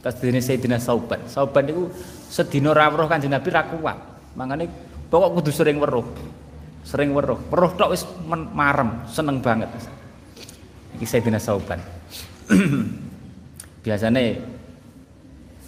[0.00, 1.24] Terus dene Sayyidina Sauban.
[1.26, 1.90] Sauban niku
[2.28, 3.98] sedina ra weruh Kanjeng Nabi ra kuat.
[4.36, 4.68] Mangane
[5.08, 6.04] pokok kudu sering weruh.
[6.86, 7.40] Sering weruh.
[7.50, 9.72] Weruh tok wis marem, seneng banget.
[10.94, 11.95] Iki Sayyidina Sauban.
[13.84, 14.38] biasanya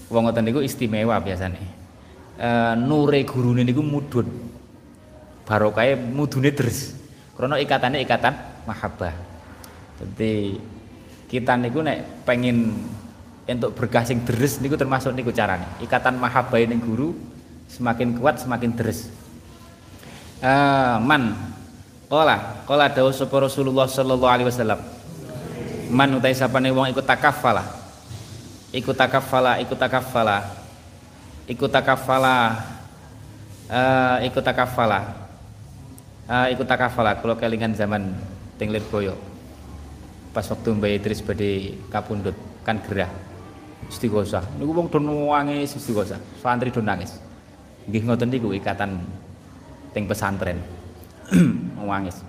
[0.09, 1.61] wong ngoten niku istimewa biasanya
[2.39, 2.49] e,
[2.79, 4.27] nure gurune niku mudun.
[5.45, 6.95] Barokahe mudune deres.
[7.35, 8.35] Karena ikatannya ikatan
[8.67, 9.15] mahabbah.
[9.99, 10.59] Jadi
[11.31, 12.75] kita niku nek pengen
[13.49, 15.67] untuk berkah sing deres niku termasuk niku carane.
[15.83, 17.15] Ikatan mahabbah ning guru
[17.69, 19.11] semakin kuat semakin deres.
[20.39, 20.53] E,
[21.03, 21.35] man
[22.09, 24.81] qala qala dawuh Rasulullah sallallahu alaihi wasallam
[25.89, 27.65] man utai sapane wong ikut takafala
[28.73, 30.37] ikut takafala ikut takafala
[31.49, 32.37] ikut takafala
[33.73, 35.01] uh, ikut takafala
[36.29, 38.13] uh, ikut takafala kalau kelingan zaman
[38.61, 39.17] tinglir boyo
[40.37, 43.09] pas waktu Mbak Idris badhe kapundut kan gerah.
[43.89, 47.17] Istighosah niku wong do nangis istighosah santri do nangis.
[47.89, 49.01] Nggih ngoten niku ikatan
[49.97, 50.61] ting pesantren.
[51.81, 52.21] Nangis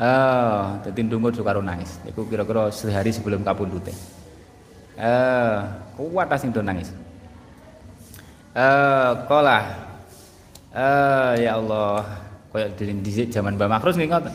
[0.00, 2.00] Eh, dadi ndonga karo nangis.
[2.08, 3.92] Iku kira-kira sehari sebelum kapundhute.
[4.96, 5.58] Eh,
[5.96, 6.88] kuat sing do nangis.
[8.56, 9.60] Eh, kola.
[10.72, 12.08] Eh, ya Allah,
[12.48, 14.32] koyo dhisik zaman Mbah Makrus nggih ngoten.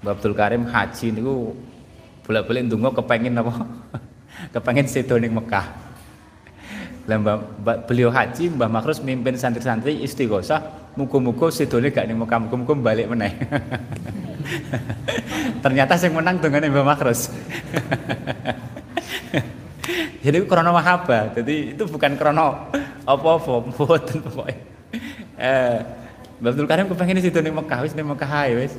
[0.00, 1.52] Mbah Abdul Karim haji niku
[2.24, 3.52] bolak-balik ndonga kepengin apa?
[4.56, 5.68] kepengin sedo ning Mekah.
[7.04, 7.18] Lah
[7.84, 13.32] beliau haji Mbah Makrus mimpin santri-santri istighosah muga-muga sedone gak ning Mekah muga-muga balik meneh.
[15.64, 17.32] Ternyata sing menang dongane Mbah Makros.
[20.22, 21.34] Jadi krono mahabbah.
[21.34, 22.70] Jadi itu bukan krono
[23.02, 24.54] apa-apa, mboten pokoke.
[25.38, 25.78] Eh,
[26.38, 28.74] Mbah Abdul Karim kepengen situ ning Mekah wis ning Mekah ae wis.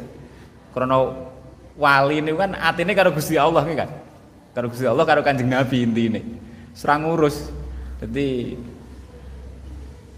[0.72, 1.32] Krono
[1.76, 3.90] wali ini kan atine karo Gusti Allah kan.
[4.54, 6.22] Karo Gusti Allah karo Kanjeng Nabi intine.
[6.78, 7.52] Serang ngurus.
[8.00, 8.56] Jadi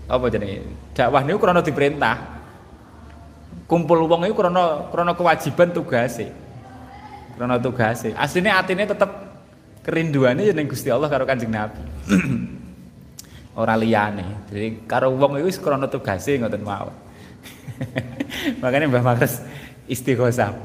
[0.05, 0.84] apa jenenge?
[0.95, 2.39] Dakwah niku krana diperintah.
[3.67, 6.31] Kumpul wong iku krana krana kewajiban tugase.
[7.35, 8.15] Krana tugase.
[8.15, 9.11] Asline atine tetep
[9.83, 11.83] kerinduane ya ning Gusti Allah karo Kanjeng Nabi.
[13.59, 14.47] Ora liyane.
[14.47, 16.95] Jadi karo wong iku wis krana tugase ngoten mawon.
[18.63, 19.43] Makanya Mbah Makres
[19.91, 20.55] istighosah.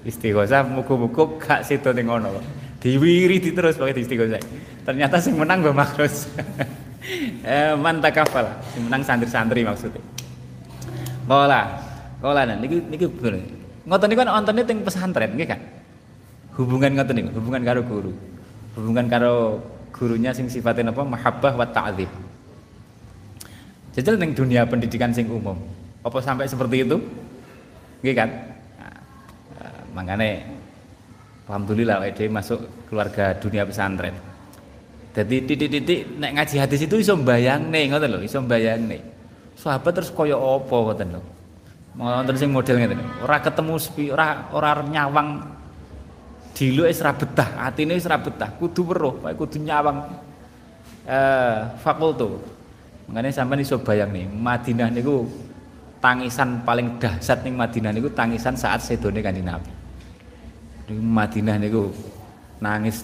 [0.00, 2.44] Istighosah muga-muga gak sida ning ngono kok.
[2.80, 4.40] Diwiridi terus pakai istighosah.
[4.88, 6.24] Ternyata sing menang Mbah Makres.
[7.44, 8.46] eh, mantakafal.
[8.72, 10.02] Sing menang santri-santri maksudnya.
[11.30, 11.62] Kola
[12.20, 13.40] kola nah niki niki bener
[13.88, 15.60] ngoten niku kan ontene teng pesantren nggih kan
[16.58, 18.12] hubungan ngoten niku hubungan karo guru.
[18.76, 19.62] Hubungan karo
[19.94, 21.02] gurunya sing sifatnya apa?
[21.02, 22.10] Mahabbah wa ta'zim.
[23.96, 25.58] Jajal ning dunia pendidikan sing umum.
[26.06, 26.96] Apa sampai seperti itu?
[28.00, 28.28] Nggih kan
[28.80, 28.96] nah,
[29.60, 30.28] eh, makanya
[31.50, 34.14] alhamdulillah dia masuk keluarga dunia pesantren
[35.10, 38.98] jadi titik-titik nek ngaji hadis itu iso mbayangne ngoten lho, iso mbayangne.
[39.58, 41.22] Sahabat terus kaya apa ngoten lho.
[41.98, 43.02] Wonten sing model ngeten.
[43.26, 45.42] Ora ketemu sepi, ora ora nyawang
[46.54, 50.06] dilu wis ra betah, atine wis ra betah, kudu weruh, kudu nyawang
[51.10, 52.38] eh fakultu.
[53.10, 55.26] Makanya sampean iso bayang nih, Madinah niku
[55.98, 59.72] tangisan paling dahsyat ning Madinah niku tangisan saat sedone Kanjeng Nabi.
[60.86, 61.90] Di Madinah niku
[62.62, 63.02] nangis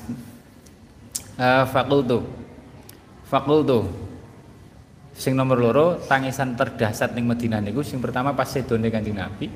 [1.41, 2.25] uh, fakultu
[3.27, 4.07] fakultu
[5.17, 9.49] sing nomor loro tangisan terdahsyat ning Madinah niku sing pertama pas sedone Kanjeng Nabi.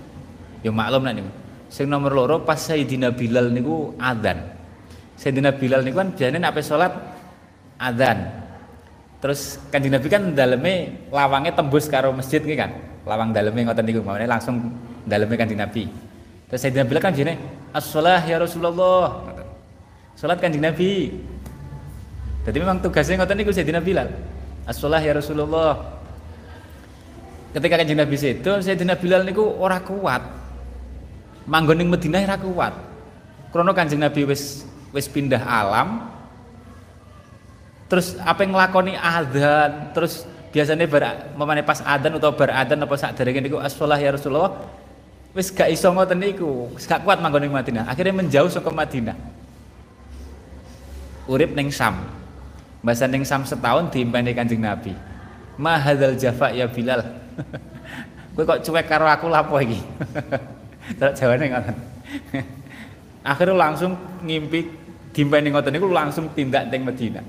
[0.64, 1.30] Ya maklum nek niku.
[1.68, 4.40] Sing nomor loro pas Sayyidina Bilal niku adzan.
[5.20, 6.92] Sayyidina Bilal niku kan biasanya nek salat
[7.76, 8.40] adzan.
[9.20, 12.72] Terus Kanjeng Nabi kan daleme lawangnya tembus karo masjid nih kan?
[13.04, 14.56] Lawang daleme ngoten niku makane langsung
[15.04, 15.84] daleme Kanjeng Nabi.
[16.48, 17.36] Terus Sayyidina Bilal kan jene
[17.76, 19.28] as-shalah ya Rasulullah
[20.16, 21.12] salat Kanjeng Nabi
[22.50, 24.10] jadi memang tugasnya ngoten niku Sayyidina Bilal.
[24.66, 26.02] As-shalah ya Rasulullah.
[27.54, 30.18] Ketika kanjeng Nabi itu, Sayyidina Bilal niku ora kuat.
[31.46, 32.74] Manggon ning Madinah ora kuat.
[33.54, 36.10] Krono kanjeng Nabi wis wis pindah alam.
[37.86, 42.94] Terus apa yang nglakoni adzan, terus biasanya bar memane pas adzan atau bar adzan apa
[42.98, 44.58] sak derenge niku as-shalah ya Rasulullah.
[45.30, 47.86] Wis gak iso ngoten niku, gak kuat manggon ning Madinah.
[47.86, 49.14] Akhirnya menjauh saka Madinah.
[51.30, 52.19] Urip ning Sam.
[52.80, 54.96] Bahasa ning sam setahun diimpeni Kanjeng Nabi.
[55.60, 57.04] Ma hadzal jafa ya Bilal.
[58.34, 59.76] Kowe kok cuek karo aku lapo iki?
[60.98, 61.76] Terus jawane ngoten.
[63.30, 63.92] Akhirnya langsung
[64.24, 64.64] ngimpi
[65.12, 67.24] diimpeni ngoten niku langsung tindak teng Madinah.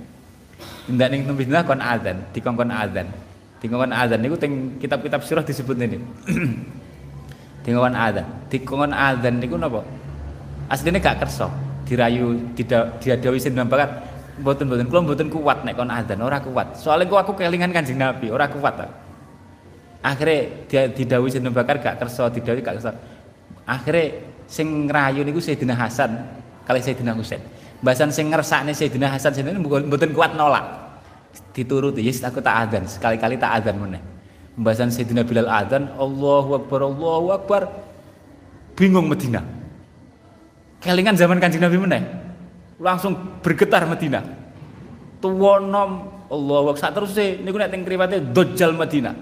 [0.88, 3.07] Tindak ning Madinah kon azan, dikongkon azan.
[3.60, 5.99] Dikongkon azan niku teng kitab-kitab surah disebut ini.
[7.68, 8.26] Dikongkon azan.
[8.48, 9.84] Dikongkon azan niku napa?
[10.72, 11.52] Aslinya gak kerso,
[11.84, 14.11] dirayu didadawi sindang bakat Mboten
[14.42, 16.74] mboten kula mboten kuat nek kon azan, ora kuat.
[16.76, 18.90] Soalnya kok aku kelingan Kanjeng Nabi, ora kuat.
[20.02, 22.92] Akhirnya dia didhawuhi Bakar gak kersa, didhawuhi gak kersa.
[23.70, 24.18] Akhirnya
[24.50, 26.18] sing ngrayu niku Sayyidina Hasan
[26.66, 27.40] kali Sayyidina Husain.
[27.86, 30.90] Bahasan sing ngersakne Sayyidina Hasan sendiri mboten kuat nolak.
[31.54, 34.02] Dituruti, yes aku tak azan, sekali-kali tak azan meneh.
[34.58, 37.62] Bahasan Sayyidina Bilal azan, Allahu Akbar, Allahu Akbar.
[38.76, 39.46] Bingung Medina.
[40.82, 42.31] Kelingan zaman Kanjeng Nabi meneh
[42.82, 43.14] langsung
[43.45, 44.26] bergetar Medina.
[45.22, 49.14] Tuwonom Allah sak terus niku nek teng kriwate Dajjal Medina.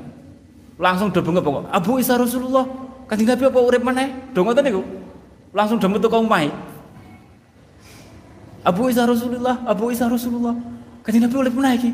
[0.80, 2.64] Langsung do bengok Abu Isa Rasulullah.
[3.12, 4.32] Kanjeng Nabi apa urip meneh?
[4.32, 4.82] Do ngoten niku.
[5.52, 6.48] Langsung do metu ka omahe.
[8.64, 10.56] Abu Isa Rasulullah, Abu Isa Rasulullah.
[11.04, 11.92] Kanjeng Nabi urip meneh iki.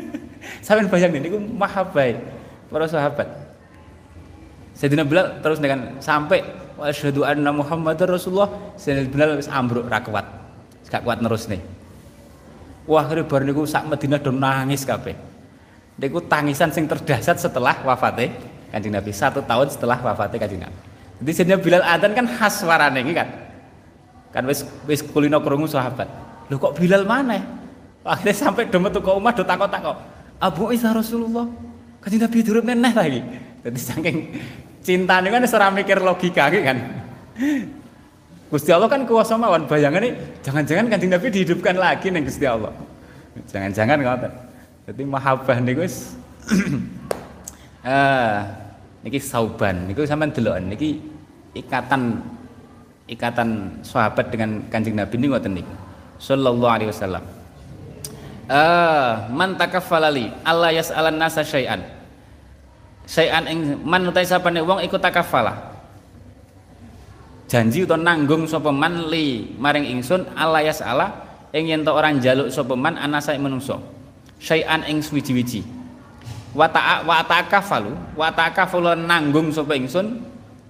[0.66, 2.20] Sampeyan bayang niku mahabbah
[2.68, 3.28] para sahabat.
[4.76, 6.40] Sayyidina Bilal terus dengan sampai
[6.76, 8.48] wa asyhadu anna Muhammadar Rasulullah
[8.80, 10.39] Sayyidina Bilal wis ambruk ra kuat
[10.90, 11.62] gak kuat terus nih.
[12.90, 15.14] Wah baru niku sak Madinah do nangis kabeh.
[15.94, 18.34] Niku tangisan sing terdahsyat setelah wafatnya
[18.74, 19.14] kanjeng Nabi.
[19.14, 20.78] Satu tahun setelah wafatnya kanjeng Nabi.
[21.22, 23.28] Jadi sebenarnya Bilal Adan kan khas suarane ini kan
[24.34, 26.08] kan wis wis kulino kerungu sahabat.
[26.50, 27.38] Lho kok Bilal mana?
[28.02, 29.96] Akhirnya sampai do metu ke omah do takok-takok.
[30.40, 31.46] Abu Isa Rasulullah.
[32.00, 33.20] Kanjeng Nabi durung neneh lagi.
[33.60, 34.16] Jadi saking
[34.80, 36.78] cinta ini kan serah mikir logika kan
[38.50, 40.10] Gusti Allah kan kuasa mawon ini
[40.42, 42.74] jangan-jangan kanjeng Nabi dihidupkan lagi nih Gusti Allah.
[43.46, 44.32] Jangan-jangan ngoten.
[44.90, 46.18] Jadi mahabbah niku wis
[47.80, 48.38] Eh,
[49.00, 51.00] niki sauban niku sampean delok niki
[51.56, 52.20] ikatan
[53.08, 55.74] ikatan sahabat dengan Kanjeng Nabi niku ngoten niku.
[56.18, 57.22] Sallallahu alaihi wasallam.
[58.50, 61.86] Eh, man takaffalali Allah yas'alan nasa syai'an.
[63.06, 65.69] Syai'an ing man utai sapane wong iku takaffalah.
[67.50, 71.06] Janji utawa nanggung sapa man li maring ingsun Allah yas'ala
[71.50, 72.94] ing yen to ora njaluk sapa man
[73.42, 73.82] menungso.
[74.38, 75.66] Syai'an ing suwiji-wiji.
[76.54, 80.22] Wa ta'a wa takafalu wa takafalu nanggung sapa ingsun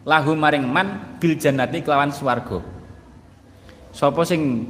[0.08, 2.64] lahu maring man bil jannati kelawan swarga.
[3.92, 4.64] Sapa sing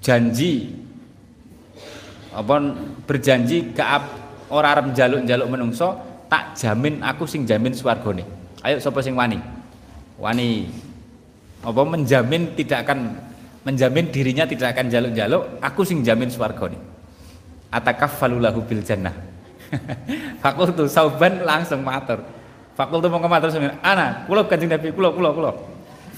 [0.00, 0.72] janji
[2.32, 2.56] apa
[3.04, 4.00] berjanji gak
[4.48, 5.92] ora arep njaluk-njaluk menungso
[6.32, 8.24] tak jamin aku sing jamin swargane.
[8.64, 9.36] Ayo sapa sing wani?
[10.16, 10.72] Wani
[11.62, 13.14] apa menjamin tidak akan
[13.62, 16.78] menjamin dirinya tidak akan jaluk-jaluk, aku sing jamin swargane.
[17.70, 19.14] Atakaffalu lahu bil jannah.
[20.42, 22.20] Fakultu sauban langsung matur.
[22.74, 25.50] Fakultu mongko matur semen, ana kula Kanjeng Nabi kula kula kula.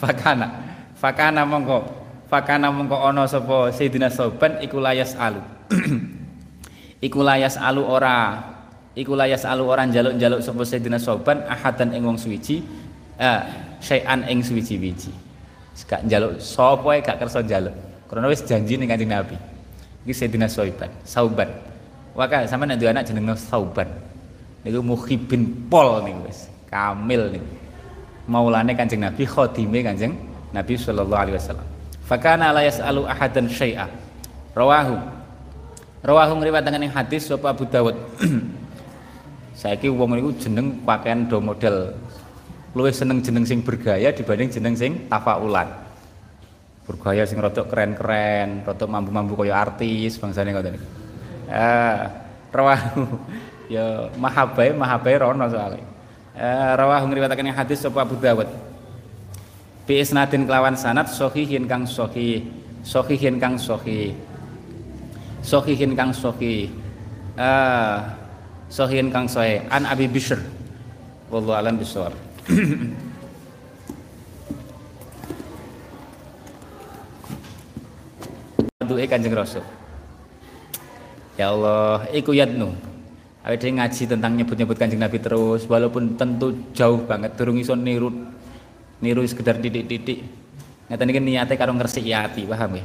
[0.01, 0.49] Fakana.
[0.99, 1.85] Fakana mongko
[2.27, 5.45] fakana mongko ana sapa Sayyidina Sauban iku layas alu.
[7.07, 8.43] iku layas alu ora
[8.97, 12.65] iku layas alu ora njaluk-njaluk sapa Sayyidina Sauban ahadan ing wong suwiji
[13.21, 13.41] eh
[13.79, 15.24] syai'an ing suwiji-wiji.
[15.83, 17.75] Gak njaluk sapa gak kersa njaluk.
[18.07, 19.35] Karena wis janji ning Kanjeng Nabi.
[20.07, 21.51] Iki Sayyidina Sauban, Sauban.
[22.15, 23.91] Waka sampe nek anak jenenge Sauban.
[24.63, 26.47] Niku muhibin pol niku wis.
[26.71, 27.49] Kamil niku.
[28.31, 30.15] Maulane Kanjeng Nabi, khadime Kanjeng
[30.55, 31.67] Nabi sallallahu alaihi wasallam.
[32.07, 33.91] Fakana la yas'alu ahadan syai'a.
[34.55, 34.95] Rawahu.
[36.05, 37.97] Rawahu ngriwayataken ing hadis sapa Abu Dawud.
[39.59, 41.97] Saiki wong niku jeneng pakaian do model
[42.75, 45.71] luwih seneng jeneng sing bergaya dibanding jeneng sing tafaulan.
[46.85, 50.87] Bergaya sing rada keren-keren, rada mampu-mampu kaya artis bangsane ngoten niku.
[51.49, 52.01] Eh,
[52.51, 53.03] rawahu
[53.73, 55.87] ya mahabai mahabai rono soalnya.
[56.35, 58.51] Eh, rawahu ing hadis sapa Abu Dawud.
[59.87, 62.43] Bi isnadin kelawan sanad sahihin kang sahih,
[62.83, 64.13] sahihin kang sahih.
[65.45, 66.73] Sahihin kang sahih.
[67.37, 67.97] Eh,
[69.13, 70.41] kang sahih an Abi Bishr.
[71.31, 72.34] Wallahu alam bisawab.
[78.85, 79.65] Duwe Kanjeng Rasul.
[81.41, 82.77] Ya Allah, iku yadnu.
[83.45, 88.09] Awake dhewe ngaji tentang nyebut-nyebut Kanjeng Nabi terus walaupun tentu jauh banget durung iso niru
[89.05, 90.25] niru sekedar titik-titik.
[90.89, 92.85] Ngeten iki niate karo ngresiki ati, paham ya?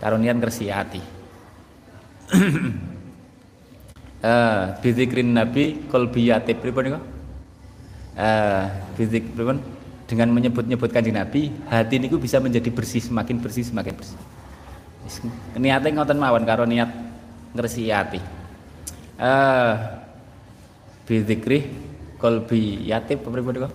[0.00, 1.00] Karo niat ngresiki ati.
[4.16, 6.98] Eh, bizikrin Nabi qalbi yatib pripun niku?
[8.16, 9.60] Pripun?
[10.06, 14.14] Dengan menyebut-nyebut Kanjeng Nabi, hati niku bisa menjadi bersih, semakin bersih, semakin bersih.
[15.58, 16.86] Niate ngoten mawon karo niat
[17.58, 18.22] ngresiki ati.
[19.18, 19.72] Eh,
[21.10, 21.66] bizikri
[22.22, 23.68] qalbi yatib pripun niku?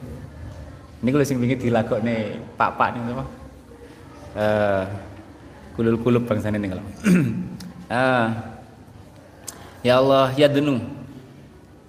[1.04, 3.26] Niku lho sing wingi dilagokne Pak-pak niku apa?
[4.40, 4.84] Eh,
[5.76, 6.80] kulul-kulub bangsane niku.
[7.92, 8.28] Eh,
[9.84, 10.78] Ya Allah, yadnu.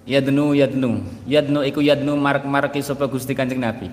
[0.03, 0.99] Yadnu, yadnu.
[1.23, 3.87] Yadnu iku yadnu marek-mareki sapa Gusti Kanjeng Nabi.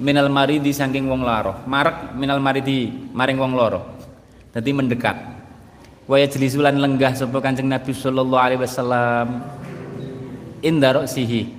[0.00, 1.60] Minal maridi saking wong loro.
[1.68, 3.84] Marek minal maridi maring wong loro.
[4.56, 5.16] Dadi mendekat.
[6.08, 9.44] Wa yajlisulan lenggah sapa Kanjeng Nabi sallallahu alaihi wasallam
[10.64, 11.52] inda sihi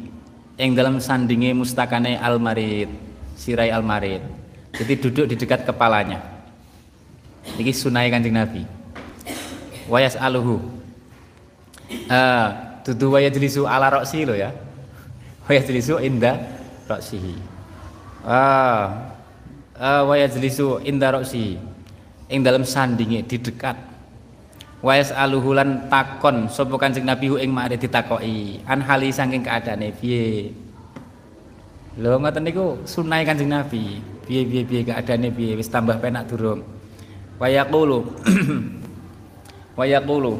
[0.57, 2.89] ing dalam sandinge mustakane almarid,
[3.37, 4.25] sirai almarid.
[4.75, 6.19] Jadi duduk di dekat kepalanya.
[7.55, 8.65] Iki sunai Kanjeng Nabi.
[9.85, 10.75] Wa yas'aluhu
[12.09, 14.53] Ah, dudu waya jelisu ala roksi lo ya.
[15.49, 16.37] Waya jelisu inda
[16.85, 17.33] roksihi.
[18.21, 19.13] Ah,
[19.73, 21.57] ah waya jelisu inda roksi.
[22.29, 23.77] Ing dalam sandinge di dekat.
[24.85, 30.53] Wayas aluhulan takon sapa Kanjeng Nabi ing mare ditakoki an hali saking keadaane piye.
[31.97, 33.97] Lho ngoten niku sunai Kanjeng Nabi.
[34.25, 36.61] Piye piye piye keadaane piye wis tambah penak durung.
[37.41, 37.99] Wayaqulu
[39.79, 40.33] Wayaqulu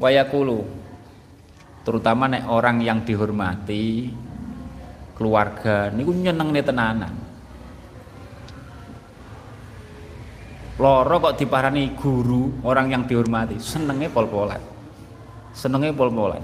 [0.00, 0.64] wayakulu
[1.84, 4.08] terutama nek orang yang dihormati
[5.14, 7.14] keluarga niku nyeneng nih tenanan.
[10.74, 14.58] Loro kok diparani guru orang yang dihormati senengnya pol-polan.
[15.54, 16.42] Senengnya pol-polan.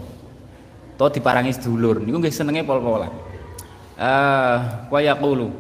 [0.94, 3.10] To diparangi sedulur niku nggih senengnya pol-polan.
[3.98, 4.56] Eh
[4.92, 5.50] wayakulu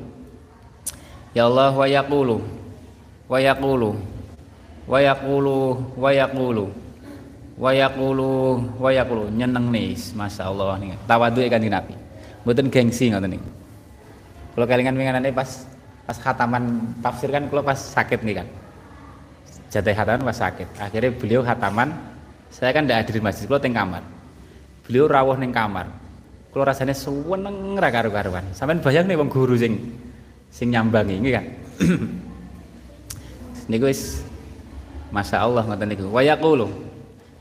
[1.34, 2.42] ya Allah wayakulu
[3.30, 3.90] wayakulu
[4.86, 5.58] wayakulu
[5.94, 6.66] wayakulu
[7.60, 10.96] wayakulu wayakulu nyeneng nih masya Allah nih.
[11.04, 11.94] Tawadu kan nabi.
[12.40, 13.42] Mboten gengsi ngoten nih
[14.54, 15.64] kalau kelingan winganane pas
[16.04, 18.46] pas khataman tafsir kan kalau pas sakit nih kan.
[19.70, 20.68] Jatuh khataman pas sakit.
[20.80, 21.94] Akhirnya beliau khataman
[22.50, 24.02] saya kan tidak hadir di masjid kalau teng kamar.
[24.84, 25.86] Beliau rawuh neng kamar.
[26.50, 28.42] Kula rasane seneng ra karo-karuan.
[28.50, 29.78] Sampeyan bayang nih wong guru sing
[30.50, 31.46] sing nyambangi nggih kan.
[33.70, 34.26] niku wis
[35.14, 36.10] Masya Allah ngoten niku.
[36.10, 36.26] Wa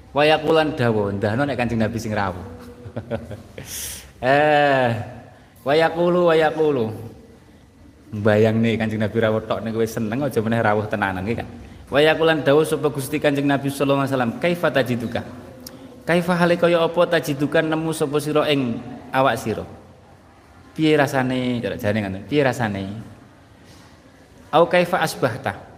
[0.09, 0.15] yaqulu.
[0.15, 2.45] Wa yaqulan dawa, ndahno nek Kanjeng Nabi sing rawuh.
[4.25, 4.89] eh,
[5.61, 6.85] wa yaqulu wa yaqulu.
[8.09, 11.47] Bayang nih Kanjeng Nabi rawuh tok niku wis seneng aja meneh rawuh tenanan nggih kan.
[11.89, 15.21] Wa yaqulan dawa sapa Gusti Kanjeng Nabi sallallahu alaihi wasallam, kaifa tajiduka?
[16.05, 18.81] Kaifa hale kaya apa tajidukan nemu sapa sira ing
[19.13, 19.65] awak sira?
[20.73, 21.61] Piye rasane?
[21.61, 22.25] Jane ngoten.
[22.25, 22.83] Piye rasane?
[24.49, 25.69] Au kaifa asbahta?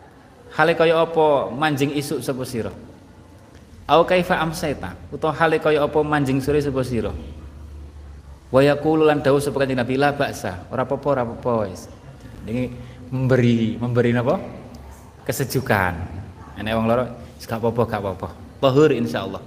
[0.51, 2.71] hale kaya apa manjing isuk sapa sira
[3.91, 4.95] au kaifa amsaita?
[5.11, 7.11] Utawa hale kaya apa manjing sore sapa sira?
[8.47, 11.91] Wa yaqulu lan dawuh sapa kanjeng Nabi la baksa ora apa-apa ora apa-apa wis.
[12.47, 12.71] Ini
[13.11, 14.39] memberi memberi napa?
[15.27, 15.93] Kesejukan.
[16.55, 17.05] Enek wong loro
[17.43, 18.29] gak apa-apa gak apa-apa.
[18.63, 19.43] Tahur insyaallah.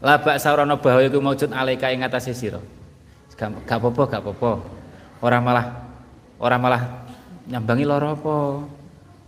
[0.00, 2.60] La baksa ora ana bahaya iku maujud alaika ing atase sira.
[3.36, 4.64] Gak apa-apa gak apa-apa.
[5.20, 5.66] Ora malah
[6.40, 6.82] ora malah
[7.48, 8.36] nyambangi lara apa?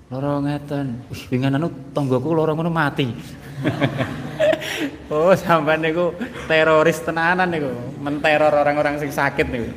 [0.09, 1.05] Loro ngeten.
[1.13, 3.13] Wih, wingan anu tanggoku loro ngono mati.
[5.13, 6.15] oh, sampean niku
[6.47, 7.71] teroris tenanan niku,
[8.01, 9.69] menteror orang-orang sing sakit niku.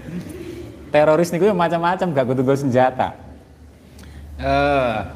[0.92, 3.16] Teroris niku macam-macam gak kudu senjata.
[4.42, 5.08] Eh, uh,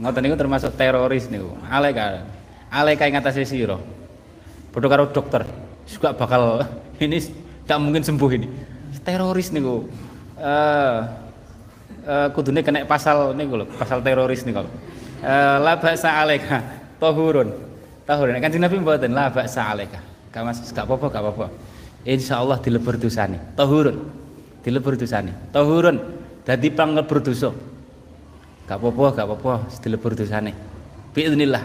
[0.00, 1.54] ngoten niku termasuk teroris niku.
[1.70, 2.26] Aleka.
[2.72, 3.78] Aleka ing atase sira.
[4.72, 5.46] Padha karo dokter.
[5.86, 6.66] Juga bakal
[7.04, 7.22] ini
[7.68, 8.48] tak mungkin sembuh ini.
[9.06, 9.86] Teroris niku.
[10.42, 10.96] Eh, uh,
[12.08, 14.66] uh, kudune kena pasal niku lho, pasal teroris niku.
[15.22, 17.48] Uh, la ba'sa alaika tahurun.
[18.06, 18.38] Tahurun.
[18.38, 19.98] Kanjeng Nabi mboten la ba'sa alaika.
[20.30, 21.46] Gak mas, gak apa-apa, gak apa-apa.
[22.06, 23.42] Insyaallah dilebur dosane.
[23.58, 23.96] Tahurun.
[24.62, 25.34] Dilebur dosane.
[25.50, 25.96] Tahurun.
[26.46, 27.50] Dadi panglebur dosa.
[28.70, 29.52] Gak apa-apa, gak apa-apa,
[29.82, 30.54] dilebur dosane.
[31.10, 31.64] Biidznillah.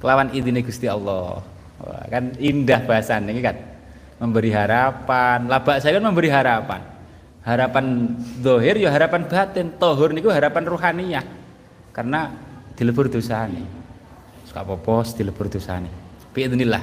[0.00, 1.44] Kelawan idine Gusti Allah.
[1.80, 3.56] Wah, kan indah bahasan ini kan.
[4.16, 5.44] Memberi harapan.
[5.48, 6.80] Laba saya kan memberi harapan
[7.40, 11.24] harapan dohir ya harapan batin tohur niku harapan ruhaniyah
[11.96, 12.28] karena
[12.76, 13.79] dilebur dosane
[14.50, 14.74] suka apa
[15.14, 15.86] dilebur dosane.
[16.34, 16.82] Biidznillah.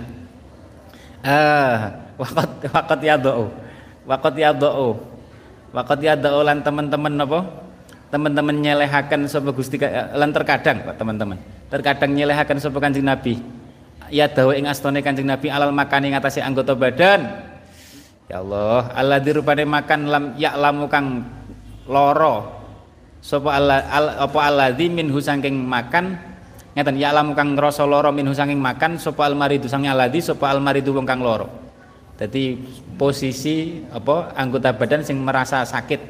[1.28, 3.52] Ah waqat waqat yadau
[4.08, 4.96] waqat yadau
[5.76, 7.40] waqat yadau lan teman-teman apa?
[8.08, 11.36] Teman-teman nyelehaken sapa Gusti eh, lan terkadang Pak teman-teman.
[11.68, 13.36] Terkadang nyelehaken sapa Kanjeng Nabi.
[14.08, 17.28] Ya dawa ing astane Kanjeng Nabi alal makani ngatasi anggota badan.
[18.32, 21.28] Ya Allah, Allah dirupane makan lam lamu kang
[21.84, 22.56] loro.
[23.20, 26.16] Sapa Allah al, apa alladzi minhu saking makan
[26.78, 31.10] ngeten lamu kang ngrasa loro minhu saking makan sapa almaridu sang alladzi sapa almaridu wong
[31.10, 31.50] kang loro.
[32.14, 32.54] Dadi
[32.94, 36.02] posisi apa anggota badan sing merasa sakit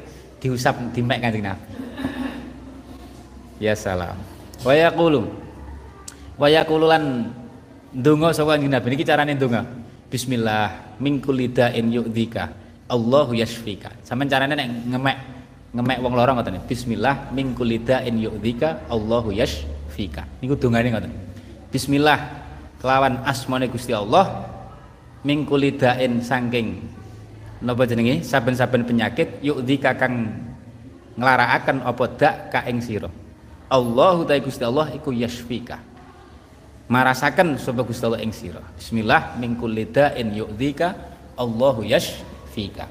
[0.44, 1.64] diusap dimek Kanjeng Nabi.
[3.64, 4.20] Ya salam.
[4.60, 5.24] Wa yaqulu
[6.36, 7.32] wa yaqulu lan
[7.96, 9.64] ndonga sapa Kanjeng Nabi niki carane ndonga.
[10.12, 12.44] Bismillah min kulli da'in yu'dzika
[12.92, 14.04] Allahu yashfika.
[14.04, 15.16] Sampeyan carane nek ngemek
[15.72, 16.60] ngemek wong lara ngoten.
[16.68, 19.77] Bismillah min kulli da'in yu'dzika Allahu yashfika.
[19.98, 21.10] Niku dongane ngoten.
[21.74, 22.18] Bismillah
[22.78, 24.46] kelawan asmane Gusti Allah
[25.26, 26.78] min kulli da'in saking
[27.66, 30.30] napa jenenge saben-saben penyakit yu'dzika kang
[31.18, 33.10] nglarakaken apa dak ka ing sira.
[33.66, 35.82] Allahu ta Gusti Allah iku yashfika
[36.86, 38.62] marasaken sapa Gusti Allah ing sira.
[38.78, 40.94] Bismillah min kulli da'in yu'dzika
[41.34, 42.86] Allahu yashfika.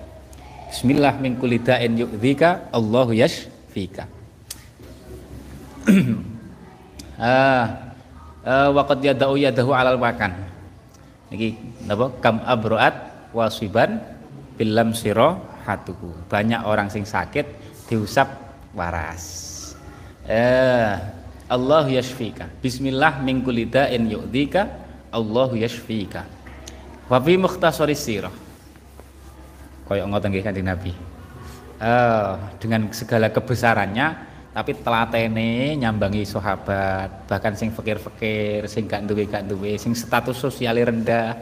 [0.67, 4.11] Bismillah min kulli da'in yu'dzika Allahu yashfika.
[7.17, 7.93] ah
[8.45, 10.33] uh, waqad yada'u yadahu alal wakan.
[11.33, 12.95] Niki napa kam abroat
[13.35, 13.99] wasiban
[14.55, 16.13] bilam siro hatuku.
[16.31, 17.45] Banyak orang sing sakit
[17.91, 18.31] diusap
[18.71, 19.23] waras.
[20.27, 20.95] Eh
[21.47, 22.47] Allah yashfika.
[22.59, 24.67] Bismillah min kulli da'in yu'dhika
[25.11, 26.27] Allah yashfika.
[27.07, 28.35] Wa fi mukhtasari sirah.
[29.87, 30.91] Kaya ngoten nggih Kanjeng Nabi.
[31.77, 34.17] Uh, dengan segala kebesarannya
[34.57, 40.81] tapi telatene nyambangi sahabat bahkan sing fakir-fakir sing gak duwe gak duwe sing status sosial
[40.81, 41.37] rendah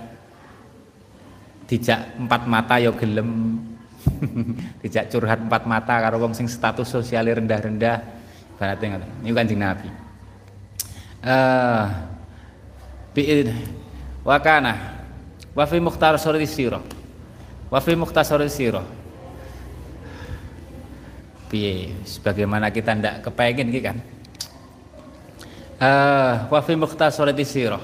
[1.64, 3.56] dijak empat mata ya gelem
[4.84, 8.26] dijak curhat empat mata karo wong sing status sosial rendah-rendah
[8.56, 9.10] Berarti ngoten.
[9.24, 9.90] Niku Kanjeng Nabi.
[11.26, 11.32] Eh
[13.16, 13.52] uh,
[14.24, 14.74] wa kana
[15.52, 16.84] wa fi mukhtasar sirah.
[17.68, 17.80] Wa.
[21.46, 23.98] Piye sebagaimana kita ndak kepengin iki kan.
[25.78, 27.84] Eh wa fi mukhtasar sirah.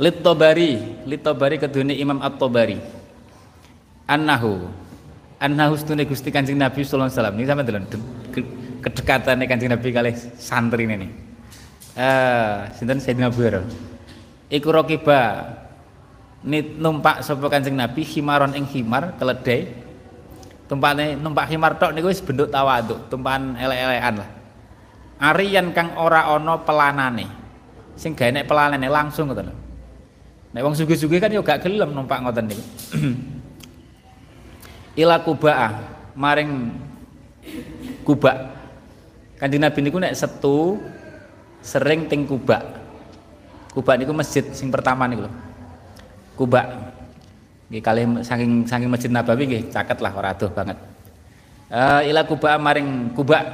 [0.00, 2.80] Lit-Tabari, Lit-Tabari kedune Imam At-Tabari.
[4.08, 4.66] Annahu
[5.40, 7.34] annahu stune Gusti Kanjeng Nabi sallallahu alaihi wasallam.
[7.40, 7.86] Ini sampeyan delon
[8.84, 11.08] kedekatan Kanjeng Nabi kali santri ini.
[11.96, 13.64] Eh, sinten Sayyidina Abu Hurairah.
[14.52, 15.20] Iku rokiba
[16.44, 19.89] nit numpak sapa Kanjeng Nabi himaron ing himar keledai
[20.70, 24.30] tumpakne numpak himar tok niku wis bentuk tawaduk tumpakan elek-elekan lah.
[25.18, 27.26] Arian kang ora ana pelanane
[27.98, 29.56] sing gak enek pelanane langsung ngoten lho.
[30.54, 32.64] Nek wong sugih-sugih kan yo gak gelem numpak ngoten niku.
[35.02, 35.74] Ila kubaa
[36.14, 36.70] maring
[38.06, 38.38] kubak
[39.42, 40.78] Kanjeng Nabi niku nek setu
[41.66, 42.62] sering ting kubak
[43.74, 45.32] kubak niku masjid sing pertama niku lho.
[46.38, 46.94] Kubak
[47.70, 50.76] nggih kali saking saking masjid Nabawi nggih caket lah ora adoh banget
[51.70, 53.46] uh, ila kubak maring kubak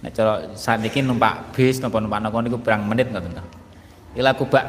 [0.00, 3.36] nek cara sakniki numpak bis napa numpak napa niku berang menit ngoten
[4.16, 4.64] ila kubak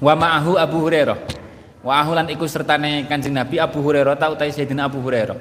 [0.00, 1.44] wa ma'ahu Abu Hurairah
[1.84, 5.36] Wa ahulan iku sertane Kanjeng Nabi Abu Hurairah tau utai Sayyidina Abu Hurairah.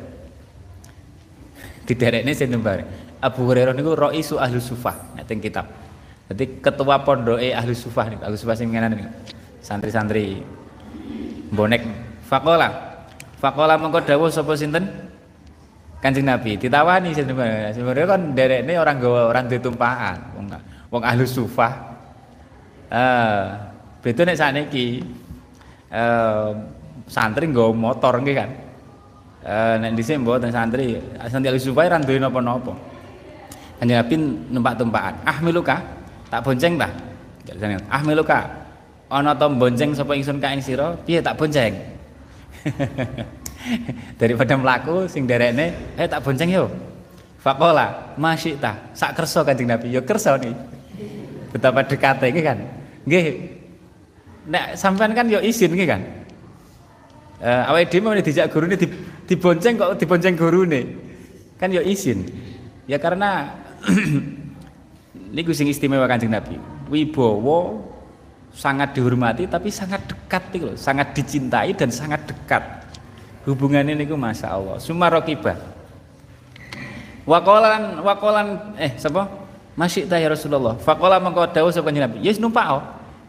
[1.87, 2.87] Diderekne Sayyidina bareng.
[3.23, 5.71] Abu Hurairah niku raisu ahli sufah nek teng kitab.
[6.27, 9.11] Jadi ketua pondoke ahli sufah niku, ahli sufah sing ngene niku.
[9.63, 10.43] Santri-santri
[11.55, 11.87] bonek
[12.27, 12.67] faqala.
[13.39, 14.83] Faqala mengko dawuh sapa sinten?
[16.03, 20.51] Kanjeng Nabi ditawani Sebenarnya kan derekne orang gawa orang ditumpahan wong
[20.91, 21.95] wong ahli sufah.
[22.91, 23.43] Eh,
[24.03, 24.99] beda nek sakniki
[25.87, 26.51] eh,
[27.07, 28.49] santri nggawa motor nggih kan.
[29.47, 30.99] Eh nek dhisik mboten santri,
[31.31, 32.75] santri ali supaya ra duwe napa-napa.
[33.79, 34.15] Kanjeng Nabi
[34.51, 35.23] numpak-tumpakan.
[35.23, 35.79] Ah miluka,
[36.27, 36.91] tak bonceng ta?
[37.87, 38.62] Ah miluka.
[39.13, 40.97] Ana to bonceng sapa ingsun ka ing sira?
[41.05, 41.77] Piye tak bonceng?
[44.19, 46.65] Daripada mlaku sing derekne, eh tak bonceng yo.
[47.37, 49.93] Faqala, masyita, sak kersa Kanjeng Nabi.
[49.93, 50.57] Yo kersa nih.
[51.53, 52.57] Betapa dekate iki kan.
[53.05, 53.25] Nggih,
[54.49, 56.01] nek sampean kan yo izin ki kan.
[57.37, 58.89] Eh awake dhewe meneh dijak gurune di,
[59.29, 60.81] dibonceng kok dibonceng gurune.
[61.61, 62.25] Kan yo izin.
[62.89, 63.61] Ya karena
[65.35, 66.57] niku sing istimewa Kanjeng Nabi.
[66.89, 67.92] Wibowo
[68.53, 72.61] sangat dihormati tapi sangat dekat iki lho, sangat dicintai dan sangat dekat.
[73.43, 74.79] Hubungannya niku Masya Allah.
[74.79, 75.57] Sumarokibah.
[77.27, 78.47] Wakolan wakolan
[78.79, 79.27] eh sapa?
[79.75, 80.79] Masih ya Rasulullah.
[80.79, 82.23] Fakola mengkau dawuh sapa Nabi.
[82.23, 82.83] Yes numpak oh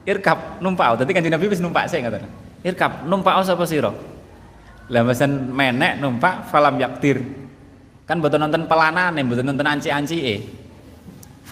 [0.05, 2.29] irkab numpak dadi kanjeng Nabi wis numpak ngoten
[2.61, 3.93] irkab numpak sapa sira
[4.93, 7.25] lah mesen menek numpak falam yaktir
[8.05, 10.64] kan mboten nonton pelanane mboten nonton anci-ancike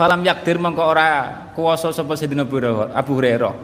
[0.03, 2.59] falam yaktir mengko ora kuwasa sapa Sayyidina Abu
[3.23, 3.55] Hurairah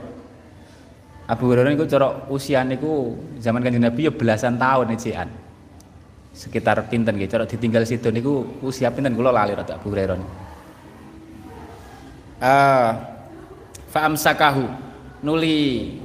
[1.27, 1.75] Abu Hurairah.
[1.75, 5.27] Niku cara usia niku zaman kanjeng Nabi ya belasan tahun ejekan
[6.31, 9.19] sekitar pinten nggih cara ditinggal situ niku usia pinten?
[9.19, 10.15] Kula lali rada Abu Hurairah
[12.39, 12.91] uh,
[13.91, 14.63] faamsakahu
[15.27, 15.99] nuli.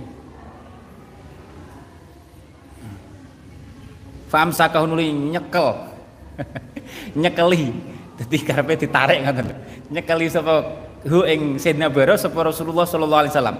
[4.34, 5.93] Faamsakahu nuli nyekel.
[7.22, 7.92] Nyekeli
[8.23, 9.51] dadi karepe ditarik ngoten
[9.91, 10.63] nyekeli sapa
[11.03, 13.57] hu ing Sayyidina Bara sapa Rasulullah sallallahu alaihi wasallam.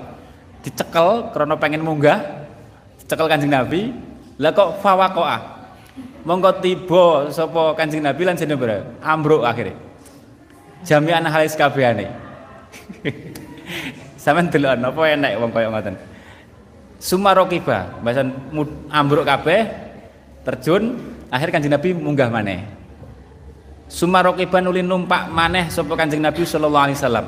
[0.64, 2.48] Dicekel karena pengen munggah
[3.03, 3.91] dicekel Kanjeng Nabi.
[4.40, 5.38] Lah kok fawaqa'a
[6.23, 9.76] monggo tiba sapa Kanjeng Nabi lan Sayyidina Bara ambruk akhirnya
[10.88, 12.07] jami'an halis kabehane.
[14.23, 15.95] Sampeyan delok napa enek wong kaya ngoten.
[17.03, 17.99] Sumarokiba,
[18.88, 19.68] ambruk kabeh
[20.48, 20.95] terjun
[21.27, 22.82] akhir Kanjeng Nabi munggah maneh.
[23.94, 27.26] Sumarokiba nuli numpak maneh sapa Kanjeng Nabi sallallahu alaihi wasallam.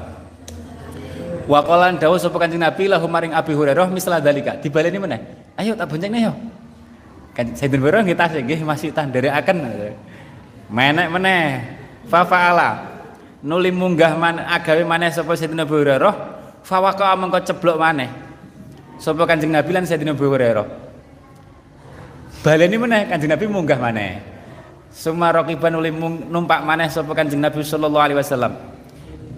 [1.46, 4.58] Wa qala dawuh sapa Kanjeng Nabi lahu maring Abi Hurairah misla dalika.
[4.58, 5.22] Dibaleni meneh.
[5.62, 6.34] Ayo tak boncengne yo.
[7.38, 9.62] Kan Sayyidina Hurairah nggih tasih nggih masih tah nderekaken.
[10.74, 11.62] Menek meneh.
[12.10, 12.98] Fa fa'ala
[13.46, 16.14] nuli munggah man agawe maneh sapa Sayyidina Abu Hurairah
[16.66, 18.10] fawaqa mengko ceblok maneh
[18.98, 20.66] sapa Kanjeng Nabi lan Sayyidina Abu Hurairah
[22.42, 24.18] baleni meneh Kanjeng Nabi munggah maneh
[24.96, 25.92] summa raqiban uli
[26.32, 28.56] numpak maneh sapa Kanjeng Nabi sallallahu alaihi wasallam.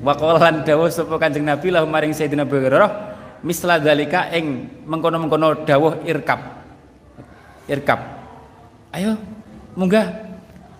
[0.06, 4.70] Wa qala lan dawuh sapa Kanjeng Nabi lahum maring Sayyidina Abu Hurairah misla dalika ing
[4.86, 6.38] mengkono-mengkono dawuh irkab.
[7.66, 8.00] Irkab.
[8.94, 9.18] Ayo
[9.74, 10.30] munggah.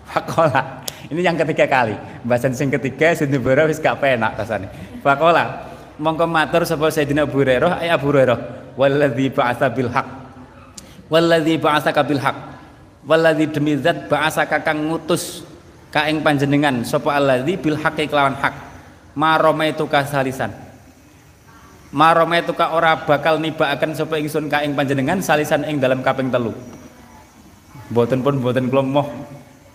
[0.06, 0.86] Fakola.
[1.10, 1.98] Ini yang ketiga kali.
[2.22, 4.70] Bahasan sing ketiga Sayyidina Abu Hurairah wis gak penak rasane.
[5.02, 5.66] Fakola
[5.98, 7.82] mongko matur sapa Sayyidina Abu Hurairah.
[7.82, 8.70] Ay Abu Hurairah.
[8.78, 10.06] Walladzi ba'atsa bil haq
[11.10, 12.36] walladzi ba'atsaka bil haq
[13.08, 15.40] walladzi demi zat ba'atsaka kang ngutus
[15.88, 18.68] ka ing panjenengan sapa alladzi bil haqqi kelawan hak.
[19.18, 20.68] Maromaitu kasalisan
[21.88, 26.52] maromaitu ka ora bakal nibakaken sapa ingsun ka ing panjenengan salisan ing dalam kaping telu.
[27.88, 29.08] Mboten pun mboten kula moh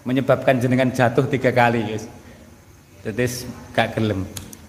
[0.06, 2.06] menyebabkan jenengan jatuh tiga kali guys.
[3.04, 3.26] Jadi
[3.74, 4.24] gak gelem.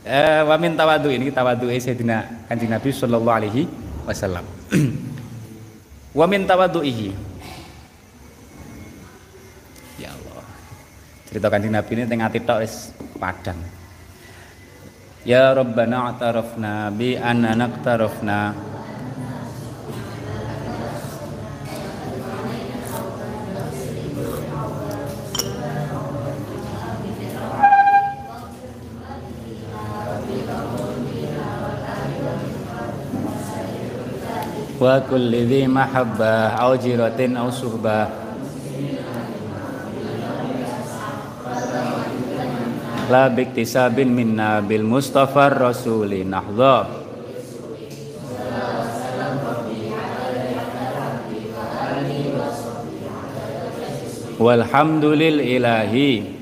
[0.04, 3.62] Eh, wa min tawadu ini tawadu Sayyidina Kanjeng Nabi sallallahu alaihi
[4.08, 4.44] wasallam.
[6.18, 7.08] wa min tawadu'ihi.
[10.00, 10.42] Ya Allah.
[11.34, 13.58] Cerita Kanjeng Nabi ini tengah ati tok wis padang.
[15.26, 18.54] Ya Rabbana atarafna bi annana naqtarafna
[34.78, 38.23] wa kulli dhi mahabbah au jiratin au suhbah
[43.10, 46.88] la biktisabin minna bil mustafa rasuli nahdha
[54.40, 56.34] walhamdulil ilahi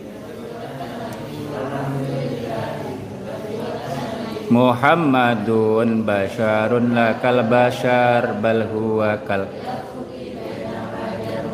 [4.53, 9.49] Muhammadun basharun lakal bashar bal huwa kal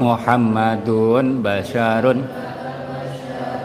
[0.03, 2.27] Muhammadun basharun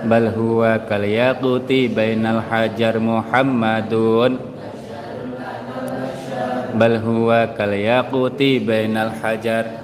[0.04, 4.40] bal huwa kal yaquti bainal hajar Muhammadun.
[6.74, 9.83] Bal huwa kal yaquti bainal hajar